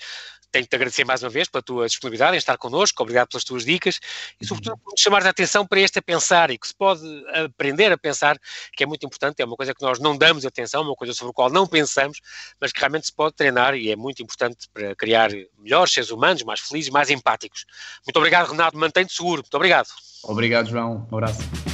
tenho-te 0.54 0.74
agradecer 0.76 1.04
mais 1.04 1.20
uma 1.20 1.30
vez 1.30 1.48
pela 1.48 1.60
tua 1.60 1.86
disponibilidade 1.86 2.36
em 2.36 2.38
estar 2.38 2.56
connosco, 2.56 3.02
obrigado 3.02 3.28
pelas 3.28 3.42
tuas 3.42 3.64
dicas 3.64 3.98
e, 4.40 4.46
sobretudo, 4.46 4.78
por 4.78 4.92
nos 4.92 5.00
chamar 5.00 5.26
a 5.26 5.30
atenção 5.30 5.66
para 5.66 5.80
este 5.80 5.98
a 5.98 6.02
pensar 6.02 6.48
e 6.50 6.56
que 6.56 6.68
se 6.68 6.74
pode 6.74 7.02
aprender 7.32 7.90
a 7.90 7.98
pensar, 7.98 8.38
que 8.72 8.84
é 8.84 8.86
muito 8.86 9.04
importante, 9.04 9.42
é 9.42 9.44
uma 9.44 9.56
coisa 9.56 9.74
que 9.74 9.82
nós 9.82 9.98
não 9.98 10.16
damos 10.16 10.46
atenção, 10.46 10.82
uma 10.82 10.94
coisa 10.94 11.12
sobre 11.12 11.32
a 11.32 11.34
qual 11.34 11.50
não 11.50 11.66
pensamos, 11.66 12.20
mas 12.60 12.70
que 12.70 12.78
realmente 12.78 13.06
se 13.06 13.12
pode 13.12 13.34
treinar 13.34 13.74
e 13.74 13.90
é 13.90 13.96
muito 13.96 14.22
importante 14.22 14.68
para 14.72 14.94
criar 14.94 15.30
melhores 15.58 15.92
seres 15.92 16.10
humanos, 16.10 16.44
mais 16.44 16.60
felizes, 16.60 16.90
mais 16.90 17.10
empáticos. 17.10 17.66
Muito 18.06 18.16
obrigado, 18.16 18.50
Renato, 18.50 18.78
mantém-te 18.78 19.12
seguro. 19.12 19.42
Muito 19.42 19.54
obrigado. 19.54 19.88
Obrigado, 20.22 20.70
João. 20.70 21.06
Um 21.10 21.16
abraço. 21.16 21.73